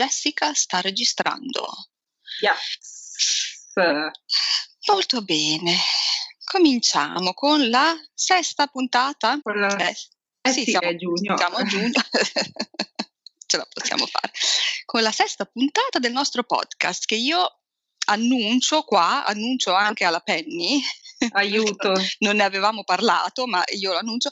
Jessica 0.00 0.54
sta 0.54 0.80
registrando. 0.80 1.68
Yes. 2.40 3.68
Molto 4.86 5.20
bene. 5.20 5.76
Cominciamo 6.42 7.34
con 7.34 7.68
la 7.68 7.94
sesta 8.14 8.66
puntata. 8.68 9.38
Con 9.42 9.60
la... 9.60 9.76
Eh, 9.76 9.94
Eh 10.40 10.52
sì, 10.52 10.64
sì, 10.64 10.70
siamo, 10.70 10.96
giugno. 10.96 11.36
siamo 11.36 11.56
a 11.56 11.64
giugno. 11.64 12.00
Ce 13.46 13.56
la 13.58 13.66
possiamo 13.70 14.06
fare. 14.06 14.32
Con 14.86 15.02
la 15.02 15.12
sesta 15.12 15.44
puntata 15.44 15.98
del 15.98 16.12
nostro 16.12 16.44
podcast 16.44 17.04
che 17.04 17.16
io 17.16 17.60
annuncio 18.06 18.84
qua, 18.84 19.26
annuncio 19.26 19.74
anche 19.74 20.06
alla 20.06 20.20
Penny. 20.20 20.80
Aiuto. 21.32 21.92
non 22.20 22.36
ne 22.36 22.44
avevamo 22.44 22.84
parlato, 22.84 23.46
ma 23.46 23.62
io 23.74 23.92
lo 23.92 23.98
annuncio. 23.98 24.30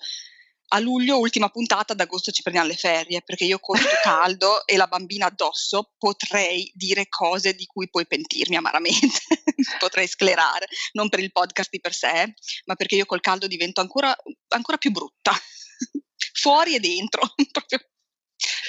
A 0.71 0.81
luglio, 0.81 1.19
ultima 1.19 1.49
puntata, 1.49 1.95
ad 1.95 2.01
agosto 2.01 2.31
ci 2.31 2.43
prendiamo 2.43 2.69
le 2.69 2.77
ferie, 2.77 3.23
perché 3.23 3.45
io 3.45 3.59
con 3.59 3.79
il 3.79 3.87
caldo 4.03 4.67
e 4.67 4.77
la 4.77 4.87
bambina 4.87 5.27
addosso 5.27 5.95
potrei 5.97 6.71
dire 6.75 7.09
cose 7.09 7.55
di 7.55 7.65
cui 7.65 7.89
poi 7.89 8.07
pentirmi 8.07 8.57
amaramente, 8.57 9.19
potrei 9.79 10.07
sclerare, 10.07 10.67
non 10.93 11.09
per 11.09 11.21
il 11.21 11.33
podcast 11.33 11.71
di 11.71 11.81
per 11.81 11.95
sé, 11.95 12.35
ma 12.67 12.75
perché 12.75 12.97
io 12.97 13.07
col 13.07 13.21
caldo 13.21 13.47
divento 13.47 13.81
ancora, 13.81 14.15
ancora 14.49 14.77
più 14.77 14.91
brutta, 14.91 15.33
fuori 16.35 16.75
e 16.75 16.81
dentro, 16.81 17.23
proprio 17.51 17.81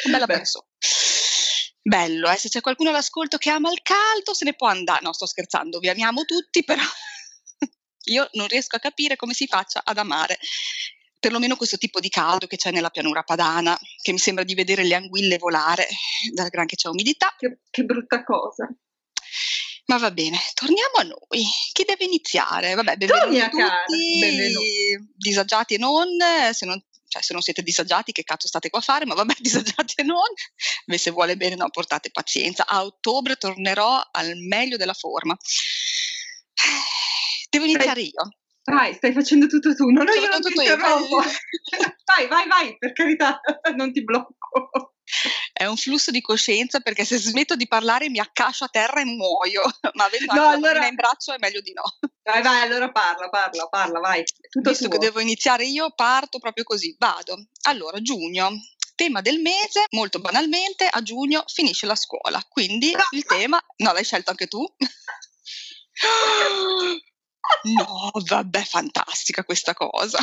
bella 0.09 0.26
Beh. 0.26 0.38
persona. 0.38 0.66
Bello, 1.81 2.29
eh? 2.29 2.38
se 2.38 2.49
c'è 2.49 2.62
qualcuno 2.62 2.90
all'ascolto 2.90 3.38
che 3.38 3.49
ama 3.49 3.71
il 3.71 3.81
caldo 3.81 4.34
se 4.34 4.45
ne 4.45 4.54
può 4.54 4.68
andare, 4.68 5.02
no 5.02 5.12
sto 5.12 5.26
scherzando, 5.26 5.79
vi 5.79 5.90
amiamo 5.90 6.23
tutti, 6.23 6.63
però 6.63 6.84
io 8.05 8.29
non 8.34 8.48
riesco 8.48 8.76
a 8.76 8.79
capire 8.79 9.15
come 9.15 9.34
si 9.34 9.48
faccia 9.48 9.81
ad 9.84 9.98
amare 9.98 10.40
perlomeno 11.20 11.55
questo 11.55 11.77
tipo 11.77 11.99
di 11.99 12.09
caldo 12.09 12.48
che 12.48 12.57
c'è 12.57 12.71
nella 12.71 12.89
pianura 12.89 13.23
padana, 13.23 13.77
che 14.01 14.12
mi 14.12 14.17
sembra 14.17 14.43
di 14.43 14.55
vedere 14.55 14.84
le 14.84 14.95
anguille 14.95 15.37
volare 15.37 15.87
dal 16.34 16.49
gran 16.49 16.65
che 16.65 16.75
c'è 16.75 16.87
umidità. 16.87 17.34
Che, 17.37 17.59
che 17.70 17.84
brutta 17.84 18.23
cosa. 18.23 18.67
Ma 19.85 19.97
va 19.97 20.12
bene, 20.12 20.40
torniamo 20.53 20.97
a 20.97 21.03
noi. 21.03 21.43
Chi 21.71 21.84
deve 21.84 22.05
iniziare? 22.05 22.75
Vabbè, 22.75 22.95
benvenuti 22.95 23.37
cara, 23.37 23.84
tutti, 23.85 24.20
benvenuti. 24.20 25.12
disagiati 25.15 25.73
e 25.73 25.77
non, 25.79 26.07
se 26.51 26.65
non, 26.67 26.79
cioè 27.07 27.23
se 27.23 27.34
non 27.34 27.41
siete 27.41 27.63
disagiati 27.63 28.12
che 28.12 28.23
cazzo 28.23 28.47
state 28.47 28.70
qua 28.70 28.79
a 28.79 28.84
fare, 28.84 29.05
ma 29.05 29.15
vabbè, 29.15 29.34
disagiati 29.41 29.95
e 29.97 30.03
non, 30.03 30.27
Beh, 30.85 30.97
se 30.97 31.09
vuole 31.09 31.35
bene 31.37 31.55
no, 31.55 31.70
portate 31.71 32.12
pazienza. 32.12 32.67
A 32.67 32.84
ottobre 32.84 33.35
tornerò 33.35 33.99
al 34.12 34.37
meglio 34.37 34.77
della 34.77 34.93
forma. 34.93 35.35
Devo 37.49 37.65
iniziare 37.65 38.01
io. 38.01 38.29
Vai, 38.63 38.93
stai 38.93 39.13
facendo 39.13 39.48
tutto 39.48 39.74
tu. 39.74 39.90
No, 39.90 40.04
no, 40.04 40.12
io 40.13 40.27
non 40.29 40.41
ti 40.41 40.54
interrompo. 40.54 41.18
vai, 42.05 42.27
vai, 42.27 42.48
vai, 42.48 42.77
per 42.77 42.93
carità, 42.93 43.40
non 43.76 43.91
ti 43.91 44.04
blocco. 44.04 44.93
È 45.52 45.65
un 45.65 45.76
flusso 45.76 46.12
di 46.12 46.21
coscienza 46.21 46.82
perché 46.82 47.04
se 47.04 47.18
smetto 47.18 47.55
di 47.55 47.68
parlare 47.68 48.10
mi 48.10 48.20
accascio 48.20 48.65
a 48.65 48.68
terra 48.68 49.02
e 49.02 49.05
muoio, 49.05 49.63
ma 49.96 50.05
avendo 50.05 50.34
No, 50.34 50.48
allora- 50.49 50.85
in 50.87 50.96
braccio 50.96 51.34
è 51.34 51.37
meglio 51.40 51.62
di 51.62 51.74
no. 51.74 51.82
Vai, 52.21 52.43
vai, 52.43 52.62
allora 52.62 52.91
parla, 52.91 53.27
parla, 53.30 53.68
parla, 53.68 53.99
vai. 53.99 54.24
Tutto 54.49 54.70
Visto 54.70 54.87
tuo. 54.87 54.99
che 54.99 55.04
devo 55.05 55.20
iniziare 55.20 55.65
io, 55.65 55.91
parto 55.96 56.37
proprio 56.37 56.63
così, 56.63 56.96
vado. 56.99 57.48
Allora, 57.63 57.99
giugno, 58.02 58.52
tema 58.93 59.21
del 59.21 59.41
mese, 59.41 59.85
molto 59.91 60.20
banalmente, 60.20 60.85
a 60.85 61.02
giugno 61.02 61.43
finisce 61.48 61.87
la 61.87 61.96
scuola, 61.96 62.40
quindi 62.48 62.93
il 63.12 63.26
tema, 63.26 63.60
no, 63.77 63.93
l'hai 63.93 64.03
scelto 64.03 64.30
anche 64.30 64.46
tu? 64.46 64.63
No, 67.63 68.12
vabbè, 68.13 68.63
fantastica 68.63 69.44
questa 69.44 69.73
cosa. 69.73 70.19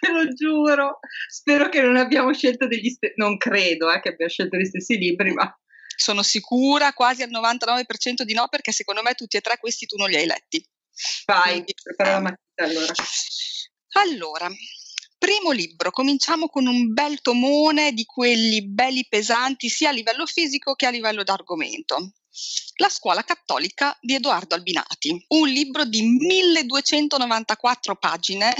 Te 0.00 0.10
lo 0.10 0.32
giuro. 0.32 1.00
Spero 1.28 1.68
che 1.68 1.80
non 1.82 1.96
abbiamo 1.96 2.32
scelto 2.32 2.66
degli 2.66 2.88
stessi... 2.88 3.14
Non 3.16 3.36
credo 3.36 3.90
eh, 3.90 4.00
che 4.00 4.10
abbiamo 4.10 4.30
scelto 4.30 4.56
gli 4.56 4.64
stessi 4.64 4.96
libri, 4.96 5.32
ma... 5.32 5.52
Sono 5.96 6.22
sicura 6.22 6.92
quasi 6.94 7.22
al 7.22 7.30
99% 7.30 8.22
di 8.22 8.32
no, 8.32 8.48
perché 8.48 8.72
secondo 8.72 9.02
me 9.02 9.14
tutti 9.14 9.36
e 9.36 9.40
tre 9.40 9.58
questi 9.58 9.86
tu 9.86 9.96
non 9.96 10.08
li 10.08 10.16
hai 10.16 10.26
letti. 10.26 10.64
Vai, 11.26 11.52
Quindi, 11.52 11.74
prepara 11.82 12.10
la 12.12 12.16
eh, 12.16 12.20
matita 12.20 12.64
allora. 12.64 12.92
Allora, 13.92 14.50
primo 15.18 15.50
libro, 15.50 15.90
cominciamo 15.90 16.48
con 16.48 16.66
un 16.66 16.92
bel 16.92 17.20
tomone 17.20 17.92
di 17.92 18.04
quelli 18.04 18.66
belli 18.66 19.06
pesanti 19.08 19.68
sia 19.68 19.90
a 19.90 19.92
livello 19.92 20.24
fisico 20.24 20.74
che 20.74 20.86
a 20.86 20.90
livello 20.90 21.22
d'argomento. 21.22 22.12
La 22.76 22.88
scuola 22.88 23.24
cattolica 23.24 23.96
di 24.00 24.14
Edoardo 24.14 24.54
Albinati, 24.54 25.24
un 25.28 25.48
libro 25.48 25.84
di 25.84 26.02
1294 26.02 27.96
pagine, 27.96 28.54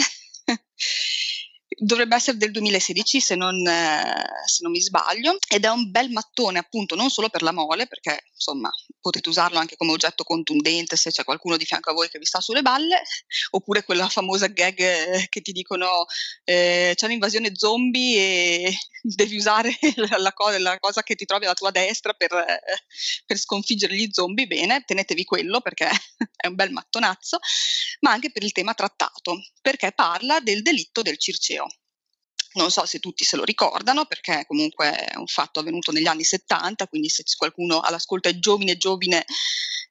dovrebbe 1.80 2.14
essere 2.14 2.36
del 2.36 2.50
2016 2.50 3.20
se 3.20 3.34
non, 3.34 3.66
eh, 3.66 4.24
se 4.46 4.62
non 4.62 4.70
mi 4.70 4.80
sbaglio, 4.80 5.38
ed 5.48 5.64
è 5.64 5.68
un 5.68 5.90
bel 5.90 6.10
mattone 6.10 6.58
appunto 6.58 6.94
non 6.94 7.08
solo 7.08 7.30
per 7.30 7.42
la 7.42 7.52
mole, 7.52 7.86
perché 7.86 8.26
insomma 8.34 8.70
potete 9.00 9.28
usarlo 9.30 9.58
anche 9.58 9.76
come 9.76 9.92
oggetto 9.92 10.22
contundente 10.24 10.96
se 10.96 11.10
c'è 11.10 11.24
qualcuno 11.24 11.56
di 11.56 11.64
fianco 11.64 11.90
a 11.90 11.94
voi 11.94 12.08
che 12.10 12.18
vi 12.18 12.26
sta 12.26 12.40
sulle 12.40 12.62
balle, 12.62 13.02
oppure 13.52 13.82
quella 13.84 14.08
famosa 14.08 14.46
gag 14.48 14.78
eh, 14.78 15.26
che 15.28 15.40
ti 15.40 15.52
dicono 15.52 16.04
eh, 16.44 16.92
c'è 16.94 17.06
un'invasione 17.06 17.52
zombie 17.54 18.16
e 18.18 18.78
devi 19.02 19.36
usare 19.36 19.76
la, 19.96 20.18
la 20.18 20.32
co- 20.32 20.58
la 20.58 20.78
cosa 20.78 21.02
che 21.02 21.14
ti 21.14 21.24
trovi 21.24 21.46
alla 21.46 21.54
tua 21.54 21.70
destra 21.70 22.12
per, 22.12 22.32
eh, 22.32 22.60
per 23.24 23.38
sconfiggere 23.38 23.94
gli 23.94 24.08
zombie, 24.10 24.46
bene, 24.46 24.82
tenetevi 24.84 25.24
quello 25.24 25.60
perché 25.60 25.88
è 26.36 26.46
un 26.46 26.54
bel 26.54 26.72
mattonazzo, 26.72 27.38
ma 28.00 28.10
anche 28.10 28.30
per 28.30 28.42
il 28.42 28.52
tema 28.52 28.74
trattato, 28.74 29.40
perché 29.62 29.92
parla 29.92 30.40
del 30.40 30.62
delitto 30.62 31.02
del 31.02 31.18
Circeo. 31.18 31.66
Non 32.52 32.70
so 32.70 32.84
se 32.84 32.98
tutti 32.98 33.24
se 33.24 33.36
lo 33.36 33.44
ricordano, 33.44 34.06
perché 34.06 34.44
comunque 34.46 34.92
è 34.92 35.16
un 35.16 35.26
fatto 35.26 35.60
avvenuto 35.60 35.92
negli 35.92 36.06
anni 36.06 36.24
70, 36.24 36.88
quindi 36.88 37.08
se 37.08 37.22
qualcuno 37.36 37.80
all'ascolto 37.80 38.28
è 38.28 38.38
giovane 38.38 38.76
giovine 38.76 39.24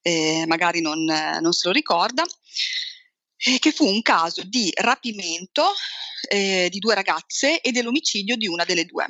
eh, 0.01 0.43
magari 0.47 0.81
non, 0.81 1.03
non 1.03 1.53
se 1.53 1.67
lo 1.67 1.73
ricorda, 1.73 2.25
eh, 3.37 3.59
che 3.59 3.71
fu 3.71 3.85
un 3.85 4.01
caso 4.01 4.43
di 4.43 4.71
rapimento 4.75 5.73
eh, 6.27 6.67
di 6.69 6.79
due 6.79 6.95
ragazze 6.95 7.61
e 7.61 7.71
dell'omicidio 7.71 8.35
di 8.35 8.47
una 8.47 8.65
delle 8.65 8.85
due, 8.85 9.05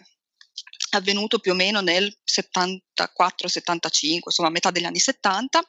avvenuto 0.91 1.39
più 1.39 1.51
o 1.51 1.55
meno 1.55 1.81
nel 1.81 2.15
74-75, 2.25 4.19
insomma 4.25 4.49
a 4.49 4.51
metà 4.51 4.69
degli 4.71 4.85
anni 4.85 4.99
70. 4.99 5.65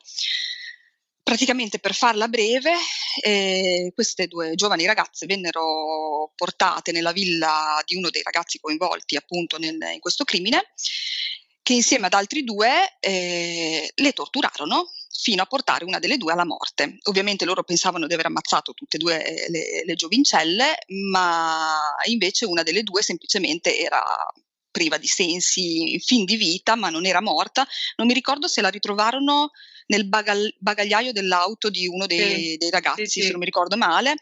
Praticamente 1.22 1.78
per 1.78 1.94
farla 1.94 2.26
breve, 2.26 2.72
eh, 3.22 3.92
queste 3.94 4.26
due 4.26 4.54
giovani 4.54 4.84
ragazze 4.84 5.26
vennero 5.26 6.32
portate 6.34 6.91
nella 6.91 7.12
villa 7.12 7.81
di 7.86 7.94
uno 7.94 8.10
dei 8.10 8.22
ragazzi 8.22 8.58
coinvolti 8.58 9.16
appunto 9.16 9.56
nel- 9.58 9.78
in 9.92 10.00
questo 10.00 10.25
crimine, 10.25 10.72
che 11.62 11.75
insieme 11.75 12.06
ad 12.06 12.14
altri 12.14 12.42
due 12.42 12.97
eh, 12.98 13.92
le 13.94 14.12
torturarono 14.12 14.91
fino 15.22 15.42
a 15.42 15.47
portare 15.47 15.84
una 15.84 15.98
delle 15.98 16.16
due 16.16 16.32
alla 16.32 16.47
morte. 16.47 16.97
Ovviamente 17.04 17.44
loro 17.44 17.62
pensavano 17.62 18.06
di 18.06 18.14
aver 18.14 18.26
ammazzato 18.26 18.72
tutte 18.72 18.97
e 18.97 18.98
due 18.98 19.25
eh, 19.25 19.50
le, 19.50 19.84
le 19.84 19.94
giovincelle, 19.94 20.78
ma 21.10 21.78
invece 22.06 22.47
una 22.47 22.62
delle 22.62 22.82
due 22.82 23.02
semplicemente 23.02 23.78
era 23.78 24.02
priva 24.70 24.97
di 24.98 25.06
sensi, 25.06 25.92
in 25.92 26.00
fin 26.00 26.25
di 26.25 26.37
vita, 26.37 26.75
ma 26.76 26.91
non 26.91 27.04
era 27.04 27.20
morta. 27.20 27.66
Non 27.97 28.06
mi 28.06 28.14
ricordo 28.14 28.48
se 28.48 28.60
la 28.60 28.69
ritrovarono 28.69 29.50
nel 29.91 30.06
bagal- 30.09 30.55
bagagliaio 30.59 31.12
dell'auto 31.12 31.69
di 31.69 31.87
uno 31.87 32.06
dei, 32.06 32.19
Sì, 32.51 32.56
dei 32.59 32.71
ragazzi, 32.71 33.06
sì, 33.06 33.21
sì. 33.21 33.23
se 33.23 33.31
non 33.31 33.39
mi 33.41 33.45
ricordo 33.45 33.77
male, 33.77 34.15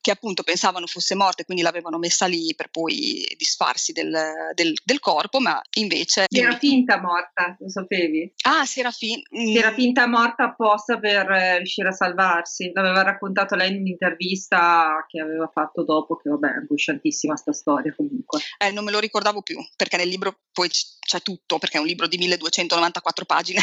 che 0.00 0.10
appunto 0.10 0.42
pensavano 0.42 0.86
fosse 0.86 1.14
morta 1.14 1.42
e 1.42 1.44
quindi 1.44 1.62
l'avevano 1.62 1.96
messa 1.98 2.26
lì 2.26 2.52
per 2.56 2.68
poi 2.70 3.24
disfarsi 3.36 3.92
del, 3.92 4.10
del- 4.54 4.76
del 4.84 4.98
corpo, 4.98 5.38
ma 5.40 5.60
invece... 5.76 6.24
Si 6.28 6.40
era 6.40 6.58
finta 6.58 7.00
morta, 7.00 7.56
lo 7.58 7.68
sapevi? 7.68 8.32
Ah, 8.42 8.64
Serafin. 8.66 9.22
Si 9.30 9.56
era 9.56 9.72
finta 9.72 10.06
morta 10.08 10.44
apposta 10.44 10.98
per 10.98 11.30
eh, 11.30 11.56
riuscire 11.58 11.88
a 11.88 11.92
salvarsi. 11.92 12.70
L'aveva 12.74 13.02
raccontato 13.02 13.54
lei 13.54 13.70
in 13.70 13.76
un'intervista 13.80 15.04
che 15.08 15.20
aveva 15.20 15.48
fatto 15.52 15.84
dopo, 15.84 16.16
che 16.16 16.28
vabbè, 16.30 16.48
è 16.48 16.56
angosciantissima 16.58 17.36
sta 17.36 17.52
storia 17.52 17.94
comunque. 17.94 18.40
Eh, 18.58 18.72
non 18.72 18.84
me 18.84 18.90
lo 18.90 18.98
ricordavo 18.98 19.42
più, 19.42 19.58
perché 19.76 19.96
nel 19.96 20.08
libro 20.08 20.40
poi 20.52 20.68
c- 20.68 20.98
c'è 20.98 21.20
tutto, 21.22 21.58
perché 21.58 21.76
è 21.76 21.80
un 21.80 21.86
libro 21.86 22.06
di 22.08 22.18
1294 22.18 23.24
pagine. 23.24 23.60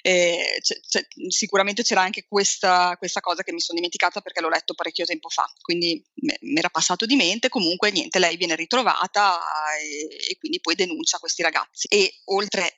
Eh, 0.00 0.58
c'è- 0.60 0.80
c'è- 0.88 1.06
sicuramente 1.28 1.82
c'era 1.82 2.00
anche 2.02 2.24
questa, 2.28 2.94
questa 2.98 3.20
cosa 3.20 3.42
che 3.42 3.52
mi 3.52 3.60
sono 3.60 3.76
dimenticata 3.78 4.20
perché 4.20 4.40
l'ho 4.40 4.48
letto 4.48 4.74
parecchio 4.74 5.04
tempo 5.04 5.28
fa, 5.28 5.44
quindi 5.60 6.02
mi 6.42 6.58
era 6.58 6.68
passato 6.68 7.04
di 7.04 7.16
mente. 7.16 7.48
Comunque, 7.48 7.90
niente, 7.90 8.18
lei 8.20 8.36
viene 8.36 8.54
ritrovata 8.54 9.38
e, 9.80 10.30
e 10.30 10.36
quindi 10.38 10.60
poi 10.60 10.76
denuncia 10.76 11.18
questi 11.18 11.42
ragazzi. 11.42 11.88
E 11.88 12.20
oltre 12.26 12.68
eh, 12.68 12.72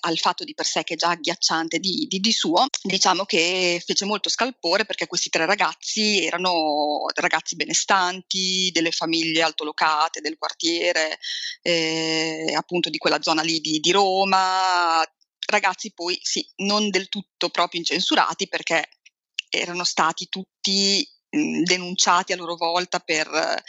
al 0.00 0.18
fatto 0.18 0.44
di 0.44 0.54
per 0.54 0.66
sé 0.66 0.82
che 0.84 0.94
è 0.94 0.96
già 0.96 1.10
agghiacciante 1.10 1.78
di, 1.78 2.06
di- 2.08 2.20
di 2.20 2.32
suo, 2.32 2.66
diciamo 2.82 3.24
che 3.24 3.82
fece 3.84 4.04
molto 4.04 4.28
scalpore 4.28 4.84
perché 4.84 5.06
questi 5.06 5.28
tre 5.30 5.46
ragazzi 5.46 6.24
erano 6.24 7.06
ragazzi 7.14 7.56
benestanti, 7.56 8.70
delle 8.72 8.90
famiglie 8.92 9.42
altolocate 9.42 10.20
del 10.20 10.36
quartiere, 10.38 11.18
eh, 11.62 12.52
appunto 12.56 12.88
di 12.90 12.98
quella 12.98 13.20
zona 13.22 13.42
lì 13.42 13.60
di, 13.60 13.80
di 13.80 13.90
Roma, 13.92 15.02
ragazzi 15.50 15.92
poi 15.92 16.18
sì, 16.22 16.46
non 16.56 16.90
del 16.90 17.08
tutto 17.08 17.50
proprio 17.50 17.80
incensurati 17.80 18.48
perché 18.48 18.88
erano 19.48 19.84
stati 19.84 20.28
tutti 20.28 21.06
denunciati 21.30 22.32
a 22.32 22.36
loro 22.36 22.56
volta 22.56 22.98
per 22.98 23.26
eh, 23.28 23.62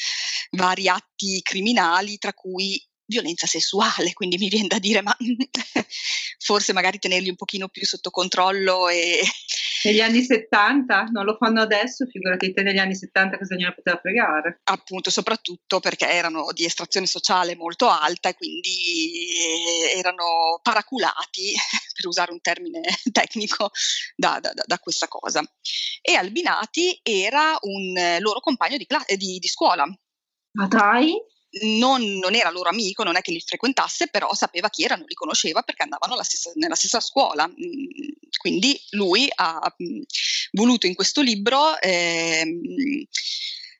vari 0.51 0.87
atti 0.87 1.41
criminali, 1.41 2.17
tra 2.17 2.33
cui 2.33 2.83
violenza 3.05 3.45
sessuale, 3.45 4.13
quindi 4.13 4.37
mi 4.37 4.49
viene 4.49 4.67
da 4.67 4.79
dire 4.79 5.01
ma 5.01 5.15
forse 6.39 6.73
magari 6.73 6.97
tenerli 6.97 7.29
un 7.29 7.35
pochino 7.35 7.67
più 7.67 7.85
sotto 7.85 8.09
controllo 8.09 8.87
e... 8.89 9.21
Negli 9.83 10.01
anni 10.01 10.21
70 10.21 11.03
non 11.11 11.25
lo 11.25 11.35
fanno 11.37 11.61
adesso, 11.61 12.05
figurati 12.05 12.53
te 12.53 12.61
negli 12.61 12.77
anni 12.77 12.95
70 12.95 13.37
cosa 13.37 13.55
gliene 13.55 13.73
poteva 13.73 13.97
fregare. 13.97 14.59
Appunto, 14.63 15.09
soprattutto 15.09 15.79
perché 15.79 16.07
erano 16.09 16.51
di 16.53 16.65
estrazione 16.65 17.05
sociale 17.05 17.55
molto 17.55 17.87
alta 17.89 18.29
e 18.29 18.35
quindi 18.35 19.89
eh, 19.93 19.97
erano 19.97 20.59
paraculati, 20.61 21.53
per 21.95 22.07
usare 22.07 22.31
un 22.31 22.41
termine 22.41 22.81
tecnico, 23.11 23.71
da, 24.15 24.39
da, 24.39 24.51
da 24.53 24.79
questa 24.79 25.07
cosa. 25.07 25.41
E 26.01 26.13
Albinati 26.13 26.99
era 27.01 27.57
un 27.61 28.17
loro 28.19 28.39
compagno 28.39 28.77
di, 28.77 28.85
cla- 28.85 29.05
di, 29.07 29.39
di 29.39 29.47
scuola. 29.47 29.85
Ma 30.53 30.67
dai? 30.67 31.15
Non, 31.77 32.01
non, 32.17 32.33
era 32.33 32.49
loro 32.49 32.69
amico, 32.69 33.03
non 33.03 33.17
è 33.17 33.21
che 33.21 33.31
li 33.31 33.41
frequentasse, 33.41 34.07
però 34.07 34.33
sapeva 34.33 34.69
chi 34.69 34.83
erano, 34.83 35.03
li 35.05 35.13
conosceva 35.13 35.61
perché 35.61 35.83
andavano 35.83 36.21
stessa, 36.23 36.51
nella 36.55 36.75
stessa 36.75 36.99
scuola. 36.99 37.47
Mm, 37.47 38.11
quindi 38.37 38.79
lui 38.91 39.29
ha 39.33 39.59
mm, 39.83 40.01
voluto 40.51 40.87
in 40.87 40.95
questo 40.95 41.21
libro 41.21 41.79
ehm, 41.79 42.61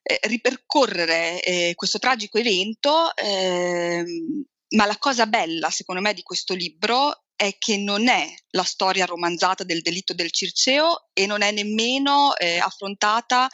eh, 0.04 0.20
ripercorrere 0.24 1.42
eh, 1.42 1.74
questo 1.76 2.00
tragico 2.00 2.38
evento, 2.38 3.16
eh, 3.16 4.04
ma 4.70 4.86
la 4.86 4.98
cosa 4.98 5.26
bella 5.26 5.70
secondo 5.70 6.02
me 6.02 6.14
di 6.14 6.24
questo 6.24 6.54
libro 6.54 7.24
è 7.36 7.58
che 7.58 7.78
non 7.78 8.08
è 8.08 8.32
la 8.52 8.64
storia 8.64 9.06
romanzata 9.06 9.64
del 9.64 9.82
delitto 9.82 10.14
del 10.14 10.32
Circeo 10.32 11.10
e 11.14 11.26
non 11.26 11.42
è 11.42 11.52
nemmeno 11.52 12.36
eh, 12.36 12.60
affrontata 12.60 13.50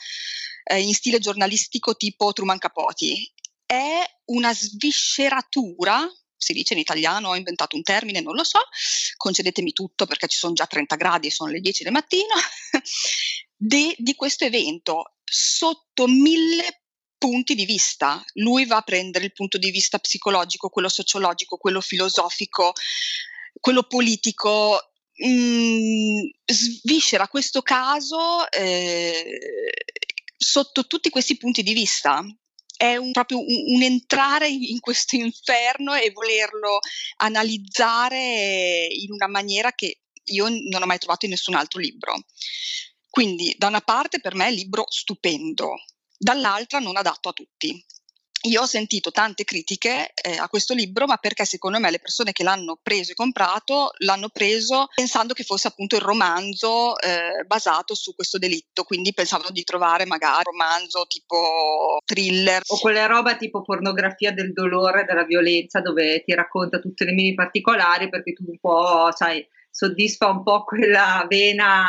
eh, 0.65 0.81
in 0.81 0.93
stile 0.93 1.19
giornalistico 1.19 1.95
tipo 1.95 2.33
Truman 2.33 2.57
Capote 2.57 3.31
è 3.67 4.03
una 4.25 4.53
svisceratura 4.53 6.09
si 6.37 6.53
dice 6.53 6.73
in 6.73 6.79
italiano, 6.79 7.29
ho 7.29 7.35
inventato 7.35 7.75
un 7.75 7.81
termine, 7.81 8.21
non 8.21 8.35
lo 8.35 8.43
so, 8.43 8.59
concedetemi 9.17 9.73
tutto 9.73 10.05
perché 10.05 10.27
ci 10.27 10.37
sono 10.37 10.53
già 10.53 10.65
30 10.65 10.95
gradi 10.95 11.27
e 11.27 11.31
sono 11.31 11.51
le 11.51 11.59
10 11.59 11.83
del 11.83 11.91
mattino, 11.91 12.33
di, 13.55 13.93
di 13.97 14.15
questo 14.15 14.45
evento 14.45 15.15
sotto 15.23 16.07
mille 16.07 16.83
punti 17.17 17.55
di 17.55 17.65
vista. 17.65 18.23
Lui 18.35 18.65
va 18.65 18.77
a 18.77 18.81
prendere 18.81 19.25
il 19.25 19.33
punto 19.33 19.57
di 19.57 19.71
vista 19.71 19.97
psicologico, 19.97 20.69
quello 20.69 20.89
sociologico, 20.89 21.57
quello 21.57 21.81
filosofico, 21.81 22.73
quello 23.59 23.83
politico, 23.83 24.91
mh, 25.13 25.27
mm, 25.27 26.19
sviscera 26.45 27.27
questo 27.27 27.61
caso 27.63 28.49
eh, 28.51 29.39
sotto 30.37 30.85
tutti 30.85 31.09
questi 31.09 31.35
punti 31.37 31.63
di 31.63 31.73
vista 31.73 32.23
è 32.77 32.95
un, 32.95 33.11
proprio 33.11 33.39
un, 33.39 33.75
un, 33.75 33.81
entrare 33.81 34.47
in 34.47 34.79
questo 34.79 35.15
inferno 35.15 35.95
e 35.95 36.11
volerlo 36.11 36.79
analizzare 37.17 38.87
in 38.89 39.11
una 39.11 39.27
maniera 39.27 39.73
che 39.73 40.01
io 40.25 40.47
non 40.47 40.81
ho 40.81 40.85
mai 40.85 40.99
trovato 40.99 41.25
in 41.25 41.31
nessun 41.31 41.55
altro 41.55 41.79
libro. 41.79 42.13
Quindi 43.09 43.55
da 43.57 43.67
una 43.67 43.81
parte 43.81 44.19
per 44.19 44.35
me 44.35 44.45
è 44.45 44.49
un 44.49 44.55
libro 44.55 44.85
stupendo, 44.87 45.73
dall'altra 46.17 46.79
non 46.79 46.97
adatto 46.97 47.29
a 47.29 47.33
tutti 47.33 47.83
io 48.43 48.61
ho 48.61 48.65
sentito 48.65 49.11
tante 49.11 49.43
critiche 49.43 50.11
eh, 50.13 50.37
a 50.37 50.47
questo 50.47 50.73
libro, 50.73 51.05
ma 51.05 51.17
perché 51.17 51.45
secondo 51.45 51.79
me 51.79 51.89
le 51.89 51.99
persone 51.99 52.31
che 52.31 52.43
l'hanno 52.43 52.79
preso 52.81 53.11
e 53.11 53.15
comprato 53.15 53.91
l'hanno 53.99 54.29
preso 54.29 54.87
pensando 54.93 55.33
che 55.33 55.43
fosse 55.43 55.67
appunto 55.67 55.95
il 55.95 56.01
romanzo 56.01 56.97
eh, 56.99 57.43
basato 57.45 57.95
su 57.95 58.13
questo 58.13 58.37
delitto, 58.37 58.83
quindi 58.83 59.13
pensavano 59.13 59.49
di 59.49 59.63
trovare 59.63 60.05
magari 60.05 60.43
un 60.45 60.51
romanzo 60.51 61.05
tipo 61.07 61.97
thriller. 62.05 62.61
O 62.67 62.79
quelle 62.79 63.07
roba 63.07 63.35
tipo 63.35 63.61
pornografia 63.61 64.31
del 64.31 64.53
dolore, 64.53 65.05
della 65.05 65.25
violenza, 65.25 65.81
dove 65.81 66.23
ti 66.23 66.33
racconta 66.33 66.79
tutte 66.79 67.05
le 67.05 67.13
mini 67.13 67.33
particolari 67.33 68.09
perché 68.09 68.33
tu 68.33 68.43
un 68.47 68.59
po', 68.59 69.09
sai, 69.13 69.45
soddisfa 69.69 70.27
un 70.27 70.43
po' 70.43 70.63
quella 70.63 71.25
vena 71.27 71.87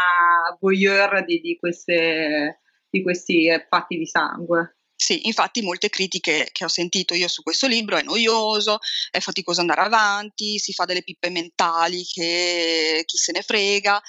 voyeur 0.61 1.25
di, 1.25 1.41
di, 1.41 1.57
queste, 1.59 2.61
di 2.89 3.03
questi 3.03 3.49
fatti 3.69 3.97
di 3.97 4.07
sangue. 4.07 4.78
Sì, 5.01 5.29
infatti 5.29 5.63
molte 5.63 5.91
critiche 5.91 6.49
che 6.51 6.65
ho 6.65 6.69
sentito 6.69 7.15
io 7.15 7.29
su 7.29 7.45
questo 7.45 7.69
libro 7.69 7.97
è 7.97 8.03
noioso, 8.03 8.81
è 9.13 9.21
faticoso 9.21 9.61
andare 9.61 9.83
avanti, 9.83 10.59
si 10.59 10.73
fa 10.73 10.87
delle 10.87 11.05
pippe 11.05 11.31
mentali 11.31 12.05
che 12.05 13.05
chi 13.07 13.17
se 13.17 13.31
ne 13.31 13.43
frega. 13.43 14.03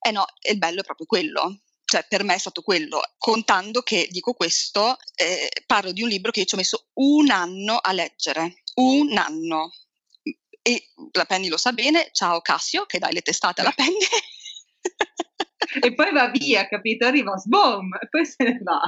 Eh 0.00 0.10
no, 0.10 0.24
il 0.50 0.58
bello 0.58 0.80
è 0.80 0.84
proprio 0.84 1.06
quello. 1.06 1.60
Cioè, 1.84 2.06
per 2.08 2.24
me 2.24 2.34
è 2.34 2.38
stato 2.38 2.62
quello, 2.62 3.00
contando 3.18 3.82
che, 3.82 4.08
dico 4.10 4.32
questo, 4.32 4.96
eh, 5.14 5.48
parlo 5.64 5.92
di 5.92 6.02
un 6.02 6.08
libro 6.08 6.32
che 6.32 6.40
io 6.40 6.46
ci 6.46 6.54
ho 6.54 6.58
messo 6.58 6.88
un 6.94 7.30
anno 7.30 7.76
a 7.76 7.92
leggere, 7.92 8.62
un 8.74 9.16
anno. 9.16 9.70
E 10.60 10.88
la 11.12 11.24
Penny 11.24 11.46
lo 11.46 11.56
sa 11.56 11.72
bene, 11.72 12.08
ciao 12.12 12.40
Cassio, 12.40 12.84
che 12.86 12.98
dai 12.98 13.12
le 13.12 13.22
testate 13.22 13.60
alla 13.60 13.72
Penny. 13.72 14.06
e 15.86 15.94
poi 15.94 16.12
va 16.12 16.30
via, 16.30 16.66
capito? 16.66 17.06
Arriva, 17.06 17.36
sboom, 17.36 17.94
e 18.02 18.08
poi 18.08 18.26
se 18.26 18.42
ne 18.42 18.58
va. 18.60 18.80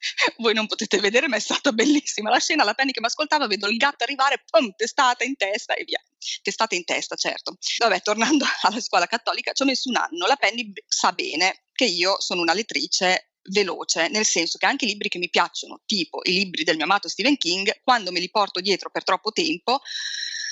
Voi 0.38 0.54
non 0.54 0.66
potete 0.66 0.98
vedere, 0.98 1.28
ma 1.28 1.36
è 1.36 1.40
stata 1.40 1.72
bellissima 1.72 2.30
la 2.30 2.38
scena. 2.38 2.64
La 2.64 2.74
Penny 2.74 2.92
che 2.92 3.00
mi 3.00 3.06
ascoltava, 3.06 3.46
vedo 3.46 3.68
il 3.68 3.76
gatto 3.76 4.04
arrivare, 4.04 4.42
pum, 4.48 4.72
testata 4.76 5.24
in 5.24 5.36
testa 5.36 5.74
e 5.74 5.84
via. 5.84 6.02
Testata 6.42 6.74
in 6.74 6.84
testa, 6.84 7.16
certo. 7.16 7.56
Vabbè, 7.78 8.02
tornando 8.02 8.44
alla 8.62 8.80
scuola 8.80 9.06
cattolica, 9.06 9.52
ci 9.52 9.62
ho 9.62 9.66
messo 9.66 9.88
un 9.88 9.96
anno. 9.96 10.26
La 10.26 10.36
Penny 10.36 10.72
sa 10.86 11.12
bene 11.12 11.64
che 11.72 11.84
io 11.84 12.20
sono 12.20 12.40
una 12.40 12.54
lettrice 12.54 13.32
veloce, 13.50 14.08
nel 14.08 14.26
senso 14.26 14.58
che 14.58 14.66
anche 14.66 14.84
i 14.84 14.88
libri 14.88 15.08
che 15.08 15.18
mi 15.18 15.30
piacciono, 15.30 15.80
tipo 15.86 16.20
i 16.24 16.32
libri 16.32 16.64
del 16.64 16.76
mio 16.76 16.84
amato 16.84 17.08
Stephen 17.08 17.36
King, 17.36 17.80
quando 17.82 18.10
me 18.10 18.20
li 18.20 18.30
porto 18.30 18.60
dietro 18.60 18.90
per 18.90 19.04
troppo 19.04 19.32
tempo, 19.32 19.80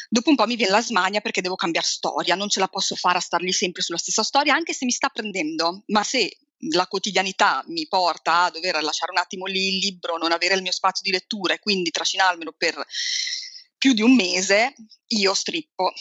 dopo 0.08 0.30
un 0.30 0.36
po' 0.36 0.46
mi 0.46 0.56
viene 0.56 0.72
la 0.72 0.82
smania 0.82 1.20
perché 1.20 1.40
devo 1.40 1.56
cambiare 1.56 1.86
storia, 1.86 2.34
non 2.34 2.48
ce 2.48 2.60
la 2.60 2.68
posso 2.68 2.94
fare 2.94 3.18
a 3.18 3.20
stargli 3.20 3.52
sempre 3.52 3.82
sulla 3.82 3.98
stessa 3.98 4.22
storia, 4.22 4.54
anche 4.54 4.72
se 4.72 4.84
mi 4.84 4.92
sta 4.92 5.08
prendendo, 5.08 5.82
ma 5.88 6.02
se 6.02 6.38
la 6.70 6.86
quotidianità 6.86 7.62
mi 7.68 7.86
porta 7.86 8.44
a 8.44 8.50
dover 8.50 8.82
lasciare 8.82 9.12
un 9.12 9.18
attimo 9.18 9.46
lì 9.46 9.74
il 9.74 9.78
libro, 9.78 10.16
non 10.16 10.32
avere 10.32 10.54
il 10.54 10.62
mio 10.62 10.72
spazio 10.72 11.02
di 11.04 11.10
lettura 11.10 11.54
e 11.54 11.58
quindi 11.58 11.90
trascinarmelo 11.90 12.52
per 12.56 12.84
più 13.76 13.92
di 13.92 14.02
un 14.02 14.14
mese, 14.14 14.74
io 15.08 15.34
strippo 15.34 15.92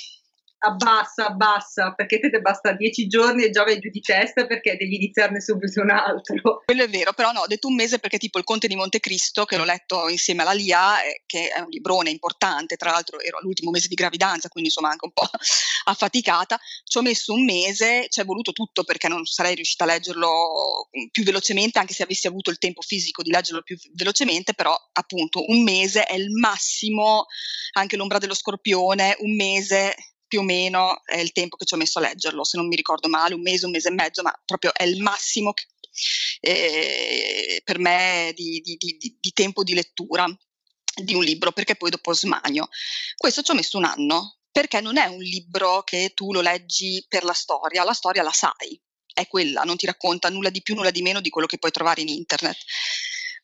abbassa, 0.57 1.27
abbassa, 1.27 1.93
perché 1.93 2.19
te 2.19 2.29
ne 2.29 2.39
basta 2.39 2.73
dieci 2.73 3.07
giorni 3.07 3.43
e 3.43 3.49
già 3.49 3.63
vai 3.63 3.79
giù 3.79 3.89
di 3.89 4.01
testa 4.01 4.45
perché 4.45 4.75
devi 4.77 4.95
iniziarne 4.95 5.39
subito 5.41 5.81
un 5.81 5.91
altro. 5.91 6.63
Quello 6.65 6.83
è 6.83 6.89
vero, 6.89 7.13
però 7.13 7.31
no, 7.31 7.41
ho 7.41 7.47
detto 7.47 7.67
un 7.67 7.75
mese 7.75 7.99
perché 7.99 8.17
tipo 8.17 8.37
il 8.37 8.43
Conte 8.43 8.67
di 8.67 8.75
Montecristo, 8.75 9.45
che 9.45 9.57
l'ho 9.57 9.63
letto 9.63 10.09
insieme 10.09 10.41
alla 10.41 10.53
Lia, 10.53 11.03
eh, 11.03 11.23
che 11.25 11.49
è 11.49 11.59
un 11.59 11.69
librone 11.69 12.09
importante, 12.09 12.75
tra 12.75 12.91
l'altro 12.91 13.19
ero 13.19 13.37
all'ultimo 13.37 13.71
mese 13.71 13.87
di 13.87 13.95
gravidanza, 13.95 14.49
quindi 14.49 14.69
insomma 14.69 14.91
anche 14.91 15.05
un 15.05 15.13
po' 15.13 15.29
affaticata, 15.85 16.59
ci 16.83 16.97
ho 16.97 17.01
messo 17.01 17.33
un 17.33 17.43
mese, 17.43 18.07
ci 18.09 18.21
è 18.21 18.25
voluto 18.25 18.51
tutto 18.51 18.83
perché 18.83 19.07
non 19.07 19.25
sarei 19.25 19.55
riuscita 19.55 19.83
a 19.83 19.87
leggerlo 19.87 20.89
più 21.11 21.23
velocemente, 21.23 21.79
anche 21.79 21.93
se 21.93 22.03
avessi 22.03 22.27
avuto 22.27 22.49
il 22.49 22.57
tempo 22.57 22.81
fisico 22.81 23.21
di 23.21 23.31
leggerlo 23.31 23.61
più 23.61 23.77
velocemente, 23.93 24.53
però 24.53 24.75
appunto 24.93 25.43
un 25.47 25.63
mese 25.63 26.05
è 26.05 26.15
il 26.15 26.31
massimo, 26.31 27.25
anche 27.73 27.97
l'ombra 27.97 28.17
dello 28.17 28.33
scorpione, 28.33 29.15
un 29.19 29.35
mese 29.35 29.95
più 30.27 30.39
o 30.39 30.43
meno 30.43 31.03
è 31.05 31.17
il 31.19 31.31
tempo 31.31 31.55
che 31.55 31.65
ci 31.65 31.73
ho 31.73 31.77
messo 31.77 31.99
a 31.99 32.01
leggerlo, 32.01 32.43
se 32.43 32.57
non 32.57 32.67
mi 32.67 32.75
ricordo 32.75 33.07
male, 33.07 33.33
un 33.33 33.41
mese, 33.41 33.65
un 33.65 33.71
mese 33.71 33.89
e 33.89 33.93
mezzo, 33.93 34.21
ma 34.21 34.33
proprio 34.45 34.73
è 34.73 34.83
il 34.83 35.01
massimo 35.01 35.53
che, 35.53 35.65
eh, 36.41 37.61
per 37.63 37.79
me 37.79 38.33
di, 38.35 38.61
di, 38.63 38.75
di, 38.77 39.17
di, 39.19 39.31
tempo 39.33 39.63
di 39.63 39.73
lettura 39.73 40.25
di 40.95 41.13
un 41.13 41.23
libro, 41.23 41.51
perché 41.51 41.75
poi 41.75 41.89
dopo 41.89 42.13
smanio. 42.13 42.67
Questo 43.15 43.41
ci 43.41 43.51
ho 43.51 43.55
messo 43.55 43.77
un 43.77 43.85
anno, 43.85 44.37
perché 44.51 44.81
non 44.81 44.97
è 44.97 45.05
un 45.05 45.21
libro 45.21 45.83
che 45.83 46.11
tu 46.13 46.31
lo 46.31 46.41
leggi 46.41 47.05
per 47.07 47.23
la 47.23 47.33
storia, 47.33 47.83
la 47.83 47.93
storia 47.93 48.23
la 48.23 48.31
sai, 48.31 48.79
è 49.13 49.27
quella, 49.27 49.63
non 49.63 49.77
ti 49.77 49.85
racconta 49.85 50.29
nulla 50.29 50.49
di 50.49 50.61
più, 50.61 50.75
nulla 50.75 50.91
di 50.91 51.01
meno 51.01 51.21
di 51.21 51.29
quello 51.29 51.47
che 51.47 51.57
puoi 51.57 51.71
trovare 51.71 52.01
in 52.01 52.09
internet 52.09 52.57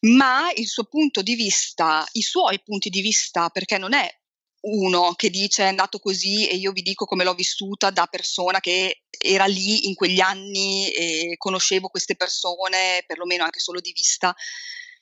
ma 0.01 0.51
il 0.55 0.67
suo 0.67 0.85
punto 0.85 1.21
di 1.21 1.35
vista, 1.35 2.07
i 2.13 2.21
suoi 2.21 2.61
punti 2.63 2.89
di 2.89 3.01
vista, 3.01 3.49
perché 3.49 3.77
non 3.77 3.93
è 3.93 4.20
uno 4.61 5.13
che 5.15 5.29
dice 5.29 5.63
è 5.63 5.67
andato 5.67 5.99
così 5.99 6.47
e 6.47 6.55
io 6.55 6.71
vi 6.71 6.81
dico 6.81 7.05
come 7.05 7.23
l'ho 7.23 7.33
vissuta 7.33 7.89
da 7.89 8.05
persona 8.05 8.59
che 8.59 9.03
era 9.09 9.45
lì 9.45 9.87
in 9.87 9.95
quegli 9.95 10.19
anni 10.19 10.91
e 10.91 11.35
conoscevo 11.37 11.87
queste 11.87 12.15
persone, 12.15 13.03
perlomeno 13.07 13.43
anche 13.43 13.59
solo 13.59 13.79
di 13.79 13.91
vista. 13.93 14.35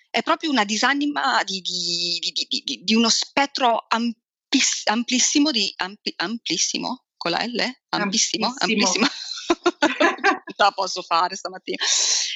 È 0.10 0.22
proprio 0.24 0.50
una 0.50 0.66
disanima 0.66 1.44
di, 1.44 1.62
di, 1.62 2.20
di, 2.20 2.82
di 2.84 2.96
uno 2.96 3.10
spettro 3.10 3.86
ampis, 3.88 4.84
amplissimo, 4.86 5.50
ampli, 5.76 6.14
amplissimo 6.18 7.06
con 7.16 7.32
la 7.32 7.44
L? 7.46 7.60
Ampissimo? 7.90 8.54
Amplissimo. 8.58 9.06
amplissimo. 9.06 9.08
la 10.56 10.72
posso 10.72 11.02
fare 11.02 11.36
stamattina, 11.36 11.78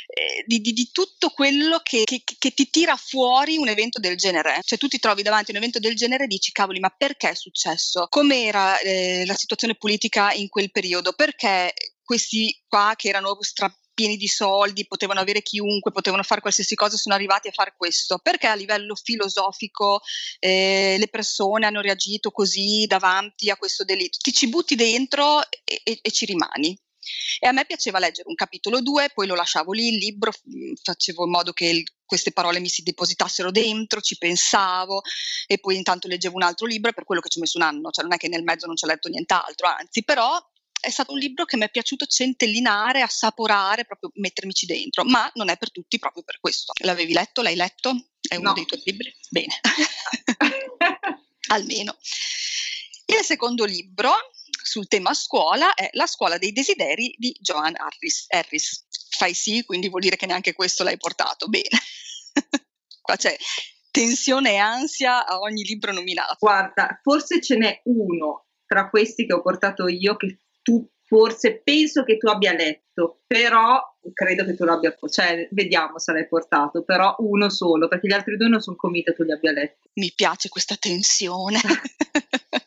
eh, 0.07 0.43
di, 0.45 0.59
di, 0.59 0.73
di, 0.73 0.89
tutto 0.91 1.29
quello 1.29 1.79
che, 1.81 2.03
che, 2.03 2.23
che, 2.23 2.51
ti 2.51 2.69
tira 2.69 2.95
fuori 2.95 3.57
un 3.57 3.67
evento 3.67 3.99
del 3.99 4.17
genere. 4.17 4.59
Cioè 4.61 4.77
tu 4.77 4.87
ti 4.87 4.99
trovi 4.99 5.21
davanti 5.21 5.51
a 5.51 5.53
un 5.53 5.59
evento 5.59 5.79
del 5.79 5.95
genere 5.95 6.25
e 6.25 6.27
dici 6.27 6.51
cavoli 6.51 6.79
ma 6.79 6.89
perché 6.89 7.29
è 7.29 7.35
successo? 7.35 8.07
Com'era 8.09 8.79
eh, 8.79 9.23
la 9.25 9.35
situazione 9.35 9.75
politica 9.75 10.31
in 10.33 10.49
quel 10.49 10.71
periodo? 10.71 11.13
Perché 11.13 11.73
questi 12.03 12.63
qua 12.67 12.93
che 12.95 13.09
erano 13.09 13.37
stra- 13.41 13.73
pieni 13.93 14.17
di 14.17 14.27
soldi, 14.27 14.87
potevano 14.87 15.19
avere 15.19 15.41
chiunque, 15.41 15.91
potevano 15.91 16.23
fare 16.23 16.41
qualsiasi 16.41 16.75
cosa, 16.75 16.97
sono 16.97 17.15
arrivati 17.15 17.47
a 17.47 17.51
fare 17.51 17.73
questo? 17.77 18.17
Perché 18.17 18.47
a 18.47 18.55
livello 18.55 18.95
filosofico 18.95 20.01
eh, 20.39 20.95
le 20.97 21.07
persone 21.07 21.65
hanno 21.65 21.81
reagito 21.81 22.31
così 22.31 22.85
davanti 22.87 23.49
a 23.49 23.55
questo 23.55 23.83
delitto? 23.83 24.17
Ti 24.21 24.33
ci 24.33 24.49
butti 24.49 24.75
dentro 24.75 25.41
e, 25.43 25.81
e, 25.83 25.99
e 26.01 26.11
ci 26.11 26.25
rimani. 26.25 26.77
E 27.39 27.47
a 27.47 27.51
me 27.51 27.65
piaceva 27.65 27.99
leggere 27.99 28.27
un 28.27 28.35
capitolo 28.35 28.81
2, 28.81 29.11
poi 29.13 29.27
lo 29.27 29.35
lasciavo 29.35 29.71
lì, 29.71 29.89
il 29.89 29.97
libro, 29.97 30.31
mm, 30.31 30.73
facevo 30.81 31.25
in 31.25 31.31
modo 31.31 31.53
che 31.53 31.65
il, 31.65 31.83
queste 32.05 32.31
parole 32.31 32.59
mi 32.59 32.69
si 32.69 32.83
depositassero 32.83 33.51
dentro, 33.51 34.01
ci 34.01 34.17
pensavo 34.17 35.01
e 35.47 35.57
poi 35.57 35.75
intanto 35.75 36.07
leggevo 36.07 36.35
un 36.35 36.43
altro 36.43 36.65
libro 36.65 36.93
per 36.93 37.05
quello 37.05 37.21
che 37.21 37.29
ci 37.29 37.37
ho 37.37 37.41
messo 37.41 37.57
un 37.57 37.63
anno, 37.63 37.89
cioè 37.91 38.03
non 38.03 38.13
è 38.13 38.17
che 38.17 38.27
nel 38.27 38.43
mezzo 38.43 38.65
non 38.65 38.75
ci 38.75 38.85
ho 38.85 38.87
letto 38.87 39.09
nient'altro, 39.09 39.67
anzi, 39.67 40.03
però 40.03 40.39
è 40.83 40.89
stato 40.89 41.13
un 41.13 41.17
libro 41.17 41.45
che 41.45 41.55
mi 41.55 41.63
è 41.63 41.69
piaciuto 41.69 42.05
centellinare, 42.05 43.01
assaporare, 43.01 43.85
proprio 43.85 44.11
mettermici 44.15 44.65
dentro, 44.65 45.05
ma 45.05 45.31
non 45.35 45.49
è 45.49 45.55
per 45.57 45.71
tutti 45.71 45.97
proprio 45.97 46.23
per 46.23 46.41
questo. 46.41 46.73
L'avevi 46.83 47.13
letto? 47.13 47.41
L'hai 47.41 47.55
letto? 47.55 48.09
È 48.19 48.35
uno 48.35 48.49
no. 48.49 48.53
dei 48.53 48.65
tuoi 48.65 48.81
libri? 48.83 49.15
Bene, 49.29 49.59
almeno. 51.47 51.97
Il 53.05 53.23
secondo 53.23 53.63
libro 53.63 54.13
sul 54.63 54.87
tema 54.87 55.13
scuola 55.13 55.73
è 55.73 55.89
La 55.93 56.07
scuola 56.07 56.37
dei 56.37 56.51
desideri 56.51 57.13
di 57.17 57.35
Joan 57.39 57.75
Harris. 57.75 58.25
Harris. 58.29 58.87
Fai 59.09 59.33
sì, 59.33 59.63
quindi 59.63 59.89
vuol 59.89 60.01
dire 60.01 60.15
che 60.15 60.25
neanche 60.25 60.53
questo 60.53 60.83
l'hai 60.83 60.97
portato. 60.97 61.47
Bene. 61.47 61.69
Qua 63.01 63.15
c'è 63.15 63.35
tensione 63.91 64.53
e 64.53 64.57
ansia 64.57 65.25
a 65.25 65.39
ogni 65.39 65.63
libro 65.63 65.91
nominato. 65.91 66.37
Guarda, 66.39 66.99
forse 67.03 67.41
ce 67.41 67.57
n'è 67.57 67.81
uno 67.85 68.47
tra 68.65 68.89
questi 68.89 69.27
che 69.27 69.33
ho 69.33 69.41
portato 69.41 69.87
io 69.87 70.15
che 70.15 70.39
tu 70.63 70.89
forse 71.05 71.61
penso 71.63 72.03
che 72.03 72.17
tu 72.17 72.27
abbia 72.27 72.53
letto, 72.53 73.21
però 73.27 73.79
credo 74.13 74.45
che 74.45 74.55
tu 74.55 74.63
l'abbia, 74.63 74.95
cioè 75.11 75.47
vediamo 75.51 75.99
se 75.99 76.11
l'hai 76.11 76.27
portato, 76.27 76.83
però 76.83 77.15
uno 77.19 77.49
solo, 77.49 77.87
perché 77.87 78.07
gli 78.07 78.13
altri 78.13 78.35
due 78.35 78.47
non 78.47 78.61
sono 78.61 78.75
convinta 78.75 79.11
che 79.11 79.17
tu 79.17 79.23
li 79.23 79.31
abbia 79.31 79.51
letti. 79.51 79.89
Mi 79.93 80.11
piace 80.15 80.49
questa 80.49 80.75
tensione. 80.75 81.59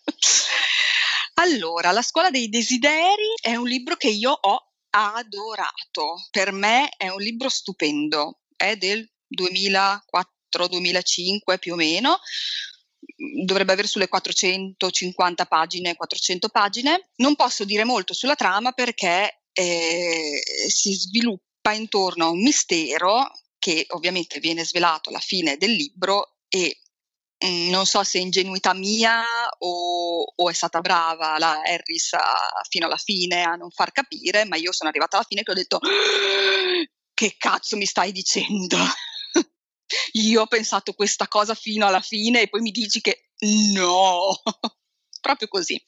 allora, 1.39 1.93
La 1.93 2.03
scuola 2.03 2.31
dei 2.31 2.49
desideri 2.49 3.35
è 3.41 3.55
un 3.57 3.67
libro 3.67 3.97
che 3.97 4.09
io 4.09 4.33
ho 4.33 4.73
adorato. 4.91 6.27
Per 6.31 6.53
me 6.53 6.89
è 6.97 7.09
un 7.09 7.21
libro 7.21 7.49
stupendo, 7.49 8.41
è 8.57 8.77
del 8.77 9.09
2004-2005 9.29 11.59
più 11.59 11.73
o 11.75 11.77
meno 11.77 12.19
dovrebbe 13.45 13.73
avere 13.73 13.89
sulle 13.89 14.09
450 14.09 15.47
pagine, 15.47 15.95
400 15.95 16.49
pagine. 16.49 17.11
Non 17.17 17.37
posso 17.37 17.65
dire 17.65 17.85
molto 17.85 18.13
sulla 18.13 18.35
trama 18.35 18.73
perché 18.73 19.43
eh, 19.53 20.43
si 20.69 20.95
sviluppa 20.95 21.73
intorno 21.73 22.27
a 22.27 22.31
un 22.31 22.43
mistero 22.43 23.31
che 23.59 23.87
ovviamente 23.91 24.39
viene 24.39 24.65
svelato 24.65 25.09
alla 25.09 25.21
fine 25.21 25.57
del 25.57 25.73
libro 25.73 26.39
e 26.49 26.81
non 27.39 27.85
so 27.85 28.03
se 28.03 28.19
ingenuità 28.19 28.73
mia 28.73 29.23
o, 29.59 30.33
o, 30.35 30.51
è 30.51 30.53
stata 30.55 30.81
brava 30.81 31.39
la 31.39 31.61
Harris 31.63 32.15
a, 32.15 32.63
fino 32.69 32.87
alla 32.87 32.97
fine 32.97 33.43
a 33.43 33.57
non 33.57 33.71
far 33.71 33.93
capire, 33.93 34.45
ma 34.45 34.57
io 34.57 34.73
sono 34.73 34.89
arrivata 34.89 35.17
alla 35.17 35.27
fine 35.29 35.43
e 35.43 35.51
ho 35.51 35.55
detto 35.55 35.79
che 37.13 37.35
cazzo 37.39 37.77
mi 37.77 37.87
stai 37.87 38.13
dicendo? 38.13 38.77
io 40.13 40.43
ho 40.43 40.47
pensato 40.47 40.95
questa 40.95 41.29
cosa 41.29 41.55
fino 41.55 41.87
alla 41.87 42.01
fine 42.01 42.43
e 42.43 42.49
poi 42.49 42.61
mi 42.61 42.71
dici 42.71 43.01
che 43.01 43.31
no, 43.75 44.41
proprio 45.21 45.49
così. 45.49 45.83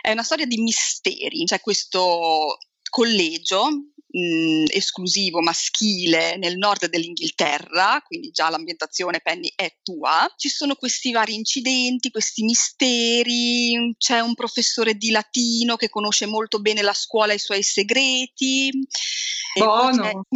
È 0.00 0.10
una 0.10 0.22
storia 0.22 0.46
di 0.46 0.58
misteri, 0.58 1.44
c'è 1.44 1.60
questo 1.60 2.58
collegio 2.88 3.68
mh, 4.10 4.64
esclusivo 4.68 5.40
maschile 5.40 6.36
nel 6.36 6.56
nord 6.56 6.86
dell'Inghilterra, 6.86 8.02
quindi 8.04 8.30
già 8.30 8.50
l'ambientazione 8.50 9.20
Penny 9.20 9.52
è 9.54 9.76
tua. 9.82 10.32
Ci 10.36 10.48
sono 10.48 10.74
questi 10.74 11.12
vari 11.12 11.34
incidenti, 11.34 12.10
questi 12.10 12.42
misteri, 12.42 13.94
c'è 13.98 14.20
un 14.20 14.34
professore 14.34 14.94
di 14.94 15.10
latino 15.10 15.76
che 15.76 15.88
conosce 15.88 16.26
molto 16.26 16.60
bene 16.60 16.82
la 16.82 16.94
scuola 16.94 17.32
e 17.32 17.36
i 17.36 17.40
suoi 17.40 17.62
segreti. 17.62 18.70
Buono. 19.54 20.26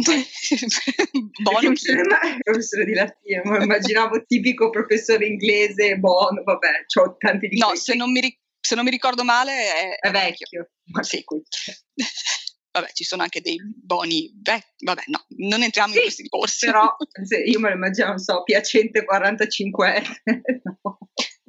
Buono. 1.41 1.73
professore 2.43 2.85
di 2.85 2.93
latino, 2.93 3.61
immaginavo 3.61 4.23
tipico 4.25 4.69
professore 4.69 5.25
inglese, 5.25 5.95
buono, 5.97 6.43
vabbè, 6.43 6.85
ho 6.99 7.15
tanti 7.17 7.47
di 7.47 7.57
No, 7.57 7.75
se 7.75 7.95
non, 7.95 8.11
mi, 8.11 8.37
se 8.59 8.75
non 8.75 8.83
mi 8.83 8.91
ricordo 8.91 9.23
male 9.23 9.51
è, 9.51 10.07
è 10.07 10.11
vecchio. 10.11 10.69
Ma 10.91 11.01
sì. 11.03 11.23
vabbè, 12.79 12.91
ci 12.91 13.03
sono 13.03 13.23
anche 13.23 13.41
dei 13.41 13.57
buoni, 13.63 14.31
beh, 14.33 14.63
vabbè, 14.79 15.03
no, 15.07 15.25
non 15.37 15.63
entriamo 15.63 15.91
sì, 15.91 15.97
in 15.97 16.03
questi 16.03 16.21
discorsi. 16.23 16.65
Però 16.65 16.95
io 17.45 17.59
me 17.59 17.69
lo 17.69 17.75
immagino, 17.75 18.07
non 18.07 18.19
so, 18.19 18.43
piacente 18.43 19.05
45 19.05 20.03
no. 20.83 20.97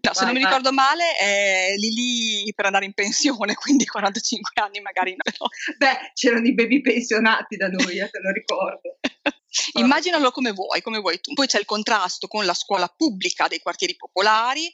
No, 0.06 0.14
se 0.14 0.24
non 0.24 0.34
mi 0.34 0.38
ricordo 0.38 0.70
male 0.70 1.16
è 1.18 1.74
lì 1.76 1.90
lì 1.90 2.52
per 2.54 2.66
andare 2.66 2.84
in 2.84 2.92
pensione, 2.92 3.54
quindi 3.58 3.86
45 3.86 4.62
anni 4.62 4.80
magari 4.80 5.10
no. 5.10 5.16
Però. 5.24 5.46
Beh, 5.78 6.12
c'erano 6.14 6.46
i 6.46 6.54
baby 6.54 6.80
pensionati 6.80 7.56
da 7.56 7.66
noi, 7.68 7.98
eh, 7.98 8.08
te 8.08 8.20
lo 8.20 8.30
ricordo. 8.30 8.98
Immaginalo 9.72 10.30
come 10.30 10.52
vuoi, 10.52 10.80
come 10.80 10.98
vuoi 10.98 11.18
tu. 11.18 11.32
Poi 11.32 11.46
c'è 11.48 11.58
il 11.58 11.64
contrasto 11.64 12.28
con 12.28 12.44
la 12.44 12.54
scuola 12.54 12.86
pubblica 12.94 13.48
dei 13.48 13.58
quartieri 13.58 13.96
popolari, 13.96 14.70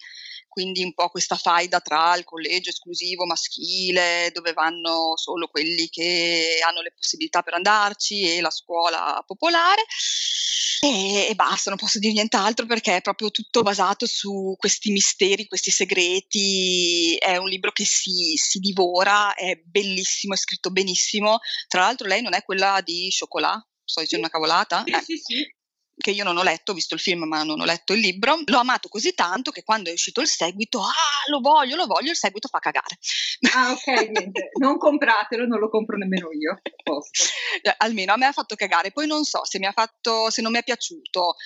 quindi 0.52 0.82
un 0.82 0.92
po' 0.92 1.09
questa 1.09 1.37
faida 1.37 1.80
tra 1.80 2.14
il 2.14 2.25
collegio 2.25 2.68
esclusivo 2.68 3.25
maschile, 3.25 4.30
dove 4.35 4.52
vanno 4.52 5.16
solo 5.16 5.47
quelli 5.47 5.88
che 5.88 6.59
hanno 6.62 6.82
le 6.82 6.92
possibilità 6.92 7.40
per 7.40 7.54
andarci, 7.54 8.37
e 8.37 8.42
la 8.42 8.50
scuola 8.50 9.25
popolare. 9.26 9.82
E, 10.80 11.28
e 11.30 11.35
basta, 11.35 11.71
non 11.71 11.78
posso 11.78 11.99
dire 11.99 12.12
nient'altro 12.12 12.66
perché 12.66 12.97
è 12.97 13.00
proprio 13.00 13.30
tutto 13.30 13.62
basato 13.62 14.04
su 14.04 14.54
questi 14.59 14.90
misteri, 14.90 15.47
questi 15.47 15.71
segreti. 15.71 17.16
È 17.16 17.38
un 17.38 17.49
libro 17.49 17.73
che 17.73 17.87
si, 17.87 18.35
si 18.37 18.59
divora, 18.59 19.35
è 19.35 19.54
bellissimo, 19.54 20.35
è 20.35 20.37
scritto 20.37 20.71
benissimo. 20.71 21.38
Tra 21.66 21.80
l'altro, 21.80 22.06
lei 22.06 22.21
non 22.21 22.35
è 22.35 22.42
quella 22.42 22.82
di 22.85 23.09
Chocolat? 23.16 23.66
Sto 23.82 24.00
dicendo 24.00 24.26
una 24.26 24.35
cavolata? 24.35 24.82
Sì, 24.85 24.90
eh. 24.92 25.02
sì, 25.02 25.16
sì 25.16 25.61
che 25.96 26.11
io 26.11 26.25
non 26.25 26.37
ho 26.37 26.42
letto, 26.42 26.72
ho 26.72 26.75
visto 26.75 26.94
il 26.94 27.00
film 27.00 27.25
ma 27.25 27.42
non 27.42 27.61
ho 27.61 27.64
letto 27.64 27.92
il 27.92 28.00
libro, 28.00 28.40
l'ho 28.44 28.58
amato 28.58 28.88
così 28.88 29.14
tanto 29.14 29.50
che 29.50 29.62
quando 29.62 29.90
è 29.90 29.92
uscito 29.92 30.20
il 30.20 30.26
seguito, 30.26 30.80
ah 30.80 31.28
lo 31.28 31.40
voglio, 31.40 31.76
lo 31.76 31.87
voglio, 31.87 32.11
il 32.11 32.16
seguito 32.16 32.49
fa 32.49 32.58
cagare. 32.58 32.99
Ah 33.54 33.72
ok, 33.72 33.87
niente, 34.08 34.50
non 34.58 34.78
compratelo, 34.78 35.46
non 35.46 35.58
lo 35.58 35.68
compro 35.68 35.96
nemmeno 35.96 36.28
io. 36.32 36.61
Eh, 37.62 37.75
almeno 37.78 38.12
a 38.12 38.16
me 38.16 38.26
ha 38.26 38.32
fatto 38.32 38.56
cagare, 38.56 38.90
poi 38.90 39.06
non 39.06 39.25
so 39.25 39.44
se 39.44 39.58
mi 39.58 39.66
ha 39.66 39.72
fatto, 39.72 40.30
se 40.30 40.42
non 40.42 40.50
mi 40.50 40.58
è 40.58 40.64
piaciuto, 40.64 41.37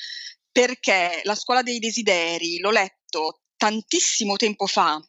perché 0.50 1.20
La 1.24 1.34
scuola 1.34 1.62
dei 1.62 1.78
desideri 1.78 2.58
l'ho 2.58 2.70
letto 2.70 3.42
tantissimo 3.56 4.36
tempo 4.36 4.66
fa 4.66 5.02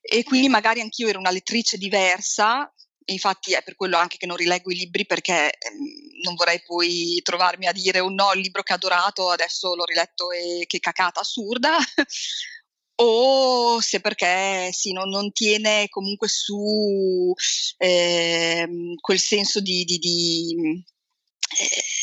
e 0.00 0.24
quindi 0.24 0.48
magari 0.48 0.80
anch'io 0.80 1.08
ero 1.08 1.20
una 1.20 1.30
lettrice 1.30 1.78
diversa, 1.78 2.72
infatti 3.06 3.52
è 3.52 3.62
per 3.62 3.74
quello 3.76 3.96
anche 3.96 4.16
che 4.16 4.26
non 4.26 4.36
rileggo 4.36 4.70
i 4.70 4.76
libri 4.76 5.06
perché 5.06 5.52
ehm, 5.52 6.22
non 6.24 6.34
vorrei 6.34 6.62
poi 6.62 7.20
trovarmi 7.22 7.66
a 7.66 7.72
dire 7.72 7.98
un 8.00 8.14
no, 8.14 8.32
il 8.32 8.40
libro 8.40 8.62
che 8.62 8.72
ho 8.72 8.76
adorato 8.76 9.30
adesso 9.30 9.74
l'ho 9.74 9.84
riletto 9.84 10.30
e 10.30 10.64
che 10.66 10.78
cacata 10.78 11.20
assurda 11.20 11.76
o 12.96 13.80
se 13.80 14.00
perché 14.00 14.70
sì, 14.72 14.92
non, 14.92 15.08
non 15.08 15.32
tiene 15.32 15.88
comunque 15.88 16.28
su 16.28 17.32
eh, 17.78 18.68
quel 19.00 19.18
senso 19.18 19.60
di, 19.60 19.84
di, 19.84 19.98
di 19.98 20.84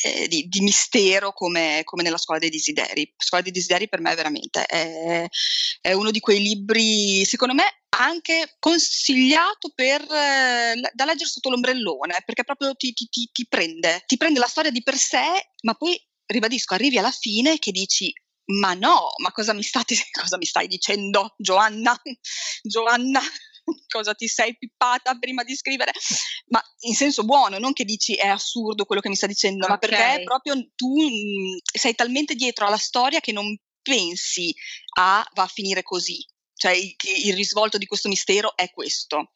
eh, 0.03 0.27
di, 0.27 0.47
di, 0.47 0.61
mistero 0.61 1.33
come, 1.33 1.81
come, 1.83 2.03
nella 2.03 2.17
scuola 2.17 2.39
dei 2.39 2.49
desideri. 2.49 3.11
La 3.17 3.23
scuola 3.23 3.43
dei 3.43 3.51
desideri 3.51 3.89
per 3.89 3.99
me 3.99 4.13
veramente 4.15 4.63
è, 4.65 5.25
è 5.81 5.93
uno 5.93 6.11
di 6.11 6.19
quei 6.19 6.39
libri, 6.39 7.25
secondo 7.25 7.53
me, 7.53 7.78
anche 7.99 8.55
consigliato 8.59 9.71
per, 9.75 10.01
eh, 10.01 10.79
da 10.93 11.05
leggere 11.05 11.29
sotto 11.29 11.49
l'ombrellone, 11.49 12.23
perché 12.25 12.43
proprio 12.43 12.73
ti, 12.75 12.93
ti, 12.93 13.07
ti, 13.09 13.29
ti, 13.31 13.45
prende, 13.47 14.03
ti 14.05 14.17
prende 14.17 14.39
la 14.39 14.47
storia 14.47 14.71
di 14.71 14.81
per 14.81 14.95
sé, 14.95 15.51
ma 15.63 15.73
poi, 15.73 15.99
ribadisco, 16.25 16.73
arrivi 16.73 16.97
alla 16.97 17.11
fine 17.11 17.59
che 17.59 17.71
dici, 17.71 18.11
ma 18.57 18.73
no, 18.73 19.09
ma 19.21 19.31
cosa 19.31 19.53
mi, 19.53 19.63
state, 19.63 19.95
cosa 20.11 20.37
mi 20.37 20.45
stai 20.45 20.67
dicendo, 20.67 21.35
Giovanna? 21.37 21.99
Giovanna, 22.63 23.19
cosa 23.87 24.13
ti 24.13 24.27
sei 24.27 24.57
pippata 24.57 25.17
prima 25.19 25.43
di 25.43 25.55
scrivere? 25.55 25.91
Ma 26.47 26.63
in 26.81 26.95
senso 26.95 27.25
buono, 27.25 27.59
non 27.59 27.73
che 27.73 27.83
dici 27.83 28.13
è 28.15 28.27
assurdo 28.27 28.85
quello 28.85 29.01
che 29.01 29.09
mi 29.09 29.17
sta 29.17 29.27
dicendo, 29.27 29.65
okay. 29.65 29.69
ma 29.69 29.77
perché 29.77 30.23
proprio 30.23 30.55
tu 30.73 31.01
mm, 31.01 31.57
sei 31.61 31.95
talmente 31.95 32.33
dietro 32.35 32.65
alla 32.65 32.77
storia 32.77 33.19
che 33.19 33.33
non 33.33 33.57
pensi 33.81 34.53
a 34.97 35.25
va 35.33 35.43
a 35.43 35.47
finire 35.47 35.83
così, 35.83 36.25
cioè 36.59 36.73
il, 36.73 36.93
il 37.23 37.35
risvolto 37.35 37.77
di 37.77 37.85
questo 37.85 38.09
mistero 38.09 38.55
è 38.55 38.69
questo. 38.69 39.31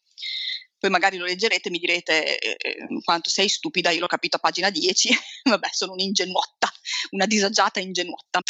Poi 0.77 0.91
magari 0.91 1.15
lo 1.15 1.23
leggerete 1.23 1.69
e 1.69 1.71
mi 1.71 1.79
direte 1.79 2.37
eh, 2.37 2.57
eh 2.59 2.75
quanto 3.01 3.29
sei 3.29 3.47
stupida, 3.47 3.91
io 3.91 4.01
l'ho 4.01 4.07
capito 4.07 4.35
a 4.35 4.39
pagina 4.39 4.69
10, 4.69 5.09
vabbè 5.49 5.69
sono 5.71 5.93
un'ingenuotta, 5.93 6.69
una 7.11 7.25
disagiata 7.25 7.79
ingenuotta. 7.79 8.41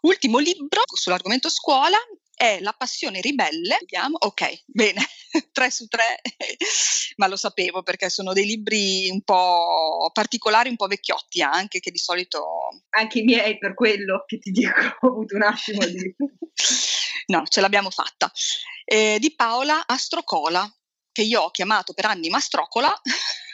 Ultimo 0.00 0.38
libro 0.38 0.82
sull'argomento 0.86 1.50
scuola 1.50 1.98
è 2.34 2.60
La 2.60 2.72
passione 2.72 3.20
ribelle. 3.20 3.76
Vediamo, 3.80 4.16
ok, 4.18 4.62
bene, 4.64 5.06
3 5.52 5.70
su 5.70 5.86
3, 5.86 6.02
ma 7.16 7.26
lo 7.26 7.36
sapevo 7.36 7.82
perché 7.82 8.08
sono 8.08 8.32
dei 8.32 8.46
libri 8.46 9.10
un 9.10 9.20
po' 9.20 10.10
particolari, 10.14 10.70
un 10.70 10.76
po' 10.76 10.86
vecchiotti 10.86 11.42
anche, 11.42 11.80
che 11.80 11.90
di 11.90 11.98
solito... 11.98 12.68
Anche 12.96 13.18
i 13.18 13.22
miei, 13.22 13.58
per 13.58 13.74
quello 13.74 14.24
che 14.26 14.38
ti 14.38 14.50
dico, 14.50 14.72
ho 15.00 15.08
avuto 15.08 15.34
un 15.36 15.42
attimo 15.42 15.84
di... 15.84 16.16
no, 17.26 17.44
ce 17.46 17.60
l'abbiamo 17.60 17.90
fatta. 17.90 18.30
Eh, 18.84 19.18
di 19.18 19.34
Paola 19.34 19.86
Astrocola, 19.86 20.70
che 21.12 21.22
io 21.22 21.42
ho 21.42 21.50
chiamato 21.50 21.92
per 21.92 22.06
anni 22.06 22.28
Mastrocola. 22.28 22.92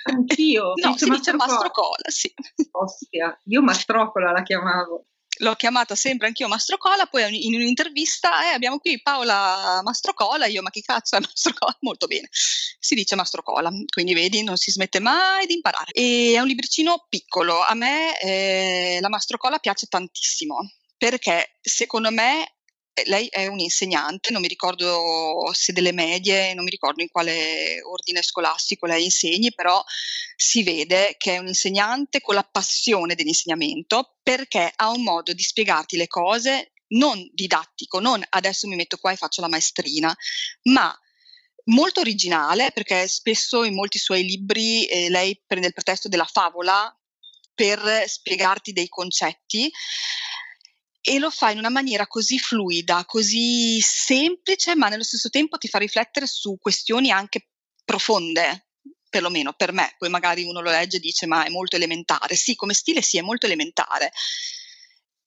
Anch'io. 0.05 0.73
no, 0.83 0.97
si 0.97 1.09
dice 1.09 1.33
Mastrocola, 1.33 2.09
sì. 2.09 2.33
Ostia, 2.73 3.39
io 3.45 3.63
Mastrocola 3.63 4.33
la 4.33 4.43
chiamavo 4.43 5.07
l'ho 5.43 5.55
chiamata 5.55 5.95
sempre 5.95 6.29
anch'io 6.29 6.49
Mastrocola, 6.49 7.07
poi 7.07 7.47
in 7.47 7.55
un'intervista 7.55 8.45
eh, 8.45 8.55
abbiamo 8.55 8.79
qui 8.79 9.01
Paola 9.01 9.81
Mastrocola, 9.83 10.47
io 10.47 10.63
ma 10.63 10.71
chi 10.71 10.83
cazzo 10.83 11.17
è 11.17 11.21
Mastrocola? 11.21 11.77
Molto 11.81 12.07
bene, 12.07 12.29
si 12.31 12.95
dice 12.95 13.17
Mastrocola, 13.17 13.71
quindi 13.93 14.15
vedi 14.15 14.43
non 14.43 14.57
si 14.57 14.71
smette 14.71 15.01
mai 15.01 15.47
di 15.47 15.55
imparare. 15.55 15.93
E 15.93 16.35
è 16.35 16.39
un 16.39 16.47
libricino 16.47 17.07
piccolo, 17.09 17.63
a 17.63 17.75
me 17.75 18.19
eh, 18.21 18.99
la 19.01 19.09
Mastrocola 19.09 19.59
piace 19.59 19.87
tantissimo 19.87 20.59
perché 20.97 21.57
secondo 21.61 22.13
me 22.13 22.59
lei 23.07 23.27
è 23.29 23.47
un'insegnante, 23.47 24.31
non 24.31 24.43
mi 24.43 24.49
ricordo 24.49 25.51
se 25.53 25.73
delle 25.73 25.93
medie, 25.93 26.55
non 26.55 26.65
mi 26.65 26.71
ricordo 26.71 27.03
in 27.03 27.09
quale 27.09 27.81
ordine 27.83 28.23
scolastico 28.23 28.87
lei 28.87 29.05
insegni, 29.05 29.53
però 29.55 29.83
si 30.37 30.63
vede 30.63 31.15
che 31.17 31.35
è 31.35 31.39
un'insegnante 31.39 32.21
con 32.21 32.35
la 32.35 32.43
passione 32.43 33.15
dell'insegnamento 33.15 34.17
perché 34.23 34.73
ha 34.75 34.91
un 34.91 35.03
modo 35.03 35.33
di 35.33 35.43
spiegarti 35.43 35.97
le 35.97 36.07
cose 36.07 36.73
non 36.89 37.27
didattico, 37.33 38.01
non 38.01 38.23
adesso 38.31 38.69
mi 38.69 38.77
metto 38.77 38.99
qua 38.99 39.13
e 39.13 39.17
faccio 39.17 39.41
la 39.41 39.49
maestrina, 39.49 40.15
ma 40.65 40.95
molto 41.65 42.01
originale 42.01 42.71
perché 42.73 43.09
spesso 43.09 43.65
in 43.65 43.75
molti 43.75 43.99
suoi 43.99 44.25
libri 44.25 44.85
eh, 44.87 45.09
lei 45.09 45.41
prende 45.47 45.69
il 45.69 45.73
pretesto 45.73 46.09
della 46.09 46.29
favola 46.31 46.95
per 47.55 48.05
spiegarti 48.07 48.73
dei 48.73 48.89
concetti 48.89 49.71
e 51.03 51.19
lo 51.19 51.31
fa 51.31 51.51
in 51.51 51.59
una 51.59 51.69
maniera 51.69 52.07
così 52.07 52.39
fluida, 52.39 53.05
così 53.05 53.81
semplice, 53.81 54.77
ma 54.77 54.89
nello 54.89 55.03
stesso 55.03 55.29
tempo 55.29 55.59
ti 55.59 55.67
fa 55.67 55.79
riflettere 55.79 56.27
su 56.27 56.57
questioni 56.61 57.11
anche 57.11 57.49
profonde, 57.85 58.69
perlomeno 59.11 59.53
per 59.53 59.73
me. 59.73 59.95
Poi 59.99 60.09
magari 60.09 60.45
uno 60.45 60.61
lo 60.61 60.71
legge 60.71 60.99
e 60.99 61.01
dice 61.01 61.27
ma 61.27 61.45
è 61.45 61.49
molto 61.49 61.75
elementare. 61.75 62.37
Sì, 62.37 62.55
come 62.55 62.73
stile 62.73 63.03
sì, 63.03 63.19
è 63.19 63.23
molto 63.23 63.47
elementare, 63.47 64.13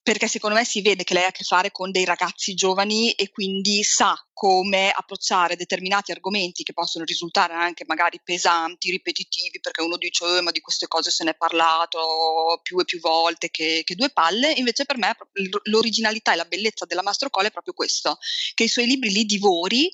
perché 0.06 0.28
secondo 0.28 0.56
me 0.56 0.64
si 0.66 0.84
vede 0.84 1.04
che 1.04 1.16
lei 1.16 1.24
ha 1.24 1.30
a 1.30 1.32
che 1.32 1.44
fare 1.44 1.72
con 1.72 1.90
dei 1.90 2.06
ragazzi 2.06 2.54
giovani 2.54 3.14
e 3.14 3.32
quindi 3.32 3.82
sa 3.82 4.16
come 4.34 4.92
approcciare 4.92 5.56
determinati 5.56 6.12
argomenti 6.12 6.62
che 6.62 6.74
possono 6.74 7.06
risultare 7.06 7.56
anche 7.56 7.86
magari 7.88 8.22
pesanti, 8.24 8.92
ripetitivi, 8.92 9.60
perché 9.60 9.82
uno 9.82 9.98
dice 9.98 10.38
eh, 10.38 10.42
ma 10.42 10.52
di 10.52 10.62
queste 10.62 10.86
cose 10.86 11.10
se 11.10 11.24
ne 11.24 11.32
è 11.32 11.36
parlato 11.36 12.60
più 12.62 12.80
e 12.80 12.86
più 12.86 13.00
volte 13.00 13.50
che, 13.50 13.82
che 13.84 13.96
due 13.96 14.12
palle, 14.12 14.52
invece 14.52 14.86
per 14.86 15.00
me 15.00 15.18
l'originalità 15.64 16.34
e 16.34 16.36
la 16.36 16.46
bellezza 16.46 16.86
della 16.86 17.02
Mastro 17.02 17.32
Cole 17.32 17.48
è 17.48 17.52
proprio 17.52 17.74
questo, 17.74 18.20
che 18.54 18.66
i 18.66 18.70
suoi 18.70 18.86
libri 18.86 19.10
li 19.10 19.26
divori 19.26 19.92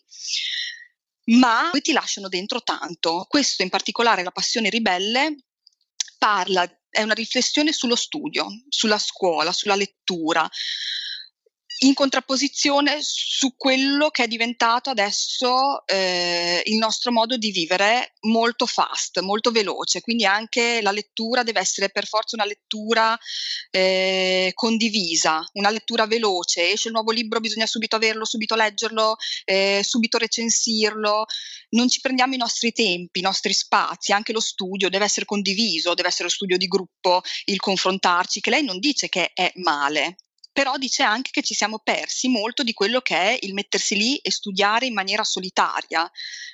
ma 1.37 1.69
ti 1.81 1.93
lasciano 1.93 2.27
dentro 2.27 2.61
tanto. 2.61 3.25
Questo 3.29 3.63
in 3.63 3.69
particolare, 3.69 4.23
La 4.23 4.31
passione 4.31 4.69
ribelle, 4.69 5.37
parla 6.17 6.69
è 6.91 7.01
una 7.01 7.13
riflessione 7.13 7.71
sullo 7.71 7.95
studio, 7.95 8.45
sulla 8.69 9.00
scuola, 9.00 9.51
sulla 9.51 9.75
lettura, 9.75 10.48
in 11.83 11.93
contrapposizione 11.95 13.00
su 13.01 13.55
quello 13.57 14.09
che 14.09 14.23
è 14.23 14.27
diventato 14.27 14.91
adesso 14.91 15.85
eh, 15.88 16.61
il 16.65 16.77
nostro 16.77 17.11
modo 17.11 17.38
di 17.38 17.50
vivere 17.50 18.13
molto 18.21 18.67
fast, 18.67 19.19
molto 19.21 19.50
veloce, 19.50 20.01
quindi 20.01 20.25
anche 20.25 20.81
la 20.81 20.91
lettura 20.91 21.41
deve 21.41 21.59
essere 21.59 21.89
per 21.89 22.05
forza 22.05 22.35
una 22.35 22.45
lettura 22.45 23.17
eh, 23.71 24.51
condivisa, 24.53 25.44
una 25.53 25.72
lettura 25.72 26.05
veloce, 26.05 26.72
esce 26.72 26.89
il 26.89 26.94
nuovo 26.94 27.11
libro, 27.11 27.39
bisogna 27.39 27.65
subito 27.65 27.96
averlo, 27.96 28.25
subito 28.25 28.53
leggerlo, 28.53 29.15
eh, 29.46 29.81
subito 29.83 30.20
recensirlo, 30.20 31.25
non 31.70 31.89
ci 31.89 32.00
prendiamo 32.00 32.35
i 32.35 32.37
nostri 32.37 32.72
tempi, 32.74 33.20
i 33.20 33.24
nostri 33.24 33.53
spazi, 33.53 34.11
anche 34.11 34.33
lo 34.33 34.39
studio 34.39 34.87
deve 34.87 35.05
essere 35.05 35.25
condiviso, 35.25 35.96
deve 35.96 36.09
essere 36.09 36.25
lo 36.25 36.29
studio 36.29 36.57
di 36.57 36.67
gruppo, 36.67 37.22
il 37.46 37.59
confrontarci, 37.59 38.39
che 38.39 38.51
lei 38.51 38.63
non 38.63 38.77
dice 38.77 39.09
che 39.09 39.31
è 39.33 39.51
male, 39.55 40.17
però 40.51 40.77
dice 40.77 41.03
anche 41.03 41.31
che 41.31 41.42
ci 41.42 41.53
siamo 41.53 41.79
persi 41.79 42.27
molto 42.27 42.64
di 42.64 42.74
quello 42.74 43.00
che 43.01 43.16
è 43.16 43.37
il 43.42 43.53
mettersi 43.53 43.96
lì 43.96 44.18
e 44.18 44.31
studiare 44.31 44.85
in 44.85 44.94
maniera 44.94 45.24
solitaria, 45.24 46.09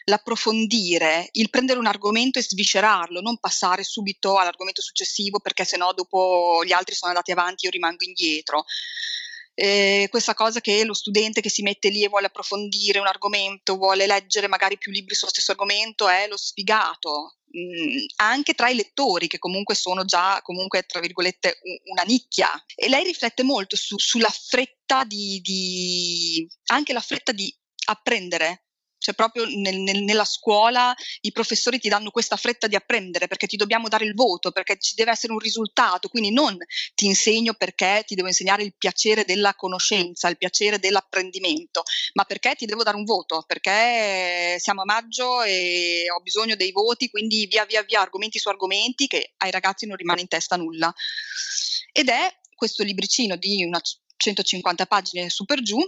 l'approfondire, 0.06 1.30
il 1.34 1.50
prendere 1.50 1.80
un 1.80 1.88
argomento 1.88 2.38
e 2.38 2.44
sviscerarlo, 2.44 3.22
non 3.22 3.40
passare 3.40 3.84
subito 3.84 4.38
all'argomento 4.38 4.82
successivo 4.82 5.40
perché 5.40 5.66
sennò 5.66 5.94
dopo 5.94 6.64
gli 6.64 6.74
altri 6.74 6.94
sono 6.94 7.12
andati 7.12 7.32
avanti 7.32 7.66
e 7.66 7.68
io 7.68 7.74
rimango 7.74 8.04
indietro. 8.04 8.66
Eh, 9.60 10.08
questa 10.12 10.36
cosa 10.36 10.62
che 10.62 10.86
lo 10.86 10.94
studente 10.94 11.42
che 11.42 11.50
si 11.50 11.64
mette 11.64 11.90
lì 11.90 12.04
e 12.04 12.10
vuole 12.10 12.28
approfondire 12.28 13.00
un 13.00 13.08
argomento, 13.08 13.76
vuole 13.76 14.06
leggere 14.06 14.48
magari 14.48 14.78
più 14.78 14.92
libri 14.92 15.16
sullo 15.16 15.32
stesso 15.32 15.52
argomento, 15.52 16.08
è 16.08 16.28
lo 16.28 16.38
sfigato, 16.38 17.37
anche 18.18 18.54
tra 18.54 18.70
i 18.70 18.76
lettori 18.76 19.28
che 19.28 19.40
comunque 19.40 19.74
sono 19.74 20.06
già 20.06 20.40
comunque 20.42 20.84
tra 20.84 21.00
virgolette 21.00 21.60
una 21.92 22.04
nicchia. 22.04 22.50
E 22.76 22.90
lei 22.90 23.04
riflette 23.04 23.44
molto 23.44 23.76
su, 23.76 23.98
sulla 23.98 24.30
fretta 24.30 25.04
di, 25.04 25.40
di 25.42 26.48
anche 26.66 26.94
la 26.94 27.02
fretta 27.02 27.32
di 27.32 27.54
apprendere 27.86 28.67
cioè 28.98 29.14
proprio 29.14 29.46
nel, 29.46 29.78
nel, 29.78 30.04
nella 30.04 30.26
scuola 30.26 30.94
i 31.22 31.32
professori 31.32 31.80
ti 31.80 31.90
danno 31.90 32.12
questa 32.12 32.36
fretta 32.36 32.68
di 32.68 32.76
apprendere 32.76 33.28
perché 33.28 33.48
ti 33.48 33.56
dobbiamo 33.56 33.88
dare 33.88 34.06
il 34.06 34.14
voto, 34.14 34.52
perché 34.52 34.78
ci 34.80 34.96
deve 34.96 35.12
essere 35.12 35.34
un 35.34 35.40
risultato, 35.40 36.10
quindi 36.10 36.32
non 36.32 36.58
ti 36.96 37.06
insegno 37.06 37.54
perché 37.54 38.04
ti 38.06 38.16
devo 38.16 38.28
insegnare 38.28 38.64
il 38.64 38.76
piacere 38.78 39.26
della 39.26 39.54
conoscenza, 39.56 40.28
il 40.28 40.38
piacere 40.38 40.80
dell'apprendimento, 40.80 41.84
ma 42.14 42.24
perché 42.24 42.56
ti 42.56 42.66
devo 42.66 42.84
dare 42.84 42.98
un 42.98 43.04
voto, 43.04 43.44
perché 43.46 44.58
siamo 44.60 44.82
a 44.82 44.86
maggio 44.86 45.42
e 45.44 46.06
ho 46.16 46.22
bisogno 46.22 46.56
dei 46.56 46.72
voti, 46.72 47.10
quindi 47.10 47.46
via 47.48 47.66
via 47.66 47.84
via 47.84 48.02
argomenti 48.02 48.40
su 48.40 48.50
argomenti 48.50 49.08
che 49.08 49.34
ai 49.38 49.52
ragazzi 49.52 49.86
non 49.86 49.96
rimane 49.96 50.22
in 50.22 50.28
testa 50.28 50.56
nulla. 50.56 50.94
Ed 51.92 52.10
è 52.10 52.36
questo 52.56 52.84
libricino 52.84 53.36
di 53.36 53.64
una 53.64 53.80
150 54.18 54.86
pagine 54.88 55.30
su 55.30 55.46
per 55.46 55.62
giù 55.62 55.80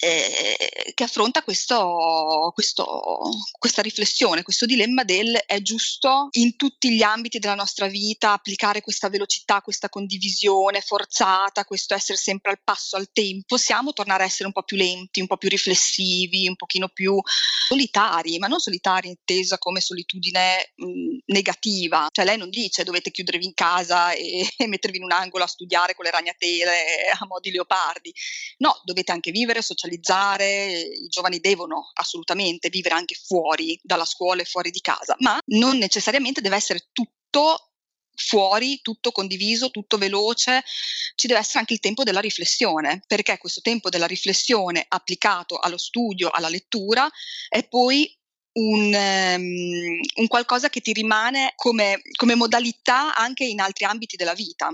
eh, 0.00 0.92
che 0.94 1.04
affronta 1.04 1.42
questo, 1.42 2.50
questo, 2.54 3.20
questa 3.58 3.82
riflessione, 3.82 4.42
questo 4.42 4.64
dilemma 4.64 5.04
del 5.04 5.38
è 5.46 5.60
giusto 5.60 6.28
in 6.32 6.56
tutti 6.56 6.90
gli 6.90 7.02
ambiti 7.02 7.38
della 7.38 7.54
nostra 7.54 7.86
vita 7.86 8.32
applicare 8.32 8.80
questa 8.80 9.10
velocità, 9.10 9.60
questa 9.60 9.90
condivisione 9.90 10.80
forzata, 10.80 11.64
questo 11.64 11.94
essere 11.94 12.16
sempre 12.16 12.52
al 12.52 12.60
passo 12.64 12.96
al 12.96 13.10
tempo, 13.12 13.44
possiamo 13.46 13.92
tornare 13.92 14.22
a 14.22 14.26
essere 14.26 14.46
un 14.46 14.52
po' 14.52 14.62
più 14.62 14.78
lenti, 14.78 15.20
un 15.20 15.26
po' 15.26 15.36
più 15.36 15.50
riflessivi, 15.50 16.48
un 16.48 16.56
pochino 16.56 16.88
più 16.88 17.20
solitari, 17.68 18.38
ma 18.38 18.46
non 18.46 18.58
solitari 18.58 19.08
intesa 19.08 19.58
come 19.58 19.80
solitudine 19.80 20.72
mh, 20.76 21.18
negativa, 21.26 22.06
cioè 22.10 22.24
lei 22.24 22.38
non 22.38 22.48
dice 22.48 22.84
dovete 22.84 23.10
chiudervi 23.10 23.44
in 23.44 23.54
casa 23.54 24.12
e, 24.12 24.48
e 24.56 24.66
mettervi 24.66 24.96
in 24.96 25.04
un 25.04 25.12
angolo 25.12 25.44
a 25.44 25.46
studiare 25.46 25.94
con 25.94 26.06
le 26.06 26.10
ragnatele 26.10 26.72
a 27.20 27.26
mo' 27.26 27.40
di 27.40 27.50
leopardi, 27.50 28.12
no, 28.58 28.80
dovete 28.84 29.12
anche 29.12 29.30
vivere, 29.30 29.60
socializzare, 29.60 29.88
socializzare, 29.90 30.70
i 30.80 31.08
giovani 31.08 31.40
devono 31.40 31.90
assolutamente 31.94 32.68
vivere 32.68 32.94
anche 32.94 33.16
fuori 33.26 33.78
dalla 33.82 34.04
scuola 34.04 34.42
e 34.42 34.46
fuori 34.46 34.70
di 34.70 34.80
casa, 34.80 35.16
ma 35.18 35.38
non 35.46 35.76
necessariamente 35.78 36.40
deve 36.40 36.56
essere 36.56 36.88
tutto 36.92 37.72
fuori, 38.14 38.80
tutto 38.82 39.12
condiviso, 39.12 39.70
tutto 39.70 39.96
veloce, 39.96 40.62
ci 41.14 41.26
deve 41.26 41.40
essere 41.40 41.60
anche 41.60 41.72
il 41.72 41.80
tempo 41.80 42.04
della 42.04 42.20
riflessione, 42.20 43.02
perché 43.06 43.38
questo 43.38 43.60
tempo 43.62 43.88
della 43.88 44.06
riflessione 44.06 44.84
applicato 44.86 45.58
allo 45.58 45.78
studio, 45.78 46.28
alla 46.30 46.48
lettura, 46.48 47.08
è 47.48 47.66
poi 47.66 48.14
un, 48.52 48.92
um, 48.92 50.00
un 50.16 50.26
qualcosa 50.28 50.68
che 50.68 50.80
ti 50.80 50.92
rimane 50.92 51.52
come, 51.56 52.02
come 52.16 52.34
modalità 52.34 53.14
anche 53.14 53.44
in 53.44 53.60
altri 53.60 53.84
ambiti 53.84 54.16
della 54.16 54.34
vita. 54.34 54.70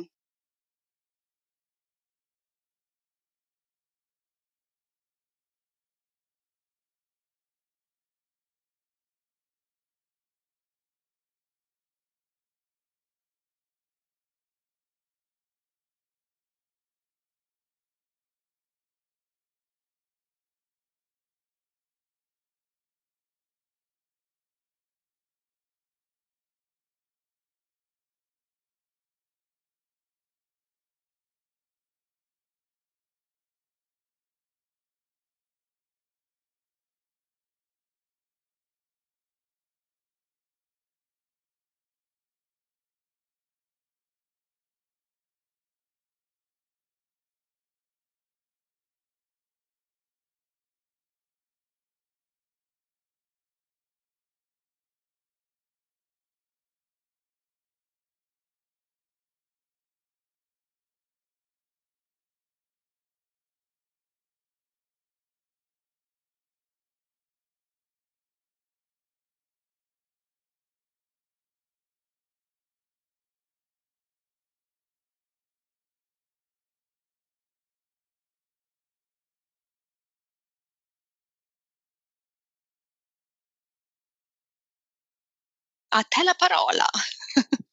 A 85.97 86.03
te 86.03 86.23
la 86.23 86.35
parola. 86.37 86.85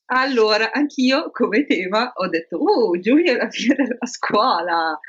Allora, 0.06 0.72
anch'io 0.72 1.32
come 1.32 1.66
tema 1.66 2.12
ho 2.16 2.28
detto, 2.28 2.58
oh, 2.58 2.98
giugno 3.00 3.32
è 3.32 3.36
la 3.36 3.50
fine 3.50 3.76
della 3.76 4.06
scuola. 4.06 5.00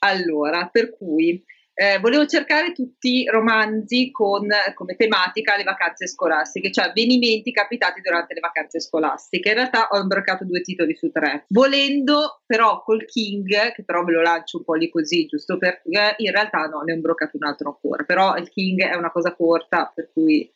Allora, 0.00 0.68
per 0.72 0.96
cui 0.96 1.44
eh, 1.74 1.98
volevo 1.98 2.24
cercare 2.24 2.72
tutti 2.72 3.22
i 3.22 3.26
romanzi 3.26 4.10
con 4.12 4.46
come 4.74 4.94
tematica 4.94 5.56
le 5.56 5.64
vacanze 5.64 6.06
scolastiche, 6.06 6.70
cioè 6.70 6.86
avvenimenti 6.86 7.50
capitati 7.50 8.00
durante 8.00 8.32
le 8.34 8.40
vacanze 8.40 8.80
scolastiche. 8.80 9.50
In 9.50 9.54
realtà 9.56 9.88
ho 9.90 9.98
imbroccato 9.98 10.44
due 10.44 10.60
titoli 10.62 10.94
su 10.94 11.10
tre. 11.10 11.44
Volendo, 11.48 12.42
però, 12.46 12.82
col 12.82 13.04
King, 13.04 13.72
che 13.72 13.84
però 13.84 14.04
ve 14.04 14.12
lo 14.12 14.22
lancio 14.22 14.58
un 14.58 14.64
po' 14.64 14.74
lì 14.74 14.88
così, 14.88 15.26
giusto 15.26 15.58
perché 15.58 16.14
in 16.18 16.30
realtà 16.30 16.66
no, 16.66 16.80
ne 16.82 16.92
ho 16.92 16.94
imbroccato 16.96 17.36
un 17.36 17.46
altro 17.46 17.70
ancora. 17.70 18.04
Però 18.04 18.36
il 18.36 18.48
King 18.50 18.80
è 18.82 18.94
una 18.94 19.10
cosa 19.10 19.34
corta, 19.34 19.90
per 19.92 20.10
cui 20.12 20.50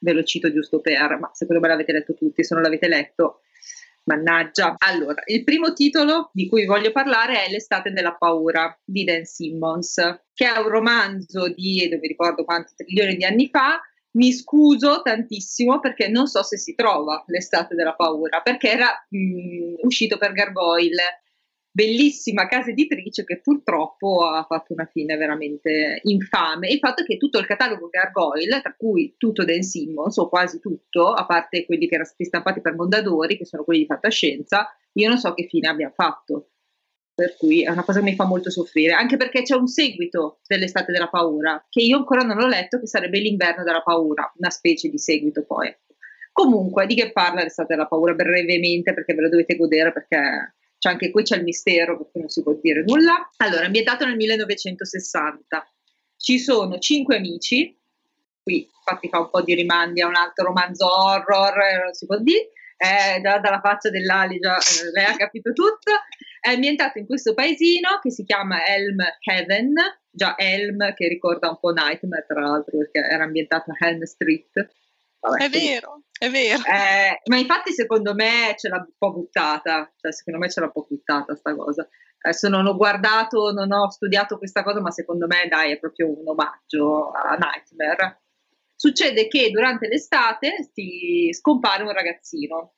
ve 0.00 0.12
lo 0.12 0.22
cito 0.24 0.52
giusto 0.52 0.80
per, 0.80 1.18
ma 1.18 1.30
secondo 1.32 1.60
me 1.60 1.68
l'avete 1.68 1.92
letto 1.92 2.14
tutti, 2.14 2.42
se 2.42 2.54
non 2.54 2.62
l'avete 2.62 2.88
letto 2.88 3.40
Mannaggia. 4.04 4.74
Allora, 4.78 5.22
il 5.26 5.44
primo 5.44 5.72
titolo 5.72 6.30
di 6.32 6.48
cui 6.48 6.64
voglio 6.64 6.90
parlare 6.90 7.44
è 7.44 7.50
L'estate 7.50 7.92
della 7.92 8.14
paura 8.14 8.76
di 8.84 9.04
Dan 9.04 9.24
Simmons, 9.24 9.94
che 10.34 10.52
è 10.52 10.58
un 10.58 10.68
romanzo 10.68 11.48
di, 11.48 11.86
non 11.88 12.00
mi 12.00 12.08
ricordo 12.08 12.44
quanti 12.44 12.74
trilioni 12.74 13.16
di 13.16 13.24
anni 13.24 13.48
fa. 13.48 13.80
Mi 14.12 14.32
scuso 14.32 15.02
tantissimo 15.02 15.78
perché 15.78 16.08
non 16.08 16.26
so 16.26 16.42
se 16.42 16.56
si 16.56 16.74
trova 16.74 17.22
L'estate 17.28 17.76
della 17.76 17.94
paura, 17.94 18.40
perché 18.40 18.70
era 18.70 18.88
mh, 19.08 19.86
uscito 19.86 20.18
per 20.18 20.32
Gargoyle 20.32 21.22
bellissima 21.72 22.48
casa 22.48 22.70
editrice 22.70 23.24
che 23.24 23.40
purtroppo 23.40 24.26
ha 24.26 24.44
fatto 24.44 24.72
una 24.72 24.86
fine 24.86 25.16
veramente 25.16 26.00
infame. 26.04 26.68
Il 26.68 26.78
fatto 26.78 27.02
è 27.02 27.06
che 27.06 27.16
tutto 27.16 27.38
il 27.38 27.46
catalogo 27.46 27.88
Gargoyle, 27.88 28.60
tra 28.60 28.74
cui 28.76 29.14
tutto 29.16 29.44
Dan 29.44 29.62
Simmons, 29.62 30.16
o 30.18 30.28
quasi 30.28 30.58
tutto, 30.58 31.12
a 31.12 31.24
parte 31.26 31.64
quelli 31.66 31.86
che 31.86 31.94
erano 31.94 32.08
stati 32.08 32.24
stampati 32.24 32.60
per 32.60 32.74
Mondadori, 32.74 33.36
che 33.36 33.46
sono 33.46 33.64
quelli 33.64 33.80
di 33.80 33.86
fantascienza, 33.86 34.68
io 34.92 35.08
non 35.08 35.18
so 35.18 35.32
che 35.34 35.46
fine 35.48 35.68
abbia 35.68 35.90
fatto. 35.90 36.50
Per 37.14 37.36
cui 37.36 37.64
è 37.64 37.70
una 37.70 37.84
cosa 37.84 37.98
che 37.98 38.06
mi 38.06 38.14
fa 38.14 38.24
molto 38.24 38.50
soffrire, 38.50 38.92
anche 38.92 39.18
perché 39.18 39.42
c'è 39.42 39.54
un 39.54 39.66
seguito 39.66 40.40
dell'estate 40.46 40.90
della 40.90 41.08
paura, 41.08 41.64
che 41.68 41.82
io 41.82 41.98
ancora 41.98 42.22
non 42.22 42.40
ho 42.40 42.46
letto, 42.46 42.80
che 42.80 42.86
sarebbe 42.86 43.18
l'inverno 43.18 43.62
della 43.62 43.82
paura, 43.82 44.32
una 44.36 44.48
specie 44.50 44.88
di 44.88 44.98
seguito 44.98 45.44
poi. 45.44 45.70
Comunque, 46.32 46.86
di 46.86 46.94
che 46.94 47.12
parla 47.12 47.42
l'estate 47.42 47.74
della 47.74 47.86
paura 47.86 48.14
brevemente, 48.14 48.94
perché 48.94 49.12
ve 49.12 49.22
lo 49.22 49.28
dovete 49.28 49.56
godere, 49.56 49.92
perché 49.92 50.54
cioè 50.80 50.92
anche 50.92 51.10
qui 51.10 51.22
c'è 51.22 51.36
il 51.36 51.42
mistero 51.42 51.98
perché 51.98 52.18
non 52.20 52.28
si 52.28 52.42
può 52.42 52.54
dire 52.54 52.82
nulla. 52.82 53.30
Allora, 53.36 53.66
ambientato 53.66 54.06
nel 54.06 54.16
1960, 54.16 55.72
ci 56.16 56.38
sono 56.38 56.78
cinque 56.78 57.16
amici, 57.16 57.78
qui 58.42 58.66
infatti 58.74 59.08
fa 59.10 59.20
un 59.20 59.28
po' 59.28 59.42
di 59.42 59.54
rimandi 59.54 60.00
a 60.00 60.06
un 60.06 60.14
altro 60.14 60.46
romanzo 60.46 60.86
horror, 60.86 61.58
eh, 61.60 61.82
non 61.84 61.92
si 61.92 62.06
può 62.06 62.16
dire, 62.16 62.48
eh, 62.78 63.20
già 63.20 63.38
dalla 63.38 63.60
faccia 63.60 63.90
dell'Ali 63.90 64.38
già 64.38 64.56
eh, 64.56 64.90
lei 64.94 65.04
ha 65.04 65.16
capito 65.16 65.52
tutto, 65.52 65.92
è 66.40 66.52
ambientato 66.52 66.98
in 66.98 67.04
questo 67.04 67.34
paesino 67.34 67.98
che 68.00 68.10
si 68.10 68.24
chiama 68.24 68.64
Elm 68.64 68.96
Heaven, 69.22 69.74
già 70.10 70.34
Elm 70.38 70.94
che 70.94 71.08
ricorda 71.08 71.50
un 71.50 71.58
po' 71.60 71.72
Nightmare 71.72 72.24
tra 72.26 72.40
l'altro 72.40 72.78
perché 72.78 73.00
era 73.00 73.24
ambientato 73.24 73.70
a 73.70 73.86
Helm 73.86 74.02
Street, 74.04 74.50
Vabbè, 75.20 75.44
è 75.44 75.48
vero, 75.50 76.04
è 76.20 76.28
vero. 76.28 76.58
Eh, 76.58 77.22
ma 77.30 77.38
infatti 77.38 77.72
secondo 77.72 78.12
me 78.12 78.54
ce 78.58 78.68
l'ha 78.68 78.76
un 78.76 78.92
po' 78.98 79.10
buttata, 79.10 79.90
cioè 79.98 80.12
secondo 80.12 80.38
me 80.38 80.50
ce 80.50 80.60
l'ha 80.60 80.66
un 80.66 80.72
po' 80.72 80.86
buttata 80.86 81.34
sta 81.34 81.56
cosa. 81.56 81.88
Adesso 82.20 82.50
non 82.50 82.66
ho 82.66 82.76
guardato, 82.76 83.52
non 83.52 83.72
ho 83.72 83.88
studiato 83.88 84.36
questa 84.36 84.62
cosa, 84.62 84.82
ma 84.82 84.90
secondo 84.90 85.26
me 85.26 85.48
dai 85.48 85.72
è 85.72 85.78
proprio 85.78 86.08
un 86.08 86.28
omaggio 86.28 87.10
a 87.10 87.38
Nightmare. 87.38 88.20
Succede 88.76 89.28
che 89.28 89.50
durante 89.50 89.88
l'estate 89.88 90.68
si 90.74 91.30
scompare 91.32 91.84
un 91.84 91.92
ragazzino 91.92 92.74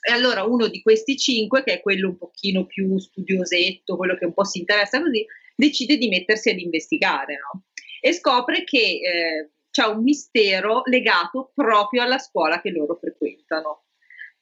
e 0.00 0.12
allora 0.12 0.44
uno 0.44 0.66
di 0.68 0.80
questi 0.80 1.18
cinque, 1.18 1.64
che 1.64 1.74
è 1.74 1.82
quello 1.82 2.08
un 2.08 2.16
pochino 2.16 2.64
più 2.64 2.98
studiosetto, 2.98 3.96
quello 3.96 4.16
che 4.16 4.24
un 4.24 4.32
po' 4.32 4.44
si 4.44 4.60
interessa 4.60 5.02
così, 5.02 5.22
decide 5.54 5.98
di 5.98 6.08
mettersi 6.08 6.48
ad 6.48 6.58
investigare, 6.58 7.36
no? 7.36 7.64
E 8.00 8.12
scopre 8.14 8.64
che 8.64 8.78
eh, 8.78 9.50
c'è 9.74 9.86
un 9.86 10.04
mistero 10.04 10.82
legato 10.84 11.50
proprio 11.52 12.02
alla 12.02 12.18
scuola 12.18 12.60
che 12.60 12.70
loro 12.70 12.94
frequentano 12.94 13.86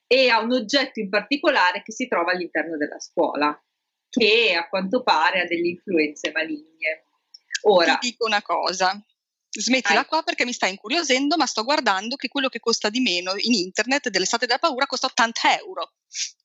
e 0.07 0.29
a 0.29 0.41
un 0.41 0.53
oggetto 0.53 1.01
in 1.01 1.09
particolare 1.09 1.83
che 1.83 1.91
si 1.91 2.07
trova 2.07 2.33
all'interno 2.33 2.77
della 2.77 3.01
scuola, 3.01 3.59
che 4.11 4.55
a 4.55 4.69
quanto 4.69 5.03
pare 5.03 5.41
ha 5.41 5.47
delle 5.47 5.69
influenze 5.69 6.33
maligne. 6.33 7.07
Ora, 7.63 7.97
ti 7.97 8.11
dico 8.11 8.27
una 8.27 8.43
cosa, 8.43 9.03
smettila 9.49 10.03
eh. 10.03 10.05
qua 10.05 10.23
perché 10.23 10.45
mi 10.45 10.53
sta 10.53 10.67
incuriosendo, 10.67 11.39
ma 11.39 11.47
sto 11.47 11.65
guardando 11.65 12.17
che 12.17 12.29
quello 12.29 12.51
che 12.51 12.61
costa 12.61 12.91
di 12.91 13.01
meno 13.01 13.33
in 13.35 13.55
internet 13.55 14.11
dell'estate 14.11 14.45
della 14.45 14.59
paura 14.59 14.85
costa 14.85 15.07
80 15.07 15.61
euro. 15.61 15.93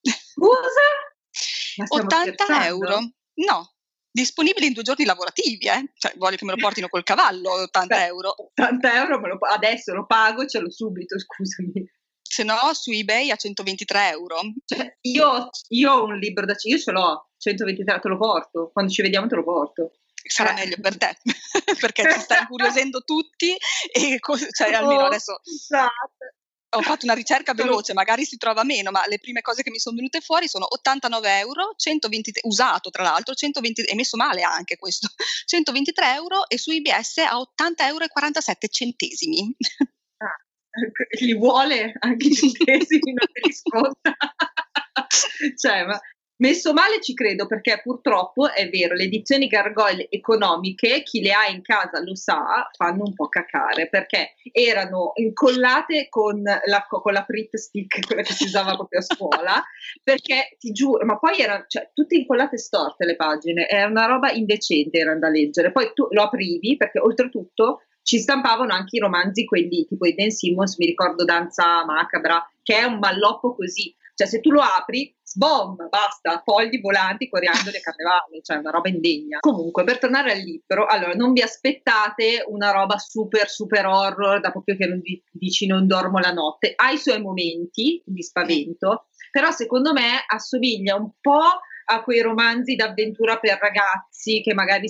Scusa? 0.02 1.90
80 1.90 2.20
scherzando? 2.22 2.64
euro? 2.64 3.00
No, 3.34 3.74
disponibili 4.12 4.68
in 4.68 4.74
due 4.74 4.84
giorni 4.84 5.06
lavorativi, 5.06 5.68
eh? 5.68 5.92
cioè 5.96 6.14
voglio 6.18 6.38
che 6.38 6.46
me 6.46 6.52
lo 6.52 6.58
portino 6.58 6.88
col 6.88 7.04
cavallo, 7.04 7.52
80 7.64 7.96
Beh, 7.96 8.06
euro. 8.06 8.36
80 8.56 8.96
euro 8.96 9.20
lo, 9.20 9.38
adesso 9.38 9.94
lo 9.94 10.06
pago, 10.06 10.46
ce 10.46 10.60
l'ho 10.60 10.72
subito, 10.72 11.18
scusami. 11.20 11.86
Se 12.22 12.44
no, 12.44 12.74
su 12.74 12.92
eBay 12.92 13.32
a 13.32 13.36
123 13.36 14.10
euro. 14.10 14.40
Cioè, 14.66 14.98
io, 15.02 15.50
io, 15.70 15.92
ho 15.92 16.04
un 16.04 16.18
libro 16.18 16.46
da 16.46 16.56
io 16.64 16.78
ce 16.78 16.92
l'ho, 16.92 17.30
123 17.38 18.00
te 18.00 18.08
lo 18.08 18.18
porto, 18.18 18.70
quando 18.74 18.92
ci 18.92 19.02
vediamo 19.02 19.28
te 19.28 19.36
lo 19.36 19.44
porto. 19.44 19.92
Sarà 20.28 20.52
eh. 20.52 20.56
meglio 20.56 20.76
per 20.82 20.98
te, 20.98 21.16
perché 21.80 22.12
ci 22.12 22.20
sta 22.20 22.40
incuriosendo 22.40 23.02
tutti 23.04 23.56
e 23.94 24.20
cioè, 24.52 24.74
almeno 24.74 25.04
oh, 25.04 25.06
adesso... 25.06 25.40
Esatto 25.44 26.37
ho 26.70 26.82
fatto 26.82 27.06
una 27.06 27.14
ricerca 27.14 27.54
veloce, 27.54 27.94
magari 27.94 28.26
si 28.26 28.38
trova 28.38 28.64
meno, 28.64 28.92
ma 28.92 29.06
le 29.08 29.20
prime 29.20 29.42
cose 29.42 29.64
che 29.64 29.70
mi 29.70 29.80
sono 29.80 29.96
venute 29.96 30.20
fuori 30.20 30.48
sono 30.48 30.66
89 30.70 31.40
euro, 31.40 31.74
120, 31.76 32.32
usato 32.44 32.90
tra 32.90 33.04
l'altro, 33.04 33.34
120, 33.34 33.84
e 33.84 33.96
messo 33.96 34.18
male 34.18 34.42
anche 34.42 34.76
questo, 34.78 35.08
123 35.46 36.14
euro 36.14 36.48
e 36.48 36.58
su 36.58 36.72
IBS 36.72 37.18
a 37.20 37.40
80 37.40 37.88
euro 37.88 38.04
e 38.04 38.08
47 38.10 38.68
centesimi. 38.68 39.56
Ah, 40.18 40.36
li 41.22 41.36
vuole 41.36 41.94
anche 42.00 42.28
i 42.28 42.34
centesimi, 42.34 43.14
non 43.14 43.28
te 43.32 43.42
li 43.44 43.54
sconta. 43.54 44.16
cioè, 45.56 45.86
ma 45.86 46.00
Messo 46.40 46.72
male 46.72 47.02
ci 47.02 47.16
credo 47.16 47.48
perché 47.48 47.80
purtroppo 47.82 48.54
è 48.54 48.70
vero, 48.70 48.94
le 48.94 49.06
edizioni 49.06 49.48
Gargoyle 49.48 50.08
economiche, 50.08 51.02
chi 51.02 51.22
le 51.22 51.32
ha 51.32 51.48
in 51.48 51.64
casa 51.64 52.00
lo 52.04 52.14
sa, 52.14 52.70
fanno 52.74 53.06
un 53.06 53.16
po' 53.16 53.28
cacare 53.28 53.90
perché 53.90 54.36
erano 54.52 55.14
incollate 55.16 56.10
con 56.10 56.44
la, 56.44 56.86
con 56.88 57.12
la 57.12 57.24
Prit 57.24 57.56
stick, 57.56 58.00
quella 58.06 58.22
che 58.22 58.34
si 58.34 58.44
usava 58.44 58.76
proprio 58.76 59.00
a 59.00 59.02
scuola, 59.02 59.64
perché 60.04 60.56
ti 60.60 60.72
giuro, 60.72 61.04
ma 61.06 61.18
poi 61.18 61.40
erano 61.40 61.66
cioè, 61.68 61.90
tutte 61.92 62.16
incollate 62.16 62.60
storte 62.60 63.06
le 63.06 63.16
pagine, 63.16 63.68
era 63.68 63.88
una 63.88 64.06
roba 64.06 64.32
indecente 64.32 65.00
erano 65.00 65.18
da 65.18 65.30
leggere, 65.30 65.72
poi 65.72 65.90
tu 65.96 66.08
lo 66.12 66.22
aprivi 66.22 66.78
perché 66.78 67.00
oltretutto 67.00 67.82
ci 68.04 68.20
stampavano 68.20 68.74
anche 68.74 68.98
i 68.98 69.00
romanzi, 69.00 69.44
quelli 69.44 69.86
tipo 69.88 70.06
i 70.06 70.14
Dan 70.14 70.30
Simmons, 70.30 70.78
mi 70.78 70.86
ricordo 70.86 71.26
Danza 71.26 71.84
Macabra, 71.84 72.48
che 72.62 72.78
è 72.78 72.84
un 72.84 73.00
malloppo 73.00 73.56
così, 73.56 73.94
cioè, 74.18 74.26
se 74.26 74.40
tu 74.40 74.50
lo 74.50 74.62
apri, 74.62 75.16
sbom, 75.22 75.76
basta, 75.90 76.42
fogli 76.44 76.82
volanti, 76.82 77.30
coriandoli 77.30 77.78
e 77.78 77.82
carnevale, 77.82 78.42
cioè 78.42 78.58
una 78.58 78.72
roba 78.72 78.90
indegna. 78.90 79.38
Comunque, 79.42 79.84
per 79.84 80.00
tornare 80.00 80.32
al 80.32 80.40
libro, 80.40 80.88
allora, 80.88 81.14
non 81.14 81.34
vi 81.34 81.44
aspettate 81.44 82.44
una 82.48 82.72
roba 82.72 82.98
super, 82.98 83.48
super 83.48 83.86
horror, 83.86 84.40
da 84.40 84.50
proprio 84.50 84.76
che 84.76 84.88
vi 84.88 85.24
dici 85.32 85.68
non 85.68 85.86
dormo 85.86 86.18
la 86.18 86.32
notte. 86.32 86.74
Ha 86.76 86.90
i 86.90 86.98
suoi 86.98 87.22
momenti 87.22 88.02
di 88.04 88.24
spavento, 88.24 89.06
però 89.30 89.52
secondo 89.52 89.94
me 89.94 90.24
assomiglia 90.26 90.96
un 90.96 91.12
po' 91.22 91.62
a 91.90 92.02
quei 92.02 92.22
romanzi 92.22 92.76
d'avventura 92.76 93.38
per 93.38 93.60
ragazzi 93.62 94.42
che 94.42 94.56
magari 94.56 94.90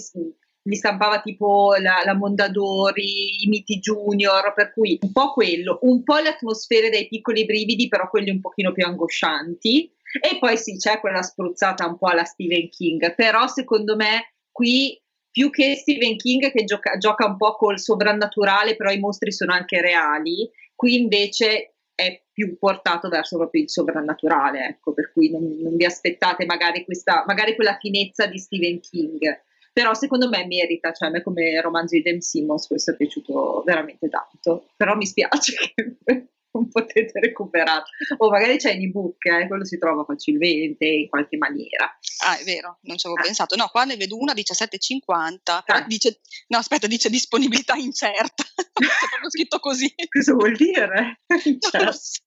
li 0.67 0.75
stampava 0.75 1.21
tipo 1.21 1.75
la, 1.79 2.01
la, 2.03 2.13
Mondadori, 2.13 3.43
i 3.43 3.47
Miti 3.47 3.79
Junior, 3.79 4.53
per 4.53 4.73
cui 4.73 4.97
un 5.01 5.11
po' 5.11 5.31
quello, 5.31 5.79
un 5.81 6.03
po' 6.03 6.17
le 6.17 6.29
atmosfere 6.29 6.89
dei 6.89 7.07
piccoli 7.07 7.45
brividi, 7.45 7.87
però 7.87 8.09
quelli 8.09 8.29
un 8.29 8.41
pochino 8.41 8.71
più 8.73 8.85
angoscianti. 8.85 9.91
E 10.21 10.37
poi 10.39 10.57
sì, 10.57 10.77
c'è 10.77 10.99
quella 10.99 11.21
spruzzata 11.21 11.85
un 11.85 11.97
po' 11.97 12.07
alla 12.07 12.23
Stephen 12.23 12.69
King, 12.69 13.15
però 13.15 13.47
secondo 13.47 13.95
me 13.95 14.33
qui 14.51 15.01
più 15.29 15.49
che 15.49 15.75
Stephen 15.75 16.17
King 16.17 16.51
che 16.51 16.63
gioca, 16.63 16.97
gioca 16.97 17.25
un 17.25 17.37
po' 17.37 17.55
col 17.55 17.79
sovrannaturale, 17.79 18.75
però 18.75 18.89
i 18.89 18.99
mostri 18.99 19.31
sono 19.31 19.53
anche 19.53 19.81
reali, 19.81 20.49
qui 20.75 20.99
invece 20.99 21.75
è 21.93 22.23
più 22.31 22.57
portato 22.57 23.09
verso 23.09 23.37
proprio 23.37 23.61
il 23.61 23.69
sovrannaturale, 23.69 24.65
ecco, 24.67 24.93
per 24.93 25.11
cui 25.11 25.29
non, 25.29 25.43
non 25.61 25.75
vi 25.75 25.85
aspettate 25.85 26.45
magari, 26.45 26.85
questa, 26.85 27.23
magari 27.27 27.55
quella 27.55 27.77
finezza 27.79 28.25
di 28.27 28.37
Stephen 28.37 28.79
King 28.79 29.45
però 29.77 29.93
secondo 29.93 30.27
me 30.27 30.43
merita, 30.47 30.91
cioè 30.91 31.09
a 31.09 31.11
me 31.11 31.21
come 31.21 31.61
romanzo 31.61 31.93
di 31.93 32.01
Dan 32.01 32.19
Simmons 32.19 32.65
questo 32.65 32.89
è 32.89 32.95
piaciuto 32.95 33.61
veramente 33.63 34.09
tanto, 34.09 34.69
però 34.75 34.95
mi 34.95 35.05
spiace 35.05 35.53
che 35.75 36.29
non 36.51 36.67
potete 36.67 37.19
recuperare. 37.19 37.83
O 38.17 38.31
magari 38.31 38.57
c'è 38.57 38.71
in 38.71 38.87
ebook, 38.87 39.23
eh, 39.25 39.45
quello 39.45 39.65
si 39.65 39.77
trova 39.77 40.03
facilmente 40.03 40.83
in 40.83 41.09
qualche 41.09 41.37
maniera. 41.37 41.95
Ah, 42.25 42.39
è 42.39 42.43
vero, 42.43 42.79
non 42.81 42.97
ci 42.97 43.05
avevo 43.05 43.21
eh. 43.21 43.25
pensato. 43.25 43.55
No, 43.55 43.67
qua 43.67 43.83
ne 43.83 43.97
vedo 43.97 44.17
una 44.17 44.33
17,50, 44.33 45.61
però 45.63 45.77
eh. 45.77 45.85
dice, 45.85 46.21
no 46.47 46.57
aspetta, 46.57 46.87
dice 46.87 47.11
disponibilità 47.11 47.75
incerta. 47.75 48.45
C'è 48.73 49.07
proprio 49.09 49.29
scritto 49.29 49.59
così. 49.59 49.93
Cosa 50.09 50.33
vuol 50.33 50.55
dire? 50.55 51.19
Incerta. 51.43 51.91
So. 51.91 52.23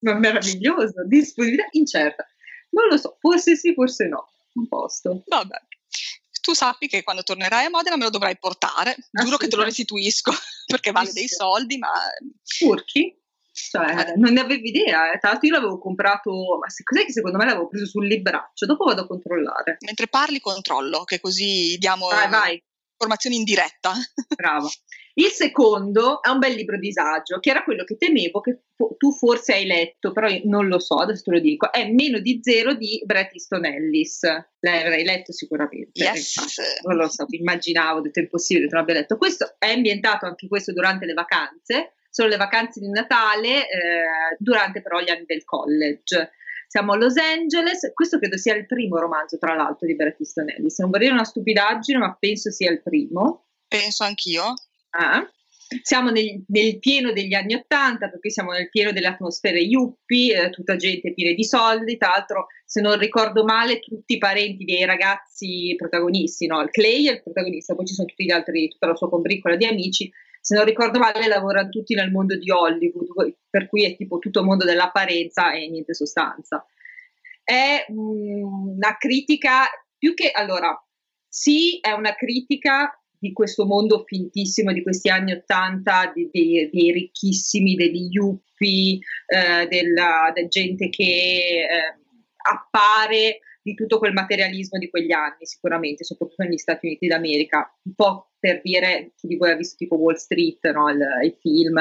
Ma 0.00 0.12
meraviglioso, 0.18 1.06
disponibilità 1.06 1.68
incerta. 1.70 2.26
Non 2.72 2.88
lo 2.88 2.98
so, 2.98 3.16
forse 3.18 3.56
sì, 3.56 3.72
forse 3.72 4.08
no. 4.08 4.28
Un 4.56 4.68
posto. 4.68 5.22
Vabbè 5.26 5.56
tu 6.44 6.52
sappi 6.52 6.88
che 6.88 7.02
quando 7.02 7.22
tornerai 7.22 7.64
a 7.64 7.70
Modena 7.70 7.96
me 7.96 8.04
lo 8.04 8.10
dovrai 8.10 8.36
portare, 8.38 8.94
giuro 9.10 9.38
che 9.38 9.48
te 9.48 9.56
lo 9.56 9.64
restituisco, 9.64 10.30
perché 10.66 10.90
vale 10.92 11.10
dei 11.12 11.26
soldi, 11.26 11.78
ma... 11.78 11.90
Turchi? 12.58 13.18
Cioè, 13.50 14.14
non 14.16 14.34
ne 14.34 14.40
avevi 14.40 14.68
idea, 14.68 15.12
eh. 15.12 15.18
tra 15.18 15.30
l'altro 15.30 15.48
io 15.48 15.54
l'avevo 15.54 15.78
comprato, 15.78 16.58
ma 16.60 16.66
cos'è 16.66 17.04
che 17.06 17.12
secondo 17.12 17.38
me 17.38 17.46
l'avevo 17.46 17.68
preso 17.68 17.86
sul 17.86 18.06
libraccio, 18.06 18.66
dopo 18.66 18.84
vado 18.84 19.02
a 19.02 19.06
controllare. 19.06 19.78
Mentre 19.80 20.08
parli 20.08 20.40
controllo, 20.40 21.04
che 21.04 21.18
così 21.18 21.76
diamo 21.78 22.08
vai, 22.08 22.28
vai. 22.28 22.62
Informazioni 23.04 23.36
in 23.36 23.44
diretta. 23.44 23.92
Brava. 24.34 24.68
Il 25.16 25.30
secondo 25.30 26.20
è 26.22 26.28
un 26.28 26.40
bel 26.40 26.54
libro 26.54 26.76
di 26.76 26.90
saggio, 26.90 27.38
che 27.38 27.50
era 27.50 27.62
quello 27.62 27.84
che 27.84 27.96
temevo 27.96 28.40
che 28.40 28.62
tu 28.98 29.12
forse 29.12 29.52
hai 29.52 29.64
letto, 29.64 30.10
però 30.10 30.28
non 30.44 30.66
lo 30.66 30.80
so, 30.80 30.96
adesso 30.96 31.22
te 31.22 31.30
lo 31.30 31.38
dico. 31.38 31.70
È 31.70 31.88
Meno 31.88 32.18
di 32.18 32.40
zero 32.42 32.74
di 32.74 33.00
Bret 33.04 33.32
Easton 33.32 33.64
Ellis. 33.64 34.22
L'avrai 34.58 35.04
letto 35.04 35.32
sicuramente. 35.32 36.02
Yes. 36.02 36.36
non 36.82 36.96
lo 36.96 37.08
so, 37.08 37.26
immaginavo, 37.28 37.98
ho 37.98 38.02
detto 38.02 38.18
impossibile 38.18 38.66
che 38.66 38.74
non 38.74 38.80
l'abbia 38.84 39.00
letto. 39.00 39.16
Questo 39.16 39.54
è 39.58 39.70
ambientato 39.70 40.26
anche 40.26 40.48
questo 40.48 40.72
durante 40.72 41.06
le 41.06 41.12
vacanze, 41.12 41.92
sono 42.10 42.28
le 42.28 42.36
vacanze 42.36 42.80
di 42.80 42.90
Natale, 42.90 43.68
eh, 43.68 44.36
durante 44.38 44.82
però 44.82 45.00
gli 45.00 45.10
anni 45.10 45.26
del 45.26 45.44
college. 45.44 46.32
Siamo 46.74 46.94
a 46.94 46.96
Los 46.96 47.16
Angeles, 47.18 47.92
questo 47.94 48.18
credo 48.18 48.36
sia 48.36 48.56
il 48.56 48.66
primo 48.66 48.98
romanzo, 48.98 49.38
tra 49.38 49.54
l'altro, 49.54 49.86
di 49.86 49.94
Bret 49.94 50.18
Easton 50.18 50.50
Ellis. 50.50 50.76
Non 50.80 50.90
vorrei 50.90 51.08
una 51.08 51.22
stupidaggine, 51.22 51.98
ma 51.98 52.16
penso 52.18 52.50
sia 52.50 52.68
il 52.68 52.82
primo. 52.82 53.44
Penso 53.68 54.02
anch'io. 54.02 54.54
Ah. 54.90 55.24
Siamo 55.82 56.10
nel, 56.10 56.42
nel, 56.48 56.80
pieno 56.80 57.12
degli 57.12 57.32
anni 57.32 57.54
Ottanta, 57.54 58.08
perché 58.08 58.28
siamo 58.30 58.50
nel 58.50 58.70
pieno 58.70 58.90
delle 58.90 59.06
atmosfere 59.06 59.60
yuppie, 59.60 60.46
eh, 60.46 60.50
tutta 60.50 60.74
gente 60.74 61.14
piena 61.14 61.32
di 61.32 61.44
soldi, 61.44 61.96
tra 61.96 62.08
l'altro 62.08 62.48
se 62.64 62.80
non 62.80 62.98
ricordo 62.98 63.44
male 63.44 63.78
tutti 63.78 64.14
i 64.14 64.18
parenti 64.18 64.64
dei 64.64 64.84
ragazzi 64.84 65.76
protagonisti, 65.78 66.48
no? 66.48 66.60
il 66.60 66.70
Clay 66.70 67.06
è 67.06 67.12
il 67.12 67.22
protagonista, 67.22 67.76
poi 67.76 67.86
ci 67.86 67.94
sono 67.94 68.08
tutti 68.08 68.24
gli 68.24 68.32
altri, 68.32 68.66
tutta 68.66 68.88
la 68.88 68.96
sua 68.96 69.08
combriccola 69.08 69.54
di 69.54 69.64
amici, 69.64 70.10
se 70.44 70.54
non 70.54 70.66
ricordo 70.66 70.98
male 70.98 71.26
lavorano 71.26 71.70
tutti 71.70 71.94
nel 71.94 72.10
mondo 72.10 72.36
di 72.36 72.50
Hollywood, 72.50 73.34
per 73.48 73.66
cui 73.66 73.86
è 73.86 73.96
tipo 73.96 74.18
tutto 74.18 74.40
il 74.40 74.44
mondo 74.44 74.66
dell'apparenza 74.66 75.54
e 75.54 75.70
niente 75.70 75.94
sostanza. 75.94 76.66
È 77.42 77.86
um, 77.88 78.74
una 78.76 78.94
critica 78.98 79.62
più 79.96 80.12
che, 80.12 80.30
allora, 80.32 80.78
sì, 81.26 81.78
è 81.80 81.92
una 81.92 82.14
critica 82.14 82.92
di 83.18 83.32
questo 83.32 83.64
mondo 83.64 84.04
fintissimo 84.04 84.70
di 84.70 84.82
questi 84.82 85.08
anni 85.08 85.32
Ottanta, 85.32 86.12
dei, 86.14 86.92
ricchissimi, 86.92 87.74
degli 87.74 88.08
yuppie, 88.10 88.98
eh, 89.24 89.66
della, 89.66 90.30
della, 90.34 90.48
gente 90.48 90.90
che 90.90 91.64
eh, 91.70 91.98
appare 92.36 93.38
di 93.64 93.74
tutto 93.74 93.98
quel 93.98 94.12
materialismo 94.12 94.78
di 94.78 94.90
quegli 94.90 95.12
anni, 95.12 95.46
sicuramente, 95.46 96.04
soprattutto 96.04 96.42
negli 96.42 96.58
Stati 96.58 96.84
Uniti 96.84 97.06
d'America. 97.06 97.74
Un 97.84 97.94
po' 97.94 98.32
per 98.38 98.60
dire, 98.62 99.12
chi 99.16 99.26
di 99.26 99.36
voi 99.36 99.52
ha 99.52 99.56
visto 99.56 99.76
tipo 99.78 99.96
Wall 99.96 100.16
Street, 100.16 100.70
no? 100.70 100.90
il, 100.90 101.02
il 101.24 101.34
film, 101.40 101.80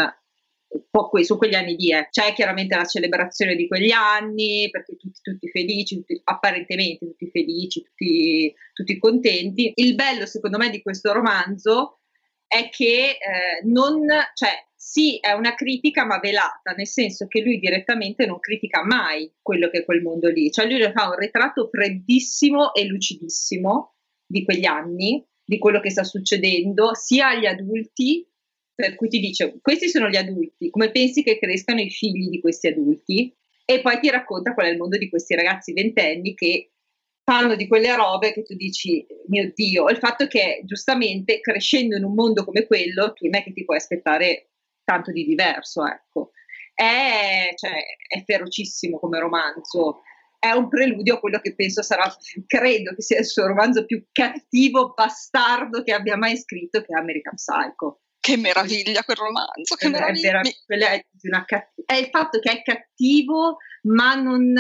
que- 0.90 1.26
su 1.26 1.38
quegli 1.38 1.56
anni 1.56 1.76
lì. 1.76 1.92
Eh. 1.92 2.08
C'è 2.10 2.32
chiaramente 2.34 2.78
la 2.78 2.86
celebrazione 2.86 3.56
di 3.56 3.68
quegli 3.68 3.92
anni, 3.92 4.70
perché 4.72 4.96
tutti, 4.96 5.20
tutti 5.22 5.50
felici, 5.50 5.98
tutti, 5.98 6.22
apparentemente 6.24 7.06
tutti 7.06 7.30
felici, 7.30 7.84
tutti, 7.84 8.56
tutti, 8.72 8.98
contenti. 8.98 9.74
Il 9.76 9.96
bello, 9.96 10.26
secondo 10.26 10.58
me, 10.58 10.70
di 10.70 10.82
questo 10.82 11.12
romanzo 11.12 12.00
è 12.48 12.70
che 12.70 13.10
eh, 13.10 13.66
non, 13.66 14.08
cioè, 14.36 14.52
sì, 14.86 15.18
è 15.18 15.32
una 15.32 15.56
critica 15.56 16.06
ma 16.06 16.20
velata, 16.20 16.74
nel 16.76 16.88
senso 16.88 17.26
che 17.28 17.42
lui 17.42 17.58
direttamente 17.58 18.26
non 18.26 18.40
critica 18.40 18.84
mai 18.84 19.32
quello 19.42 19.70
che 19.70 19.80
è 19.80 19.86
quel 19.86 20.02
mondo 20.02 20.30
lì, 20.30 20.52
cioè 20.52 20.68
lui 20.68 20.82
fa 20.92 21.08
un 21.08 21.16
ritratto 21.18 21.70
freddissimo 21.72 22.74
e 22.74 22.86
lucidissimo 22.86 23.96
di 24.26 24.44
quegli 24.44 24.66
anni, 24.66 25.26
di 25.42 25.58
quello 25.58 25.80
che 25.80 25.90
sta 25.90 26.04
succedendo 26.04 26.94
sia 26.96 27.30
agli 27.30 27.46
adulti 27.46 28.28
per 28.76 28.96
cui 28.96 29.08
ti 29.08 29.20
dice 29.20 29.58
questi 29.62 29.88
sono 29.88 30.10
gli 30.10 30.18
adulti, 30.18 30.70
come 30.70 30.92
pensi 30.92 31.24
che 31.24 31.40
crescano 31.40 31.80
i 31.80 31.90
figli 31.90 32.28
di 32.28 32.42
questi 32.42 32.68
adulti? 32.68 33.34
E 33.64 33.80
poi 33.80 34.00
ti 34.02 34.10
racconta 34.10 34.54
qual 34.54 34.68
è 34.68 34.70
il 34.72 34.78
mondo 34.78 34.98
di 34.98 35.08
questi 35.08 35.34
ragazzi 35.34 35.72
ventenni 35.72 36.34
che 36.34 36.72
fanno 37.24 37.56
di 37.56 37.68
quelle 37.68 37.96
robe 37.96 38.34
che 38.34 38.44
tu 38.44 38.54
dici, 38.54 39.06
mio 39.28 39.50
Dio, 39.56 39.88
il 39.88 39.98
fatto 39.98 40.28
che 40.28 40.62
giustamente 40.66 41.40
crescendo 41.40 41.96
in 41.96 42.04
un 42.04 42.14
mondo 42.14 42.44
come 42.44 42.66
quello, 42.66 43.14
tu 43.14 43.26
non 43.26 43.40
è 43.40 43.44
che 43.44 43.54
ti 43.54 43.64
puoi 43.64 43.78
aspettare 43.78 44.50
tanto 44.84 45.12
di 45.12 45.24
diverso, 45.24 45.86
ecco. 45.86 46.32
È, 46.74 47.50
cioè, 47.56 47.72
è 48.08 48.24
ferocissimo 48.24 49.00
come 49.00 49.20
romanzo, 49.20 50.02
è 50.44 50.52
un 50.52 50.68
preludio 50.68 51.16
a 51.16 51.20
quello 51.20 51.40
che 51.40 51.56
penso 51.56 51.82
sarà, 51.82 52.14
credo 52.46 52.94
che 52.94 53.02
sia 53.02 53.20
il 53.20 53.26
suo 53.26 53.48
romanzo 53.48 53.86
più 53.86 54.08
cattivo, 54.12 54.94
bastardo 54.94 55.84
che 55.84 55.94
abbia 55.94 56.18
mai 56.18 56.36
scritto, 56.38 56.82
che 56.82 56.94
è 56.94 57.00
American 57.00 57.36
Psycho. 57.36 58.02
Che 58.20 58.38
meraviglia 58.38 59.04
quel 59.04 59.18
romanzo, 59.18 59.76
che 59.76 59.88
meraviglia. 59.88 60.42
È, 60.42 60.50
è, 60.68 61.46
cattiv- 61.46 61.86
è 61.86 61.94
il 61.96 62.08
fatto 62.08 62.40
che 62.40 62.52
è 62.52 62.62
cattivo, 62.62 63.58
ma 63.84 64.16
non 64.16 64.54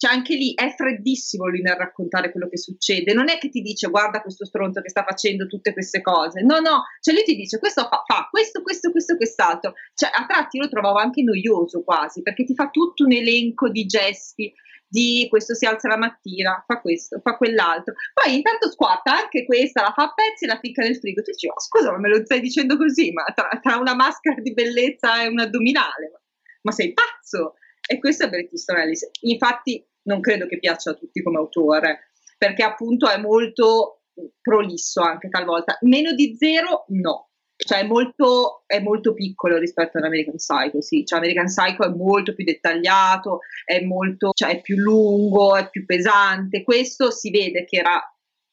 cioè 0.00 0.12
anche 0.12 0.34
lì 0.34 0.54
è 0.54 0.72
freddissimo 0.74 1.46
lui 1.46 1.60
nel 1.60 1.76
raccontare 1.76 2.30
quello 2.30 2.48
che 2.48 2.56
succede, 2.56 3.12
non 3.12 3.28
è 3.28 3.36
che 3.36 3.50
ti 3.50 3.60
dice 3.60 3.90
guarda 3.90 4.22
questo 4.22 4.46
stronzo 4.46 4.80
che 4.80 4.88
sta 4.88 5.04
facendo 5.06 5.46
tutte 5.46 5.74
queste 5.74 6.00
cose, 6.00 6.40
no 6.40 6.58
no, 6.58 6.84
cioè 7.00 7.12
lui 7.12 7.22
ti 7.22 7.36
dice 7.36 7.58
questo 7.58 7.82
fa, 7.82 8.02
fa 8.06 8.26
questo, 8.30 8.62
questo, 8.62 8.92
questo, 8.92 9.16
quest'altro, 9.16 9.74
cioè 9.92 10.08
a 10.10 10.24
tratti 10.24 10.56
lo 10.56 10.70
trovavo 10.70 10.96
anche 10.96 11.22
noioso 11.22 11.82
quasi, 11.82 12.22
perché 12.22 12.44
ti 12.44 12.54
fa 12.54 12.70
tutto 12.70 13.04
un 13.04 13.12
elenco 13.12 13.68
di 13.68 13.84
gesti, 13.84 14.50
di 14.88 15.26
questo 15.28 15.54
si 15.54 15.66
alza 15.66 15.86
la 15.88 15.98
mattina, 15.98 16.64
fa 16.66 16.80
questo, 16.80 17.20
fa 17.22 17.36
quell'altro. 17.36 17.92
Poi 18.14 18.36
intanto 18.36 18.70
squatta 18.70 19.12
anche 19.12 19.44
questa, 19.44 19.82
la 19.82 19.92
fa 19.94 20.04
a 20.04 20.14
pezzi 20.14 20.46
e 20.46 20.48
la 20.48 20.58
ficca 20.58 20.82
nel 20.82 20.96
frigo. 20.96 21.20
Tu 21.20 21.30
dici, 21.30 21.46
oh, 21.46 21.60
scusa, 21.60 21.92
ma 21.92 21.98
me 21.98 22.08
lo 22.08 22.24
stai 22.24 22.40
dicendo 22.40 22.78
così, 22.78 23.12
ma 23.12 23.22
tra, 23.32 23.50
tra 23.62 23.76
una 23.76 23.94
maschera 23.94 24.40
di 24.40 24.52
bellezza 24.54 25.22
e 25.22 25.28
un 25.28 25.38
addominale, 25.38 26.10
ma, 26.10 26.20
ma 26.62 26.72
sei 26.72 26.94
pazzo! 26.94 27.56
E 27.86 27.98
questo 27.98 28.24
è 28.24 28.30
Easton 28.32 28.78
Ellis. 28.78 29.08
Infatti 29.22 29.84
non 30.02 30.20
credo 30.20 30.46
che 30.46 30.58
piaccia 30.58 30.90
a 30.90 30.94
tutti 30.94 31.22
come 31.22 31.38
autore, 31.38 32.12
perché 32.38 32.62
appunto 32.62 33.08
è 33.08 33.18
molto 33.18 34.02
prolisso 34.40 35.00
anche 35.02 35.28
talvolta. 35.28 35.78
Meno 35.82 36.12
di 36.12 36.36
zero, 36.36 36.84
no. 36.88 37.30
Cioè 37.62 37.80
è 37.80 37.86
molto, 37.86 38.62
è 38.66 38.80
molto 38.80 39.12
piccolo 39.12 39.58
rispetto 39.58 39.98
ad 39.98 40.04
American 40.04 40.36
Psycho, 40.36 40.80
sì, 40.80 41.04
cioè 41.04 41.18
American 41.18 41.44
Psycho 41.44 41.84
è 41.84 41.90
molto 41.90 42.34
più 42.34 42.42
dettagliato, 42.42 43.40
è 43.66 43.82
molto, 43.82 44.30
cioè 44.32 44.52
è 44.52 44.60
più 44.62 44.76
lungo, 44.76 45.54
è 45.54 45.68
più 45.68 45.84
pesante, 45.84 46.62
questo 46.62 47.10
si 47.10 47.30
vede 47.30 47.66
che 47.66 47.76
era 47.76 48.02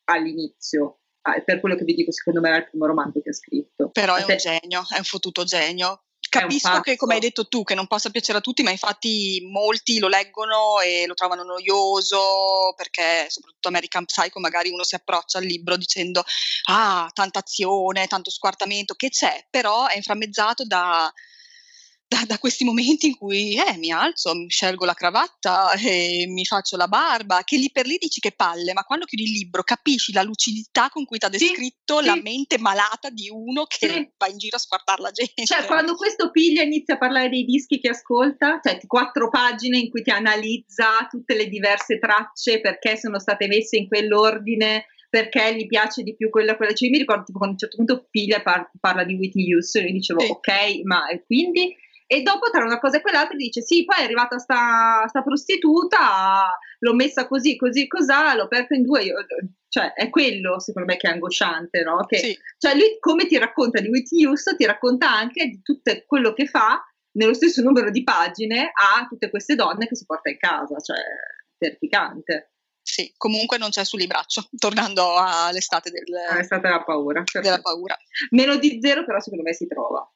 all'inizio, 0.10 0.99
ah, 1.21 1.39
per 1.39 1.62
quello 1.62 1.77
che 1.77 1.86
vi 1.86 1.93
dico, 1.93 2.12
secondo 2.12 2.41
me 2.41 2.49
era 2.49 2.57
il 2.57 2.69
primo 2.69 2.86
romanzo 2.86 3.21
che 3.21 3.29
ha 3.29 3.33
scritto. 3.33 3.91
Però 3.93 4.15
è 4.15 4.25
un 4.27 4.38
genio, 4.38 4.81
è 4.93 4.97
un 4.97 5.03
fottuto 5.05 5.45
genio, 5.45 6.06
Capisco 6.29 6.79
che, 6.81 6.95
come 6.95 7.15
hai 7.15 7.19
detto 7.19 7.47
tu, 7.47 7.63
che 7.63 7.75
non 7.75 7.87
possa 7.87 8.09
piacere 8.09 8.39
a 8.39 8.41
tutti, 8.41 8.63
ma 8.63 8.71
infatti 8.71 9.45
molti 9.49 9.99
lo 9.99 10.07
leggono 10.07 10.79
e 10.79 11.05
lo 11.07 11.13
trovano 11.13 11.43
noioso 11.43 12.73
perché, 12.75 13.27
soprattutto 13.29 13.67
American 13.67 14.05
Psycho, 14.05 14.39
magari 14.39 14.69
uno 14.69 14.83
si 14.83 14.95
approccia 14.95 15.37
al 15.37 15.45
libro 15.45 15.77
dicendo 15.77 16.23
ah, 16.65 17.09
tanta 17.13 17.39
azione, 17.39 18.07
tanto 18.07 18.29
squartamento, 18.29 18.93
che 18.95 19.09
c'è, 19.09 19.47
però 19.49 19.87
è 19.87 19.95
inframmezzato 19.95 20.65
da 20.65 21.11
da, 22.07 22.23
da, 22.25 22.37
questi 22.37 22.63
momenti 22.63 23.07
in 23.07 23.17
cui 23.17 23.55
eh, 23.55 23.77
mi 23.77 23.91
alzo, 23.91 24.33
mi 24.33 24.49
scelgo 24.49 24.85
la 24.85 24.93
cravatta 24.93 25.73
e 25.73 26.25
mi 26.27 26.45
faccio 26.45 26.77
la 26.77 26.87
barba, 26.87 27.41
che 27.43 27.57
lì 27.57 27.69
per 27.69 27.85
lì 27.85 27.97
dici 27.99 28.21
che 28.21 28.31
palle, 28.31 28.71
ma 28.71 28.83
quando 28.83 29.05
chiudi 29.05 29.25
il 29.25 29.31
libro 29.31 29.61
capisci 29.63 30.13
la 30.13 30.23
lucidità 30.23 30.89
con 30.89 31.03
cui 31.03 31.17
ti 31.17 31.25
ha 31.25 31.29
descritto 31.29 31.99
sì, 31.99 32.05
la 32.05 32.13
sì. 32.13 32.21
mente 32.21 32.57
malata 32.59 33.09
di 33.09 33.29
uno 33.29 33.65
che 33.65 33.89
sì. 33.89 34.09
va 34.17 34.27
in 34.27 34.37
giro 34.37 34.55
a 34.55 34.59
squartare 34.59 35.01
la 35.01 35.11
gente. 35.11 35.43
Cioè, 35.43 35.65
quando 35.65 35.95
questo 35.95 36.31
piglia 36.31 36.63
inizia 36.63 36.93
a 36.93 36.97
parlare 36.97 37.29
dei 37.29 37.43
dischi 37.43 37.79
che 37.79 37.89
ascolta, 37.89 38.61
cioè 38.63 38.79
quattro 38.87 39.29
pagine 39.29 39.77
in 39.77 39.89
cui 39.89 40.01
ti 40.01 40.11
analizza 40.11 41.07
tutte 41.09 41.35
le 41.35 41.49
diverse 41.49 41.99
tracce, 41.99 42.61
perché 42.61 42.95
sono 42.95 43.19
state 43.19 43.47
messe 43.47 43.75
in 43.75 43.87
quell'ordine, 43.89 44.85
perché 45.09 45.55
gli 45.55 45.67
piace 45.67 46.03
di 46.03 46.15
più 46.15 46.29
quella 46.29 46.55
quella. 46.55 46.73
Cioè, 46.73 46.89
mi 46.89 46.99
ricordo 46.99 47.23
tipo 47.25 47.37
quando 47.37 47.57
a 47.59 47.65
un 47.65 47.69
certo 47.69 47.83
punto 47.83 48.07
piglia 48.09 48.41
par- 48.41 48.71
parla 48.79 49.03
di 49.03 49.15
Whitney 49.15 49.53
Houston 49.53 49.83
e 49.83 49.91
dicevo 49.91 50.23
ok, 50.23 50.81
ma 50.83 51.03
quindi 51.25 51.75
e 52.07 52.21
dopo 52.21 52.49
tra 52.49 52.63
una 52.63 52.79
cosa 52.79 52.97
e 52.97 53.01
quell'altra 53.01 53.35
dice 53.35 53.61
sì, 53.61 53.83
poi 53.83 53.99
è 53.99 54.03
arrivata 54.03 54.39
sta, 54.39 55.05
sta 55.07 55.21
prostituta, 55.21 56.57
l'ho 56.79 56.93
messa 56.93 57.27
così, 57.27 57.57
così, 57.57 57.85
cos'ha, 57.87 58.33
l'ho 58.33 58.43
aperta 58.43 58.75
in 58.75 58.83
due, 58.83 59.03
io, 59.03 59.15
cioè 59.67 59.91
è 59.93 60.09
quello 60.09 60.59
secondo 60.59 60.91
me 60.91 60.97
che 60.97 61.09
è 61.09 61.11
angosciante, 61.11 61.83
no? 61.83 62.05
Che, 62.05 62.17
sì. 62.17 62.37
Cioè 62.57 62.75
lui 62.75 62.97
come 62.99 63.25
ti 63.25 63.37
racconta 63.37 63.81
di 63.81 63.89
Whitney 63.89 64.25
Houston, 64.25 64.55
ti 64.55 64.65
racconta 64.65 65.11
anche 65.11 65.45
di 65.47 65.61
tutto 65.61 65.91
quello 66.05 66.33
che 66.33 66.47
fa 66.47 66.81
nello 67.17 67.33
stesso 67.33 67.61
numero 67.61 67.89
di 67.89 68.03
pagine 68.03 68.71
ha 68.73 69.05
tutte 69.07 69.29
queste 69.29 69.55
donne 69.55 69.87
che 69.87 69.95
si 69.95 70.05
porta 70.05 70.29
in 70.29 70.37
casa, 70.37 70.79
cioè 70.79 70.97
terrificante. 71.57 72.53
Sì, 72.81 73.13
comunque 73.17 73.57
non 73.57 73.69
c'è 73.69 73.83
sul 73.83 73.99
libraccio, 73.99 74.47
tornando 74.57 75.15
all'estate 75.17 75.91
del, 75.91 76.05
all'estate 76.29 76.61
della 76.61 76.83
paura. 76.83 77.21
Certo. 77.25 77.45
Della 77.45 77.61
paura. 77.61 77.97
Meno 78.29 78.55
di 78.55 78.79
zero 78.81 79.03
però 79.03 79.19
secondo 79.19 79.43
me 79.43 79.53
si 79.53 79.67
trova. 79.67 80.09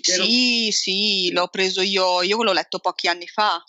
Sì, 0.00 0.70
sì, 0.70 1.30
l'ho 1.32 1.48
preso 1.48 1.80
io, 1.80 2.22
io 2.22 2.42
l'ho 2.42 2.52
letto 2.52 2.78
pochi 2.78 3.08
anni 3.08 3.26
fa, 3.26 3.62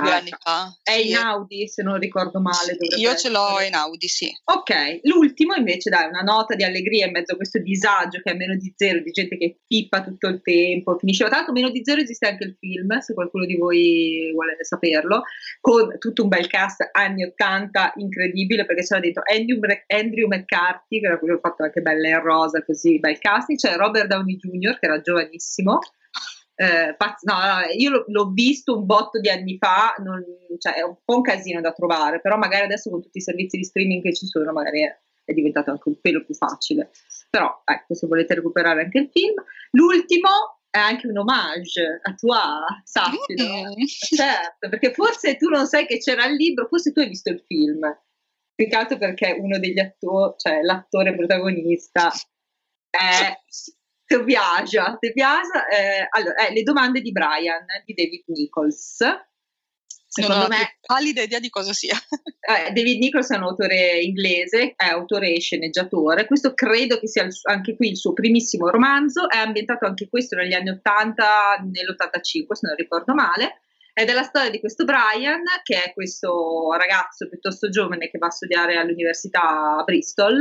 due 0.00 0.12
anni 0.12 0.32
fa. 0.38 0.76
È 0.82 0.92
sì. 0.92 1.10
in 1.10 1.16
Audi, 1.16 1.68
se 1.68 1.82
non 1.82 1.98
ricordo 1.98 2.40
male. 2.40 2.76
Sì, 2.78 3.00
io 3.00 3.14
ce 3.14 3.28
l'ho 3.30 3.60
in 3.60 3.74
Audi, 3.74 4.08
sì. 4.08 4.30
Ok, 4.44 5.00
l'ultimo 5.02 5.54
invece 5.54 5.90
dai 5.90 6.08
una 6.08 6.20
nota 6.20 6.54
di 6.54 6.64
allegria 6.64 7.06
in 7.06 7.12
mezzo 7.12 7.32
a 7.32 7.36
questo 7.36 7.58
disagio 7.58 8.20
che 8.22 8.32
è 8.32 8.34
meno 8.34 8.54
di 8.56 8.72
zero, 8.76 9.00
di 9.00 9.10
gente 9.10 9.36
che 9.36 9.58
pippa 9.66 10.02
tutto 10.02 10.28
il 10.28 10.40
tempo, 10.42 10.96
finisce. 10.98 11.28
Tanto 11.28 11.52
meno 11.52 11.70
di 11.70 11.82
zero 11.84 12.00
esiste 12.00 12.28
anche 12.28 12.44
il 12.44 12.56
film, 12.58 12.98
se 12.98 13.14
qualcuno 13.14 13.44
di 13.44 13.56
voi 13.56 14.30
vuole 14.32 14.56
saperlo, 14.60 15.22
con 15.60 15.96
tutto 15.98 16.22
un 16.22 16.28
bel 16.28 16.46
cast 16.46 16.88
anni 16.92 17.24
80 17.24 17.94
incredibile 17.96 18.64
perché 18.66 18.82
c'era 18.82 19.00
dentro 19.00 19.22
Andrew, 19.26 19.60
Andrew 19.86 20.28
McCarthy, 20.28 21.00
che 21.00 21.06
era 21.06 21.18
quello 21.18 21.34
che 21.34 21.40
ha 21.42 21.48
fatto 21.50 21.62
anche 21.64 21.80
Bella 21.80 22.08
in 22.08 22.22
Rosa, 22.22 22.62
così 22.64 22.98
bel 22.98 23.18
casting, 23.18 23.58
c'è 23.58 23.76
Robert 23.76 24.06
Downey 24.06 24.36
Jr. 24.36 24.78
che 24.78 24.86
era 24.86 25.00
giovanissimo 25.00 25.78
eh, 26.58 26.94
pazz- 26.96 27.24
no, 27.24 27.34
io 27.76 28.04
l'ho 28.06 28.30
visto 28.30 28.76
un 28.76 28.86
botto 28.86 29.20
di 29.20 29.28
anni 29.28 29.58
fa, 29.58 29.94
non, 29.98 30.24
cioè 30.58 30.74
è 30.74 30.82
un 30.82 30.96
po' 31.04 31.16
un 31.16 31.22
casino 31.22 31.60
da 31.60 31.72
trovare, 31.72 32.20
però 32.20 32.36
magari 32.38 32.64
adesso 32.64 32.90
con 32.90 33.02
tutti 33.02 33.18
i 33.18 33.22
servizi 33.22 33.58
di 33.58 33.64
streaming 33.64 34.02
che 34.02 34.14
ci 34.14 34.26
sono, 34.26 34.52
magari 34.52 34.82
è, 34.82 34.98
è 35.24 35.32
diventato 35.34 35.70
anche 35.70 35.88
un 35.88 36.00
pelo 36.00 36.24
più 36.24 36.34
facile. 36.34 36.90
Però 37.28 37.62
ecco, 37.62 37.94
se 37.94 38.06
volete 38.06 38.34
recuperare 38.34 38.84
anche 38.84 38.98
il 38.98 39.10
film. 39.12 39.34
L'ultimo 39.72 40.60
è 40.70 40.78
anche 40.78 41.06
un 41.06 41.18
omaggio 41.18 41.82
a 42.02 42.14
tua, 42.14 42.64
sappilo. 42.84 43.44
Mm. 43.44 43.84
Certo, 43.86 44.68
perché 44.70 44.92
forse 44.94 45.36
tu 45.36 45.50
non 45.50 45.66
sai 45.66 45.86
che 45.86 45.98
c'era 45.98 46.24
il 46.24 46.36
libro, 46.36 46.66
forse 46.66 46.92
tu 46.92 47.00
hai 47.00 47.08
visto 47.08 47.28
il 47.28 47.42
film. 47.46 47.80
Peccato 48.54 48.96
perché 48.96 49.36
uno 49.38 49.58
degli 49.58 49.78
attori, 49.78 50.34
cioè 50.38 50.62
l'attore 50.62 51.14
protagonista, 51.14 52.10
è 52.88 53.38
Te 54.06 54.22
piace, 54.22 54.96
te 55.00 55.12
piace? 55.12 55.50
Eh, 55.68 56.06
allora, 56.10 56.46
eh, 56.46 56.52
le 56.52 56.62
domande 56.62 57.00
di 57.00 57.10
Brian, 57.10 57.64
di 57.84 57.92
David 57.92 58.22
Nichols. 58.26 58.98
Secondo 60.08 60.46
me, 60.48 60.78
pallida 60.80 61.22
idea 61.22 61.40
di 61.40 61.50
cosa 61.50 61.72
sia. 61.72 61.94
eh, 62.40 62.72
David 62.72 63.00
Nichols 63.00 63.30
è 63.30 63.36
un 63.36 63.42
autore 63.42 63.98
inglese, 64.00 64.74
è 64.76 64.86
autore 64.86 65.32
e 65.32 65.40
sceneggiatore. 65.40 66.26
Questo 66.26 66.54
credo 66.54 66.98
che 66.98 67.08
sia 67.08 67.24
il, 67.24 67.32
anche 67.42 67.74
qui 67.74 67.88
il 67.88 67.96
suo 67.96 68.12
primissimo 68.12 68.70
romanzo. 68.70 69.28
È 69.28 69.36
ambientato 69.36 69.84
anche 69.84 70.08
questo 70.08 70.36
negli 70.36 70.54
anni 70.54 70.70
80, 70.70 71.24
nell'85, 71.64 72.52
se 72.52 72.66
non 72.66 72.76
ricordo 72.76 73.12
male. 73.12 73.60
Ed 73.98 74.10
è 74.10 74.12
la 74.12 74.24
storia 74.24 74.50
di 74.50 74.60
questo 74.60 74.84
Brian, 74.84 75.42
che 75.62 75.82
è 75.82 75.94
questo 75.94 76.70
ragazzo 76.72 77.30
piuttosto 77.30 77.70
giovane 77.70 78.10
che 78.10 78.18
va 78.18 78.26
a 78.26 78.30
studiare 78.30 78.76
all'università 78.76 79.78
a 79.78 79.84
Bristol, 79.84 80.38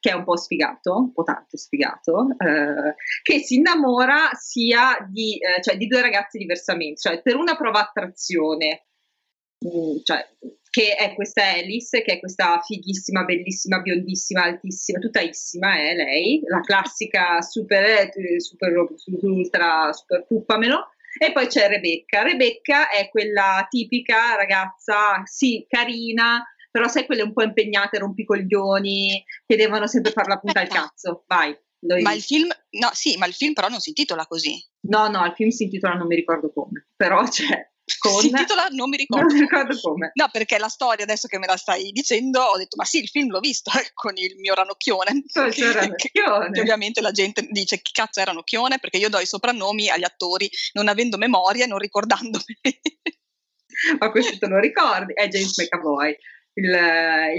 che 0.00 0.12
è 0.12 0.14
un 0.14 0.24
po' 0.24 0.38
sfigato, 0.38 0.96
un 0.96 1.12
po' 1.12 1.22
tanto 1.22 1.58
sfigato, 1.58 2.28
eh, 2.38 2.94
che 3.22 3.40
si 3.40 3.56
innamora 3.56 4.30
sia 4.32 4.96
di, 5.10 5.36
eh, 5.36 5.60
cioè, 5.60 5.76
di 5.76 5.88
due 5.88 6.00
ragazzi 6.00 6.38
diversamente, 6.38 6.98
cioè 6.98 7.20
per 7.20 7.36
una 7.36 7.54
prova 7.54 7.80
attrazione, 7.80 8.86
mm, 9.62 9.98
cioè, 10.02 10.26
che 10.70 10.94
è 10.94 11.14
questa 11.14 11.42
Alice, 11.42 12.00
che 12.00 12.14
è 12.14 12.18
questa 12.18 12.62
fighissima, 12.64 13.24
bellissima, 13.24 13.80
biondissima, 13.80 14.44
altissima, 14.44 15.00
tuttaissima 15.00 15.76
è 15.76 15.94
lei, 15.94 16.40
la 16.46 16.60
classica 16.60 17.42
super, 17.42 17.84
eh, 17.84 18.40
super, 18.40 18.88
super 18.94 19.28
ultra, 19.28 19.92
super 19.92 20.24
puppamelo, 20.26 20.92
e 21.18 21.32
poi 21.32 21.46
c'è 21.46 21.68
Rebecca. 21.68 22.22
Rebecca 22.22 22.90
è 22.90 23.08
quella 23.08 23.66
tipica 23.68 24.34
ragazza, 24.34 25.22
sì, 25.24 25.64
carina, 25.68 26.44
però 26.70 26.88
sai 26.88 27.06
quelle 27.06 27.22
un 27.22 27.32
po' 27.32 27.42
impegnate, 27.42 27.98
rompicoglioni, 27.98 29.24
che 29.46 29.56
devono 29.56 29.86
sempre 29.86 30.12
fare 30.12 30.28
la 30.28 30.38
punta 30.38 30.60
al 30.60 30.68
cazzo. 30.68 31.24
Vai. 31.26 31.56
Ma 32.02 32.12
il 32.12 32.22
film, 32.22 32.48
no, 32.80 32.90
sì, 32.92 33.16
ma 33.16 33.26
il 33.26 33.34
film 33.34 33.52
però 33.52 33.68
non 33.68 33.78
si 33.78 33.90
intitola 33.90 34.26
così. 34.26 34.56
No, 34.88 35.08
no, 35.08 35.24
il 35.24 35.34
film 35.34 35.50
si 35.50 35.64
intitola 35.64 35.94
non 35.94 36.06
mi 36.06 36.16
ricordo 36.16 36.52
come, 36.52 36.88
però 36.96 37.22
c'è, 37.24 37.70
con... 37.98 38.20
Si 38.20 38.28
intitola 38.28 38.66
Non 38.70 38.88
mi 38.88 38.96
ricordo. 38.96 39.26
Non 39.26 39.34
mi 39.34 39.40
ricordo 39.40 39.78
come. 39.80 40.10
No, 40.14 40.28
perché 40.30 40.58
la 40.58 40.68
storia, 40.68 41.04
adesso 41.04 41.28
che 41.28 41.38
me 41.38 41.46
la 41.46 41.56
stai 41.56 41.92
dicendo, 41.92 42.40
ho 42.40 42.56
detto, 42.56 42.76
ma 42.76 42.84
sì, 42.84 42.98
il 42.98 43.08
film 43.08 43.30
l'ho 43.30 43.40
visto 43.40 43.70
con 43.94 44.16
il 44.16 44.36
mio 44.38 44.54
ranocchione. 44.54 45.22
Che, 45.26 45.72
ranocchione. 45.72 46.50
Che, 46.50 46.60
ovviamente 46.60 47.00
la 47.00 47.12
gente 47.12 47.46
dice, 47.50 47.80
che 47.80 47.90
cazzo 47.92 48.20
è 48.20 48.24
ranocchione? 48.24 48.78
Perché 48.78 48.98
io 48.98 49.08
do 49.08 49.18
i 49.18 49.26
soprannomi 49.26 49.88
agli 49.88 50.04
attori 50.04 50.50
non 50.72 50.88
avendo 50.88 51.16
memoria 51.16 51.64
e 51.64 51.68
non 51.68 51.78
ricordandomi. 51.78 52.44
ma 53.98 54.10
questo 54.10 54.38
te 54.38 54.46
lo 54.46 54.58
ricordi? 54.58 55.12
È 55.12 55.28
James 55.28 55.56
McAvoy. 55.58 56.16
Il, 56.54 56.64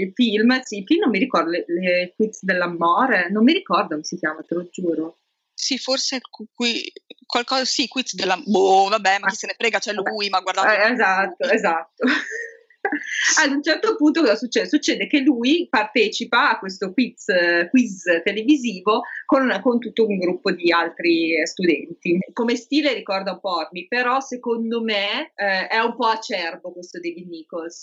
il, 0.00 0.12
film, 0.14 0.60
sì, 0.62 0.78
il 0.78 0.84
film 0.84 1.00
non 1.00 1.10
mi 1.10 1.18
ricordo, 1.18 1.50
le, 1.50 1.64
le 1.66 2.12
quiz 2.14 2.38
dell'amore, 2.42 3.28
non 3.30 3.42
mi 3.42 3.52
ricordo 3.52 3.88
come 3.88 4.04
si 4.04 4.16
chiama, 4.16 4.42
te 4.46 4.54
lo 4.54 4.68
giuro. 4.70 5.18
Sì, 5.52 5.76
forse 5.76 6.20
qui, 6.52 6.92
qualcosa, 7.28 7.64
sì, 7.64 7.86
quiz 7.86 8.14
della... 8.14 8.40
Boh, 8.42 8.88
vabbè, 8.88 9.18
ma 9.20 9.28
chi 9.28 9.36
se 9.36 9.46
ne 9.46 9.54
frega, 9.56 9.78
c'è 9.78 9.92
lui, 9.92 10.28
ma 10.30 10.40
guardate... 10.40 10.82
Eh, 10.82 10.92
esatto, 10.92 11.48
esatto. 11.48 12.04
Ad 13.44 13.50
un 13.50 13.62
certo 13.62 13.96
punto 13.96 14.20
cosa 14.20 14.34
succede? 14.34 14.66
Succede 14.66 15.06
che 15.06 15.20
lui 15.20 15.66
partecipa 15.68 16.50
a 16.50 16.58
questo 16.58 16.92
quiz, 16.92 17.26
quiz 17.68 18.04
televisivo 18.24 19.02
con, 19.26 19.60
con, 19.62 19.78
tutto 19.78 20.06
un 20.06 20.16
gruppo 20.16 20.52
di 20.52 20.72
altri 20.72 21.34
studenti. 21.44 22.18
Come 22.32 22.56
stile 22.56 22.94
ricorda 22.94 23.32
un 23.32 23.40
po' 23.40 23.56
Ormi, 23.56 23.86
però 23.88 24.20
secondo 24.20 24.82
me 24.82 25.32
eh, 25.34 25.66
è 25.66 25.78
un 25.80 25.96
po' 25.96 26.06
acerbo 26.06 26.72
questo 26.72 26.98
David 26.98 27.28
Nichols. 27.28 27.82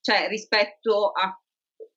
Cioè, 0.00 0.28
rispetto 0.28 1.10
a 1.10 1.36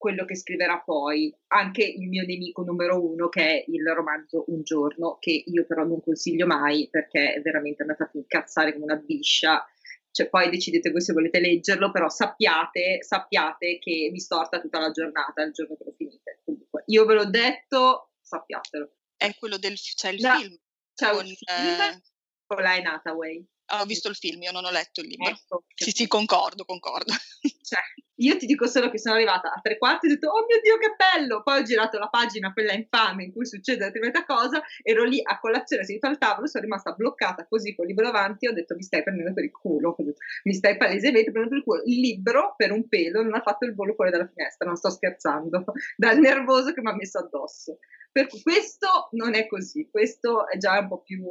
quello 0.01 0.25
che 0.25 0.35
scriverà 0.35 0.81
poi, 0.83 1.31
anche 1.49 1.83
il 1.83 2.09
mio 2.09 2.25
nemico 2.25 2.63
numero 2.63 2.99
uno, 2.99 3.29
che 3.29 3.45
è 3.45 3.65
il 3.67 3.87
romanzo 3.93 4.45
Un 4.47 4.63
giorno, 4.63 5.17
che 5.19 5.43
io 5.45 5.63
però 5.67 5.83
non 5.83 6.01
consiglio 6.01 6.47
mai 6.47 6.89
perché 6.89 7.39
veramente 7.43 7.83
mi 7.83 7.91
ha 7.91 7.95
fatto 7.95 8.17
incazzare 8.17 8.73
come 8.73 8.85
una 8.85 8.95
biscia. 8.95 9.63
Cioè, 10.09 10.27
poi 10.27 10.49
decidete 10.49 10.89
voi 10.89 11.01
se 11.01 11.13
volete 11.13 11.39
leggerlo, 11.39 11.91
però 11.91 12.09
sappiate, 12.09 13.03
sappiate 13.03 13.77
che 13.77 14.09
vi 14.11 14.19
storta 14.19 14.59
tutta 14.59 14.79
la 14.79 14.89
giornata 14.89 15.43
il 15.43 15.51
giorno 15.51 15.77
che 15.77 15.83
lo 15.85 15.93
finite. 15.95 16.41
Comunque, 16.45 16.81
io 16.87 17.05
ve 17.05 17.13
l'ho 17.13 17.29
detto, 17.29 18.13
sappiatelo. 18.21 18.91
È 19.15 19.35
quello 19.37 19.59
del 19.59 19.75
c'è 19.75 20.09
il 20.09 20.19
da, 20.19 20.35
film. 20.37 20.57
C'è 20.95 21.11
con, 21.11 21.25
un 21.25 21.31
film 21.31 21.79
eh... 21.79 22.01
con 22.47 22.63
Lynn 22.63 22.87
Hathaway. 22.87 23.47
Ho 23.79 23.85
visto 23.85 24.09
il 24.09 24.15
film, 24.15 24.41
io 24.41 24.51
non 24.51 24.65
ho 24.65 24.71
letto 24.71 25.01
il 25.01 25.07
libro. 25.07 25.29
Ecco, 25.29 25.63
sì, 25.73 25.91
sì, 25.91 26.07
concordo, 26.07 26.65
concordo. 26.65 27.13
Cioè, 27.71 27.79
io 28.15 28.35
ti 28.35 28.45
dico 28.45 28.67
solo 28.67 28.89
che 28.89 28.99
sono 28.99 29.15
arrivata 29.15 29.53
a 29.53 29.61
tre 29.61 29.77
quarti 29.77 30.05
e 30.05 30.09
ho 30.09 30.13
detto, 30.13 30.27
oh 30.27 30.45
mio 30.45 30.59
Dio, 30.61 30.77
che 30.77 30.93
bello! 30.97 31.41
Poi 31.41 31.61
ho 31.61 31.63
girato 31.63 31.97
la 31.97 32.09
pagina, 32.09 32.51
quella 32.51 32.73
infame, 32.73 33.23
in 33.23 33.31
cui 33.31 33.45
succede 33.45 33.79
la 33.79 33.85
determinata 33.85 34.25
cosa, 34.25 34.61
ero 34.83 35.05
lì 35.05 35.21
a 35.23 35.39
colazione 35.39 35.85
seduta 35.85 36.09
al 36.09 36.17
tavolo, 36.17 36.47
sono 36.47 36.65
rimasta 36.65 36.91
bloccata 36.91 37.47
così 37.47 37.73
con 37.73 37.85
il 37.85 37.91
libro 37.91 38.11
davanti, 38.11 38.47
ho 38.47 38.51
detto, 38.51 38.75
mi 38.75 38.83
stai 38.83 39.03
prendendo 39.03 39.33
per 39.33 39.45
il 39.45 39.51
culo, 39.51 39.95
mi 40.43 40.53
stai 40.53 40.75
palesemente 40.75 41.31
prendendo 41.31 41.49
per 41.49 41.57
il 41.59 41.63
culo. 41.63 41.81
Il 41.85 41.99
libro, 42.01 42.53
per 42.57 42.71
un 42.71 42.87
pelo, 42.89 43.23
non 43.23 43.35
ha 43.35 43.41
fatto 43.41 43.65
il 43.65 43.73
volo 43.73 43.93
fuori 43.93 44.11
dalla 44.11 44.27
finestra, 44.27 44.67
non 44.67 44.75
sto 44.75 44.89
scherzando, 44.89 45.63
dal 45.95 46.19
nervoso 46.19 46.73
che 46.73 46.81
mi 46.81 46.89
ha 46.89 46.95
messo 46.95 47.19
addosso. 47.19 47.77
Per 48.11 48.27
questo 48.43 49.07
non 49.11 49.35
è 49.35 49.47
così, 49.47 49.87
questo 49.89 50.47
è 50.47 50.57
già 50.57 50.79
un 50.79 50.89
po' 50.89 51.01
più, 51.01 51.23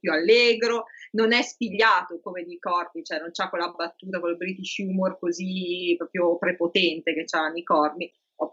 più 0.00 0.10
allegro, 0.10 0.86
non 1.12 1.32
è 1.32 1.42
spigliato 1.42 2.18
come 2.20 2.44
di 2.44 2.58
Corpi, 2.58 3.04
cioè 3.04 3.18
non 3.18 3.30
c'ha 3.30 3.50
quella 3.50 3.70
battuta, 3.70 4.20
quel 4.20 4.38
British 4.38 4.78
humor 4.78 5.18
così 5.18 5.94
proprio 5.98 6.38
prepotente 6.38 7.12
che 7.12 7.24
c'ha 7.24 7.48
Nick 7.48 7.66
Corpi, 7.66 8.10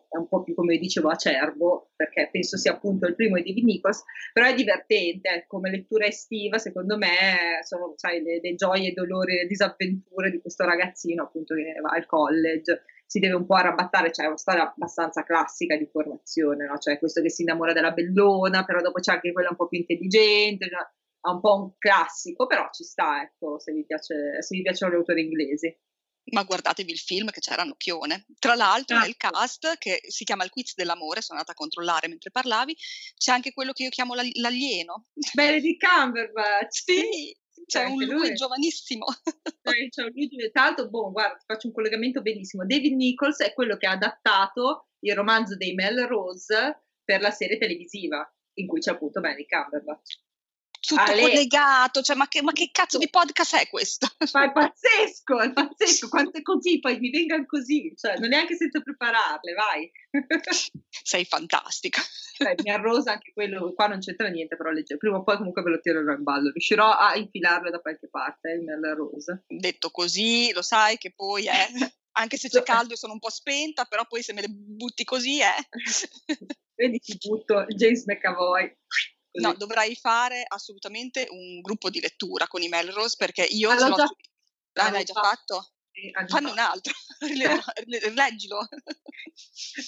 è 0.09 0.17
un 0.17 0.27
po' 0.27 0.43
più 0.43 0.53
come 0.53 0.77
dicevo 0.77 1.09
acerbo, 1.09 1.91
perché 1.95 2.29
penso 2.31 2.57
sia 2.57 2.73
appunto 2.73 3.07
il 3.07 3.15
primo 3.15 3.39
di 3.39 3.63
Nichols, 3.63 4.03
però 4.33 4.47
è 4.47 4.53
divertente, 4.53 5.45
come 5.47 5.71
lettura 5.71 6.05
estiva 6.05 6.57
secondo 6.57 6.97
me 6.97 7.59
sono 7.63 7.93
sai, 7.95 8.21
le, 8.21 8.39
le 8.41 8.55
gioie, 8.55 8.89
i 8.89 8.93
dolori, 8.93 9.35
le 9.35 9.47
disavventure 9.47 10.29
di 10.29 10.41
questo 10.41 10.65
ragazzino 10.65 11.23
appunto 11.23 11.55
che 11.55 11.79
va 11.81 11.91
al 11.91 12.05
college 12.05 12.83
si 13.11 13.19
deve 13.19 13.35
un 13.35 13.45
po' 13.45 13.55
arrabattare, 13.55 14.09
cioè 14.13 14.23
è 14.23 14.27
una 14.29 14.37
storia 14.37 14.71
abbastanza 14.71 15.25
classica 15.25 15.75
di 15.75 15.85
formazione, 15.85 16.65
no? 16.65 16.77
cioè 16.77 16.97
questo 16.97 17.21
che 17.21 17.29
si 17.29 17.41
innamora 17.41 17.73
della 17.73 17.91
bellona, 17.91 18.63
però 18.63 18.79
dopo 18.79 19.01
c'è 19.01 19.11
anche 19.11 19.33
quella 19.33 19.49
un 19.49 19.57
po' 19.57 19.67
più 19.67 19.79
intelligente, 19.79 20.69
cioè, 20.69 20.79
ha 20.79 21.31
un 21.33 21.41
po' 21.41 21.55
un 21.55 21.73
classico, 21.77 22.47
però 22.47 22.69
ci 22.71 22.85
sta, 22.85 23.21
ecco, 23.21 23.59
se 23.59 23.73
vi, 23.73 23.83
piace, 23.85 24.41
se 24.41 24.55
vi 24.55 24.61
piacciono 24.61 24.93
gli 24.93 24.95
autori 24.95 25.23
inglesi. 25.23 25.77
Ma 26.31 26.43
guardatevi 26.43 26.89
il 26.89 26.99
film 26.99 27.31
che 27.31 27.41
c'era 27.41 27.63
Nocchione. 27.63 28.27
Tra 28.39 28.55
l'altro 28.55 28.95
ah. 28.95 29.01
nel 29.01 29.17
cast, 29.17 29.77
che 29.77 29.99
si 30.07 30.23
chiama 30.23 30.45
Il 30.45 30.49
quiz 30.49 30.73
dell'amore, 30.75 31.21
sono 31.21 31.39
andata 31.39 31.51
a 31.51 31.59
controllare 31.61 32.07
mentre 32.07 32.31
parlavi, 32.31 32.77
c'è 33.17 33.33
anche 33.33 33.51
quello 33.51 33.73
che 33.73 33.83
io 33.83 33.89
chiamo 33.89 34.13
l'alieno. 34.15 35.07
Benedict 35.33 35.85
Cumberbatch! 35.85 36.83
Sì, 36.85 37.35
c'è 37.71 37.85
un 37.85 37.95
lui, 37.95 38.05
lui 38.05 38.33
giovanissimo. 38.33 39.05
c'è 39.89 40.03
un 40.03 40.11
lui 40.13 40.51
tanto, 40.51 40.89
boh, 40.89 41.09
guarda, 41.11 41.39
faccio 41.45 41.67
un 41.67 41.73
collegamento 41.73 42.21
bellissimo. 42.21 42.65
David 42.65 42.95
Nichols 42.95 43.39
è 43.39 43.53
quello 43.53 43.77
che 43.77 43.87
ha 43.87 43.91
adattato 43.91 44.89
il 44.99 45.15
romanzo 45.15 45.55
dei 45.55 45.73
Melrose 45.73 46.83
per 47.01 47.21
la 47.21 47.31
serie 47.31 47.57
televisiva, 47.57 48.29
in 48.55 48.67
cui 48.67 48.81
c'è 48.81 48.91
appunto 48.91 49.21
Benny 49.21 49.45
Cumberbatch. 49.45 50.19
Tutto 50.81 51.01
Ale. 51.01 51.21
collegato, 51.21 52.01
cioè 52.01 52.15
ma 52.15 52.27
che, 52.27 52.41
ma 52.41 52.51
che, 52.51 52.69
cazzo 52.71 52.97
di 52.97 53.09
podcast 53.09 53.55
è 53.55 53.69
questo? 53.69 54.07
Ma 54.33 54.45
è 54.45 54.51
pazzesco, 54.51 55.39
è 55.39 55.53
pazzesco, 55.53 56.09
quante 56.09 56.41
così, 56.41 56.79
poi 56.79 56.99
mi 56.99 57.11
vengano 57.11 57.45
così, 57.45 57.93
cioè 57.95 58.17
non 58.17 58.29
neanche 58.29 58.55
senza 58.55 58.81
prepararle, 58.81 59.53
vai. 59.53 59.91
Sei 60.89 61.23
fantastica. 61.25 62.01
Cioè, 62.35 62.55
mi 62.63 62.71
arrosa 62.71 63.11
anche 63.11 63.31
quello, 63.33 63.73
qua 63.73 63.87
non 63.87 63.99
c'entra 63.99 64.27
niente, 64.29 64.55
però 64.55 64.71
legge. 64.71 64.97
prima 64.97 65.17
o 65.17 65.23
poi 65.23 65.37
comunque 65.37 65.61
ve 65.61 65.69
lo 65.69 65.79
tirerò 65.79 66.13
in 66.13 66.23
ballo, 66.23 66.49
riuscirò 66.49 66.91
a 66.91 67.15
infilarlo 67.15 67.69
da 67.69 67.79
qualche 67.79 68.09
parte, 68.09 68.49
eh, 68.49 68.55
il 68.55 68.63
mel 68.63 68.95
rosa. 68.95 69.41
Detto 69.47 69.91
così, 69.91 70.51
lo 70.51 70.63
sai 70.63 70.97
che 70.97 71.13
poi 71.13 71.45
è... 71.45 71.67
Anche 72.13 72.35
se 72.35 72.49
c'è 72.49 72.61
caldo 72.61 72.93
e 72.93 72.97
sono 72.97 73.13
un 73.13 73.19
po' 73.19 73.29
spenta, 73.29 73.85
però 73.85 74.05
poi 74.05 74.21
se 74.21 74.33
me 74.33 74.41
le 74.41 74.49
butti 74.49 75.05
così 75.05 75.39
è... 75.39 75.53
Vedi 76.75 76.99
ti 76.99 77.17
butto 77.17 77.63
James 77.67 78.03
McAvoy. 78.05 78.75
No, 79.33 79.53
dovrai 79.53 79.95
fare 79.95 80.43
assolutamente 80.45 81.27
un 81.29 81.61
gruppo 81.61 81.89
di 81.89 82.01
lettura 82.01 82.47
con 82.47 82.61
i 82.61 82.67
Melrose 82.67 83.15
perché 83.17 83.43
io... 83.43 83.69
Ah, 83.69 83.87
l'ho 83.87 83.95
già... 83.95 84.05
Ah, 84.73 84.89
l'hai 84.89 85.03
già 85.03 85.13
fatto? 85.13 85.71
Fanne 86.27 86.49
un 86.49 86.57
altro, 86.57 86.93
leggilo. 88.15 88.67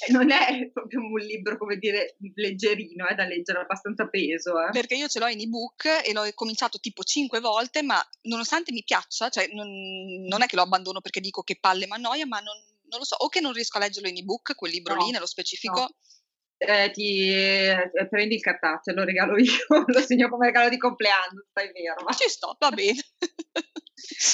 Non 0.10 0.32
è 0.32 0.70
proprio 0.72 1.00
un 1.00 1.18
libro, 1.20 1.58
come 1.58 1.78
dire, 1.78 2.18
leggerino, 2.36 3.08
è 3.08 3.16
da 3.16 3.26
leggere, 3.26 3.62
abbastanza 3.62 4.08
peso. 4.10 4.60
Eh. 4.60 4.72
Perché 4.72 4.96
io 4.96 5.08
ce 5.08 5.20
l'ho 5.20 5.28
in 5.28 5.40
ebook 5.40 5.86
e 6.06 6.12
l'ho 6.12 6.30
cominciato 6.36 6.80
tipo 6.80 7.04
cinque 7.04 7.40
volte, 7.40 7.82
ma 7.84 8.06
nonostante 8.24 8.74
mi 8.74 8.84
piaccia, 8.84 9.30
cioè 9.30 9.48
non, 9.54 9.68
non 10.28 10.42
è 10.42 10.46
che 10.46 10.58
lo 10.58 10.64
abbandono 10.64 11.00
perché 11.00 11.22
dico 11.22 11.42
che 11.42 11.58
palle 11.60 11.88
ma 11.88 11.96
noia, 11.96 12.26
ma 12.26 12.40
non, 12.40 12.56
non, 12.90 13.00
lo 13.00 13.06
so, 13.06 13.16
o 13.20 13.30
che 13.30 13.40
non 13.40 13.54
riesco 13.54 13.78
a 13.78 13.82
leggerlo 13.82 14.10
in 14.10 14.18
ebook, 14.18 14.56
quel 14.56 14.72
libro 14.72 14.96
no, 14.96 15.06
lì 15.06 15.12
nello 15.12 15.26
specifico. 15.26 15.80
No. 15.80 15.96
Eh, 16.66 16.92
ti 16.92 17.30
eh, 17.30 18.08
prendi 18.10 18.36
il 18.36 18.42
cartaceo, 18.42 18.94
lo 18.94 19.04
regalo 19.04 19.38
io, 19.38 19.52
lo 19.86 20.00
segno 20.00 20.30
come 20.30 20.46
regalo 20.46 20.70
di 20.70 20.78
compleanno, 20.78 21.46
stai 21.50 21.72
vero. 21.74 22.04
Ma... 22.06 22.14
Ci 22.14 22.30
sto, 22.30 22.56
va 22.58 22.70
bene. 22.70 23.00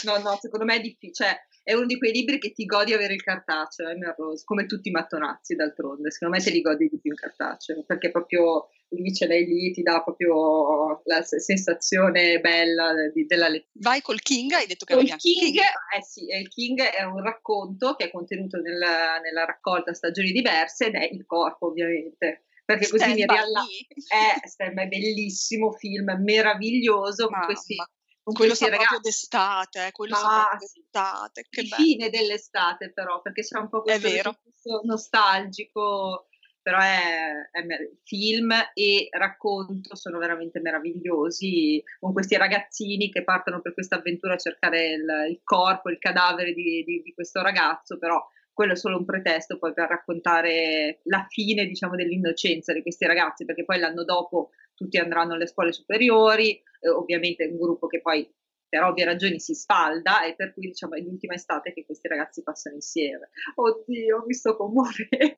no, 0.03 0.17
no, 0.19 0.37
secondo 0.39 0.65
me 0.65 0.75
è 0.75 0.79
difficile. 0.79 1.11
Cioè, 1.11 1.47
è 1.63 1.73
uno 1.73 1.85
di 1.85 1.97
quei 1.97 2.11
libri 2.11 2.39
che 2.39 2.51
ti 2.51 2.65
godi 2.65 2.93
avere 2.93 3.13
il 3.13 3.23
cartaceo, 3.23 3.89
eh, 3.89 4.15
Rose, 4.15 4.43
come 4.45 4.65
tutti 4.65 4.89
i 4.89 4.91
mattonazzi 4.91 5.55
d'altronde, 5.55 6.11
secondo 6.11 6.35
me 6.35 6.43
te 6.43 6.51
li 6.51 6.61
godi 6.61 6.87
di 6.87 6.99
più 6.99 7.11
in 7.11 7.17
cartaceo, 7.17 7.83
perché 7.83 8.11
proprio 8.11 8.69
lì 8.89 9.13
ce 9.13 9.27
l'hai 9.27 9.45
lì, 9.45 9.71
ti 9.71 9.81
dà 9.81 10.01
proprio 10.01 11.01
la 11.05 11.21
sensazione 11.21 12.39
bella 12.39 12.93
di, 13.13 13.25
della 13.25 13.47
lettura. 13.47 13.71
Vai 13.89 14.01
col 14.01 14.21
King, 14.21 14.51
hai 14.51 14.65
detto 14.65 14.85
che 14.85 14.95
col 14.95 15.03
King, 15.03 15.17
King. 15.17 15.57
Eh 15.95 16.03
sì, 16.03 16.25
il 16.25 16.47
King 16.47 16.81
è 16.81 17.03
un 17.03 17.21
racconto 17.21 17.95
che 17.95 18.05
è 18.05 18.11
contenuto 18.11 18.59
nella, 18.59 19.19
nella 19.19 19.45
raccolta 19.45 19.93
Stagioni 19.93 20.31
diverse 20.31 20.87
ed 20.87 20.95
è 20.95 21.09
il 21.11 21.25
corpo 21.25 21.67
ovviamente 21.67 22.45
perché 22.69 22.87
così 22.87 23.03
stand 23.03 23.15
mi 23.15 23.25
rialla 23.25 23.63
è, 24.07 24.63
è 24.63 24.87
bellissimo 24.87 25.71
film 25.71 26.15
meraviglioso 26.21 27.27
con 27.27 27.39
questi 27.45 27.75
quello 28.33 28.53
sa 28.53 28.65
ragazzi. 28.65 28.85
proprio 28.85 28.99
d'estate, 29.09 29.87
eh, 29.87 29.91
quello 29.91 30.15
ah, 30.15 30.17
sa 30.17 30.47
proprio 30.49 30.59
d'estate, 30.59 31.47
che 31.49 31.63
bello. 31.63 31.75
fine 31.75 32.09
dell'estate 32.09 32.91
però, 32.91 33.21
perché 33.21 33.41
c'è 33.41 33.57
un 33.57 33.69
po' 33.69 33.81
questo 33.81 34.81
nostalgico, 34.83 36.27
però 36.61 36.79
è, 36.79 37.49
è 37.51 37.65
film 38.03 38.51
e 38.73 39.07
racconto 39.11 39.95
sono 39.95 40.17
veramente 40.17 40.59
meravigliosi, 40.59 41.83
con 41.99 42.13
questi 42.13 42.37
ragazzini 42.37 43.09
che 43.09 43.23
partono 43.23 43.61
per 43.61 43.73
questa 43.73 43.95
avventura 43.95 44.33
a 44.33 44.37
cercare 44.37 44.89
il, 44.91 45.05
il 45.29 45.41
corpo, 45.43 45.89
il 45.89 45.99
cadavere 45.99 46.53
di, 46.53 46.83
di, 46.83 47.01
di 47.01 47.13
questo 47.13 47.41
ragazzo, 47.41 47.97
però 47.97 48.23
quello 48.59 48.73
è 48.73 48.75
solo 48.75 48.97
un 48.97 49.05
pretesto 49.05 49.57
poi 49.57 49.71
per 49.71 49.87
raccontare 49.87 50.99
la 51.03 51.25
fine, 51.29 51.65
diciamo, 51.65 51.95
dell'innocenza 51.95 52.73
di 52.73 52.81
questi 52.81 53.05
ragazzi, 53.05 53.45
perché 53.45 53.63
poi 53.63 53.79
l'anno 53.79 54.03
dopo 54.03 54.49
tutti 54.73 54.97
andranno 54.97 55.35
alle 55.35 55.47
scuole 55.47 55.71
superiori, 55.71 56.51
eh, 56.51 56.89
ovviamente 56.89 57.45
un 57.45 57.57
gruppo 57.57 57.87
che 57.87 58.01
poi 58.01 58.29
per 58.69 58.83
ovvie 58.83 59.03
ragioni 59.03 59.39
si 59.39 59.55
sfalda 59.55 60.23
e 60.23 60.35
per 60.35 60.53
cui 60.53 60.67
diciamo 60.67 60.93
è 60.93 61.01
l'ultima 61.01 61.33
estate 61.33 61.73
che 61.73 61.85
questi 61.85 62.07
ragazzi 62.07 62.43
passano 62.43 62.75
insieme. 62.75 63.29
Oddio, 63.55 64.23
mi 64.25 64.33
sto 64.33 64.55
commuovendo. 64.55 65.37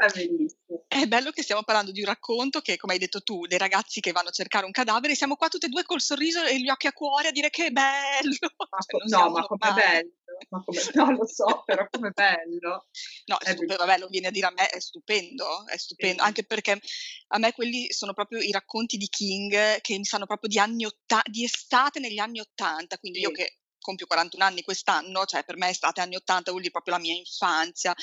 È 0.00 0.06
bellissimo. 0.14 0.84
È 0.88 1.06
bello 1.06 1.30
che 1.30 1.42
stiamo 1.42 1.62
parlando 1.62 1.92
di 1.92 2.00
un 2.00 2.06
racconto 2.06 2.60
che, 2.60 2.78
come 2.78 2.94
hai 2.94 2.98
detto 2.98 3.20
tu, 3.20 3.44
dei 3.46 3.58
ragazzi 3.58 4.00
che 4.00 4.12
vanno 4.12 4.30
a 4.30 4.32
cercare 4.32 4.64
un 4.64 4.70
cadavere, 4.70 5.14
siamo 5.14 5.36
qua 5.36 5.48
tutte 5.48 5.66
e 5.66 5.68
due 5.68 5.82
col 5.82 6.00
sorriso 6.00 6.42
e 6.42 6.58
gli 6.58 6.70
occhi 6.70 6.86
a 6.86 6.94
cuore 6.94 7.28
a 7.28 7.32
dire 7.32 7.50
che 7.50 7.66
è 7.66 7.70
bello. 7.70 8.48
Ma 8.56 8.78
cioè, 8.80 9.20
no, 9.20 9.30
ma 9.30 9.42
com'è 9.42 9.72
bello. 9.74 10.10
Ma 10.48 10.62
come, 10.64 10.80
no, 10.94 11.10
lo 11.12 11.26
so, 11.26 11.62
però 11.64 11.86
com'è 11.90 12.10
bello. 12.10 12.88
No, 13.26 13.38
è 13.38 13.50
stupendo, 13.50 13.76
vabbè, 13.76 13.98
lo 13.98 14.08
viene 14.08 14.28
a 14.28 14.30
dire 14.30 14.46
a 14.46 14.52
me, 14.52 14.68
è 14.68 14.80
stupendo, 14.80 15.66
è 15.66 15.76
stupendo, 15.76 16.22
sì. 16.22 16.26
anche 16.26 16.44
perché 16.44 16.80
a 17.28 17.38
me 17.38 17.52
quelli 17.52 17.90
sono 17.92 18.12
proprio 18.12 18.40
i 18.40 18.50
racconti 18.50 18.96
di 18.96 19.08
King 19.08 19.80
che 19.80 19.96
mi 19.96 20.04
sanno 20.04 20.26
proprio 20.26 20.48
di 20.48 20.58
anni 20.58 20.84
otta- 20.84 21.22
di 21.24 21.44
estate 21.44 22.00
negli 22.00 22.18
anni 22.18 22.40
Ottanta, 22.40 22.98
quindi 22.98 23.18
sì. 23.18 23.24
io 23.24 23.30
che 23.32 23.60
compio 23.80 24.06
41 24.06 24.44
anni 24.44 24.62
quest'anno, 24.62 25.24
cioè 25.24 25.42
per 25.42 25.56
me 25.56 25.70
estate 25.70 26.00
anni 26.00 26.16
80 26.16 26.50
vuol 26.50 26.62
dire 26.62 26.72
proprio 26.72 26.94
la 26.94 27.00
mia 27.00 27.14
infanzia 27.14 27.94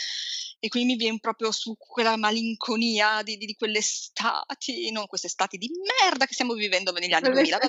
e 0.60 0.68
quindi 0.70 0.94
mi 0.94 0.98
viene 0.98 1.20
proprio 1.20 1.52
su 1.52 1.76
quella 1.78 2.18
malinconia 2.18 3.22
di, 3.22 3.38
di, 3.38 3.46
di 3.46 3.56
quelle 3.56 3.78
estati, 3.78 4.92
non 4.92 5.06
queste 5.06 5.28
estati 5.28 5.58
di 5.58 5.70
merda 6.02 6.26
che 6.26 6.34
stiamo 6.34 6.54
vivendo 6.54 6.92
negli 6.92 7.14
anni 7.14 7.30
2000. 7.30 7.60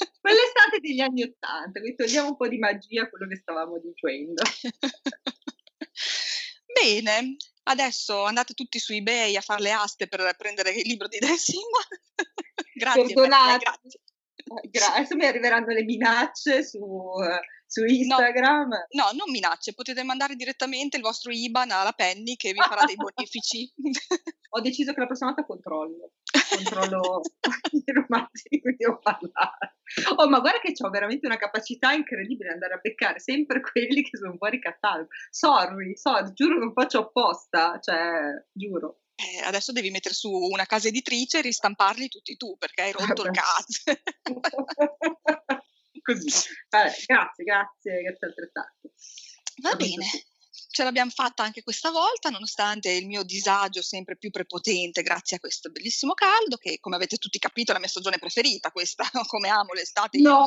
Quell'estate 0.20 0.80
degli 0.80 1.00
anni 1.00 1.22
80, 1.22 1.80
quindi 1.80 1.96
togliamo 1.96 2.28
un 2.28 2.36
po' 2.36 2.48
di 2.48 2.58
magia 2.58 3.02
a 3.02 3.08
quello 3.08 3.26
che 3.26 3.36
stavamo 3.36 3.78
dicendo. 3.78 4.42
Bene, 6.72 7.36
adesso 7.64 8.24
andate 8.24 8.54
tutti 8.54 8.78
su 8.78 8.92
eBay 8.92 9.36
a 9.36 9.40
fare 9.40 9.62
le 9.62 9.72
aste 9.72 10.06
per 10.08 10.34
prendere 10.36 10.70
il 10.70 10.86
libro 10.86 11.08
di 11.08 11.18
Dessing. 11.18 11.62
grazie, 12.74 13.02
Perdonate. 13.02 13.64
grazie. 13.64 14.00
Gra- 14.70 14.94
adesso 14.94 15.16
mi 15.16 15.26
arriveranno 15.26 15.72
le 15.72 15.84
minacce 15.84 16.64
su, 16.64 16.80
su 17.66 17.84
Instagram. 17.84 18.68
No, 18.68 19.04
no, 19.04 19.10
non 19.12 19.30
minacce, 19.30 19.74
potete 19.74 20.02
mandare 20.02 20.34
direttamente 20.34 20.96
il 20.96 21.02
vostro 21.02 21.30
IBAN 21.30 21.70
alla 21.70 21.92
Penny 21.92 22.34
che 22.36 22.52
vi 22.52 22.60
farà 22.60 22.84
dei 22.84 22.96
bonifici. 22.98 23.72
Ho 24.50 24.60
deciso 24.60 24.92
che 24.92 25.00
la 25.00 25.06
prossima 25.06 25.30
volta 25.30 25.46
controllo, 25.46 26.12
controllo 26.50 27.20
i 27.70 27.92
romanzi 27.92 28.48
di 28.48 28.60
cui 28.60 28.74
devo 28.76 28.98
parlare. 28.98 29.78
Oh, 30.16 30.28
ma 30.28 30.40
guarda 30.40 30.60
che 30.60 30.72
ho 30.80 30.90
veramente 30.90 31.26
una 31.26 31.36
capacità 31.36 31.92
incredibile 31.92 32.50
andare 32.50 32.74
a 32.74 32.80
beccare 32.82 33.20
sempre 33.20 33.60
quelli 33.60 34.02
che 34.02 34.16
sono 34.16 34.36
fuori 34.36 34.58
catalogo. 34.58 35.08
Sorry, 35.30 35.96
sorry, 35.96 36.32
giuro 36.32 36.58
non 36.58 36.72
faccio 36.72 36.98
apposta, 37.00 37.78
cioè, 37.80 38.44
giuro 38.52 39.02
eh, 39.20 39.40
adesso 39.44 39.72
devi 39.72 39.90
mettere 39.90 40.14
su 40.14 40.30
una 40.30 40.64
casa 40.64 40.88
editrice 40.88 41.38
e 41.38 41.42
ristamparli 41.42 42.08
tutti 42.08 42.36
tu 42.36 42.56
perché 42.58 42.82
hai 42.82 42.92
rotto 42.92 43.24
il 43.24 43.30
cazzo. 43.30 43.82
Così. 46.02 46.48
Vabbè, 46.70 46.94
grazie, 47.06 47.44
grazie, 47.44 48.02
grazie 48.02 48.26
altrettanto. 48.26 48.92
Va 49.62 49.74
bene 49.74 50.06
ce 50.70 50.84
l'abbiamo 50.84 51.10
fatta 51.10 51.42
anche 51.42 51.62
questa 51.62 51.90
volta, 51.90 52.30
nonostante 52.30 52.92
il 52.92 53.06
mio 53.06 53.24
disagio 53.24 53.82
sempre 53.82 54.16
più 54.16 54.30
prepotente 54.30 55.02
grazie 55.02 55.36
a 55.36 55.40
questo 55.40 55.70
bellissimo 55.70 56.14
caldo, 56.14 56.56
che 56.56 56.78
come 56.78 56.94
avete 56.94 57.16
tutti 57.16 57.38
capito 57.40 57.72
è 57.72 57.74
la 57.74 57.80
mia 57.80 57.88
stagione 57.88 58.18
preferita 58.18 58.70
questa, 58.70 59.04
come 59.26 59.48
amo 59.48 59.72
l'estate. 59.72 60.18
No, 60.18 60.44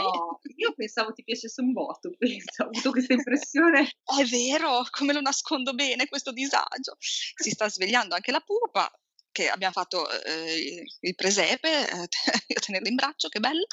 io, 0.00 0.40
io 0.56 0.72
pensavo 0.74 1.12
ti 1.12 1.22
piacesse 1.22 1.60
un 1.60 1.72
botto, 1.72 2.10
penso, 2.16 2.62
ho 2.64 2.68
avuto 2.68 2.90
questa 2.90 3.12
impressione. 3.12 3.92
è 4.18 4.24
vero, 4.24 4.86
come 4.90 5.12
lo 5.12 5.20
nascondo 5.20 5.74
bene 5.74 6.08
questo 6.08 6.32
disagio. 6.32 6.96
Si 6.98 7.50
sta 7.50 7.68
svegliando 7.68 8.14
anche 8.14 8.32
la 8.32 8.40
pupa, 8.40 8.90
che 9.30 9.48
abbiamo 9.50 9.74
fatto 9.74 10.08
eh, 10.10 10.82
il 11.00 11.14
presepe, 11.14 11.88
eh, 11.90 12.08
io 12.46 12.60
tenerlo 12.64 12.88
in 12.88 12.94
braccio, 12.94 13.28
che 13.28 13.38
bello. 13.38 13.66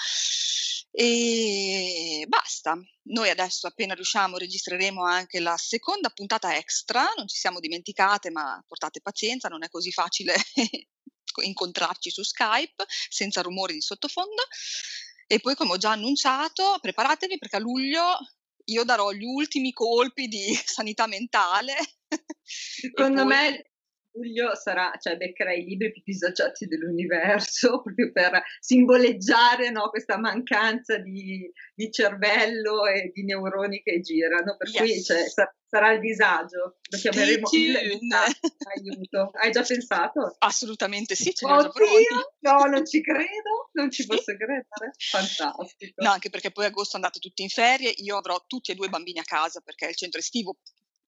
E 0.98 2.24
basta. 2.30 2.80
Noi 3.08 3.30
adesso 3.30 3.68
appena 3.68 3.94
riusciamo 3.94 4.38
registreremo 4.38 5.04
anche 5.04 5.42
la 5.42 5.58
seconda 5.58 6.10
puntata 6.10 6.56
extra, 6.56 7.12
non 7.18 7.28
ci 7.28 7.36
siamo 7.36 7.60
dimenticate, 7.60 8.32
ma 8.32 8.64
portate 8.66 9.02
pazienza, 9.02 9.50
non 9.50 9.64
è 9.64 9.70
così 9.70 9.92
facile 9.92 10.34
incontrarci 11.44 12.10
su 12.10 12.24
Skype 12.24 12.86
senza 13.10 13.42
rumori 13.42 13.74
di 13.74 13.82
sottofondo. 13.82 14.44
E 15.28 15.40
poi, 15.42 15.56
come 15.56 15.74
ho 15.74 15.78
già 15.78 15.92
annunciato, 15.92 16.78
preparatevi 16.80 17.40
perché 17.40 17.58
a 17.58 17.60
luglio 17.60 18.18
io 18.66 18.84
darò 18.86 19.12
gli 19.12 19.26
ultimi 19.26 19.74
colpi 19.74 20.30
di 20.30 20.56
sanità 20.64 21.08
mentale. 21.08 21.76
Secondo 22.42 23.26
poi... 23.26 23.28
me 23.28 23.72
luglio 24.16 24.56
sarà, 24.56 24.94
cioè 25.00 25.18
beccherai 25.18 25.62
i 25.62 25.66
libri 25.66 25.92
più 25.92 26.02
disagiati 26.04 26.66
dell'universo, 26.66 27.82
proprio 27.84 28.12
per 28.12 28.42
simboleggiare 28.60 29.70
no, 29.70 29.90
questa 29.90 30.18
mancanza 30.18 30.98
di, 30.98 31.52
di, 31.74 31.92
cervello 31.92 32.86
e 32.86 33.12
di 33.14 33.24
neuroni 33.24 33.82
che 33.82 34.00
girano, 34.00 34.56
per 34.58 34.70
yes. 34.70 34.78
cui 34.78 35.04
cioè, 35.04 35.28
sa- 35.28 35.54
sarà 35.68 35.92
il 35.92 36.00
disagio, 36.00 36.78
lo 36.90 36.98
chiameremo 36.98 37.48
aiuto. 37.48 39.32
Hai 39.34 39.52
già 39.52 39.62
pensato? 39.64 40.36
Assolutamente 40.40 41.16
sì, 41.16 41.34
ce 41.34 41.46
pronti. 41.46 41.74
No, 42.40 42.64
non 42.66 42.86
ci 42.86 43.02
credo, 43.02 43.70
non 43.74 43.92
ci 43.92 44.06
posso 44.06 44.36
credere, 44.36 44.94
fantastico. 44.98 46.04
No, 46.04 46.12
anche 46.12 46.30
perché 46.30 46.52
poi 46.52 46.66
agosto 46.66 46.96
andate 46.96 47.20
tutti 47.20 47.42
in 47.42 47.50
ferie, 47.50 47.94
io 47.98 48.18
avrò 48.18 48.42
tutti 48.48 48.72
e 48.72 48.76
due 48.76 48.90
bambini 48.90 49.20
a 49.20 49.24
casa 49.24 49.60
perché 49.62 49.88
il 49.88 49.96
centro 49.96 50.20
estivo 50.20 50.58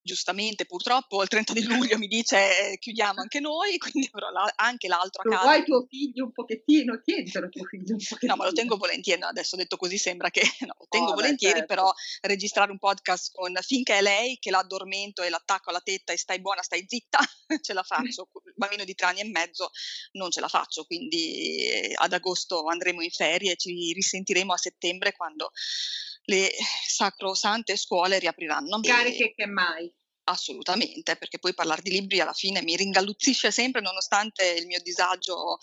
giustamente 0.07 0.65
purtroppo 0.65 1.21
il 1.21 1.27
30 1.27 1.53
di 1.53 1.63
luglio 1.65 1.97
mi 1.97 2.07
dice 2.07 2.71
eh, 2.71 2.77
chiudiamo 2.79 3.19
anche 3.19 3.39
noi, 3.39 3.77
quindi 3.77 4.09
avrò 4.11 4.29
la, 4.31 4.51
anche 4.55 4.87
l'altro 4.87 5.21
a 5.21 5.29
casa. 5.29 5.43
Vuoi 5.43 5.63
tuo 5.65 5.85
figlio 5.87 6.25
un 6.25 6.31
pochettino? 6.31 7.01
Tientelo 7.03 7.49
tuo 7.49 7.65
figlio 7.65 7.91
un 7.91 7.97
pochettino. 7.97 8.31
No, 8.31 8.37
ma 8.37 8.45
lo 8.45 8.53
tengo 8.53 8.77
volentieri, 8.77 9.19
no, 9.19 9.27
adesso 9.27 9.55
detto 9.57 9.75
così 9.75 9.97
sembra 9.97 10.29
che 10.29 10.41
no, 10.65 10.75
lo 10.79 10.85
tengo 10.89 11.11
oh, 11.11 11.15
volentieri, 11.15 11.59
beh, 11.59 11.67
certo. 11.67 11.73
però 11.73 11.93
registrare 12.21 12.71
un 12.71 12.79
podcast 12.79 13.33
con 13.33 13.53
finché 13.61 13.97
è 13.97 14.01
lei 14.01 14.37
che 14.39 14.49
l'addormento 14.49 15.21
e 15.21 15.29
l'attacco 15.29 15.69
alla 15.69 15.81
tetta 15.81 16.13
e 16.13 16.17
stai 16.17 16.39
buona, 16.39 16.63
stai 16.63 16.85
zitta, 16.87 17.19
ce 17.61 17.73
la 17.73 17.83
faccio. 17.83 18.29
Il 18.45 18.53
bambino 18.55 18.85
di 18.85 18.95
tre 18.95 19.07
anni 19.07 19.19
e 19.19 19.25
mezzo 19.25 19.69
non 20.13 20.31
ce 20.31 20.39
la 20.39 20.47
faccio, 20.47 20.85
quindi 20.85 21.65
eh, 21.65 21.93
ad 21.95 22.13
agosto 22.13 22.65
andremo 22.67 23.01
in 23.01 23.11
ferie 23.11 23.51
e 23.51 23.55
ci 23.57 23.91
risentiremo 23.91 24.53
a 24.53 24.57
settembre 24.57 25.11
quando 25.11 25.51
le 26.29 26.51
sacrosante 26.87 27.75
scuole 27.75 28.19
riapriranno. 28.19 28.79
Cariche 28.81 29.33
che 29.35 29.45
mai. 29.45 29.91
Assolutamente, 30.29 31.15
perché 31.15 31.39
poi 31.39 31.53
parlare 31.53 31.81
di 31.81 31.89
libri 31.89 32.19
alla 32.19 32.33
fine 32.33 32.61
mi 32.61 32.75
ringalluzzisce 32.75 33.49
sempre 33.49 33.79
nonostante 33.79 34.45
il 34.59 34.65
mio 34.65 34.81
disagio 34.81 35.57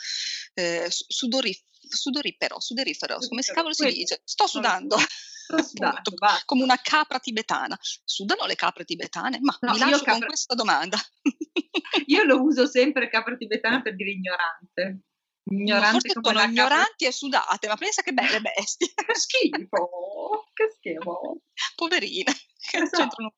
eh, 0.55 0.87
sudorif- 0.89 1.67
sudorifero, 1.87 2.59
sudorifero, 2.61 3.19
come 3.29 3.43
si 3.43 3.53
cavolo 3.53 3.75
si 3.75 3.93
dice? 3.93 4.23
Sto 4.25 4.47
sudando. 4.47 4.97
Sudando, 5.45 6.15
come 6.47 6.63
una 6.63 6.81
capra 6.83 7.19
tibetana. 7.19 7.79
Sudano 8.03 8.47
le 8.47 8.55
capre 8.55 8.87
tibetane? 8.87 9.41
Ma 9.43 9.55
no, 9.61 9.73
mi 9.73 9.79
lascio 9.79 9.99
capra... 9.99 10.13
con 10.13 10.27
questa 10.29 10.55
domanda. 10.55 10.99
io 12.07 12.25
lo 12.25 12.41
uso 12.41 12.67
sempre 12.67 13.11
capra 13.11 13.37
tibetana 13.37 13.83
per 13.83 13.95
dire 13.95 14.13
ignorante. 14.13 15.03
Ignoranti 15.47 16.11
no, 16.15 16.21
sono 16.23 16.43
ignoranti 16.43 17.05
e 17.05 17.13
sudate, 17.13 17.69
ma 17.69 17.77
pensa 17.77 18.01
che 18.03 18.13
belle 18.13 18.41
bestie. 18.41 18.93
che 18.95 19.15
schifo, 19.15 20.49
che 20.55 20.71
schifo. 20.77 21.41
Poverine. 21.77 22.33
Esatto. 22.73 23.35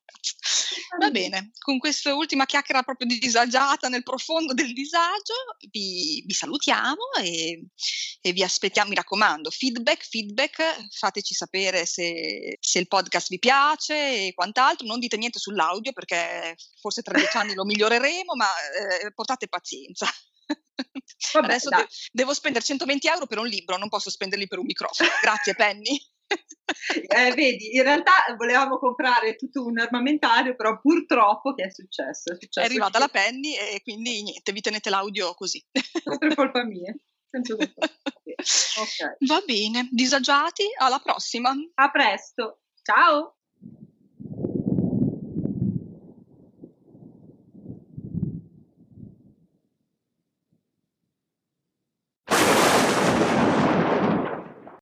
Va 0.99 1.11
bene, 1.11 1.51
con 1.59 1.79
questa 1.79 2.15
ultima 2.15 2.45
chiacchiera 2.45 2.81
proprio 2.81 3.07
disagiata 3.07 3.89
nel 3.89 4.03
profondo 4.03 4.53
del 4.53 4.71
disagio, 4.71 5.33
vi, 5.69 6.23
vi 6.25 6.33
salutiamo 6.33 7.11
e, 7.19 7.65
e, 8.21 8.31
vi 8.31 8.41
aspettiamo, 8.41 8.89
mi 8.89 8.95
raccomando, 8.95 9.49
feedback, 9.51 10.07
feedback, 10.07 10.87
fateci 10.91 11.33
sapere 11.33 11.85
se, 11.85 12.57
se, 12.59 12.79
il 12.79 12.87
podcast 12.87 13.27
vi 13.27 13.37
piace 13.37 14.27
e 14.27 14.33
quant'altro, 14.33 14.87
non 14.87 14.99
dite 14.99 15.17
niente 15.17 15.39
sull'audio 15.39 15.91
perché 15.91 16.55
forse 16.79 17.01
tra 17.01 17.17
dieci 17.17 17.35
anni 17.35 17.53
lo 17.53 17.65
miglioreremo, 17.65 18.33
ma 18.33 18.47
eh, 18.47 19.11
portate 19.13 19.49
pazienza. 19.49 20.07
Vabbè, 21.33 21.45
Adesso 21.45 21.69
de- 21.69 21.87
devo 22.11 22.33
spendere 22.33 22.63
120 22.63 23.07
euro 23.07 23.25
per 23.25 23.39
un 23.39 23.47
libro, 23.47 23.77
non 23.77 23.89
posso 23.89 24.09
spenderli 24.09 24.47
per 24.47 24.59
un 24.59 24.65
microfono. 24.65 25.09
Grazie 25.21 25.55
Penny. 25.55 25.99
Eh, 26.27 27.33
vedi, 27.33 27.75
in 27.75 27.83
realtà 27.83 28.11
volevamo 28.35 28.77
comprare 28.77 29.35
tutto 29.35 29.63
un 29.63 29.79
armamentario, 29.79 30.55
però 30.55 30.79
purtroppo 30.79 31.53
che 31.53 31.65
è 31.65 31.71
successo? 31.71 32.33
È, 32.33 32.35
successo 32.35 32.59
è 32.59 32.69
arrivata 32.69 32.97
che... 32.97 32.99
la 32.99 33.07
Penny 33.07 33.55
e 33.55 33.81
quindi 33.81 34.21
niente, 34.23 34.51
vi 34.51 34.61
tenete 34.61 34.89
l'audio 34.89 35.33
così. 35.33 35.65
Per 35.71 36.35
colpa 36.35 36.65
mia. 36.65 36.93
okay. 37.31 39.15
Va 39.19 39.41
bene, 39.45 39.87
disagiati, 39.91 40.63
alla 40.77 40.99
prossima. 40.99 41.53
A 41.75 41.91
presto, 41.91 42.61
ciao! 42.81 43.37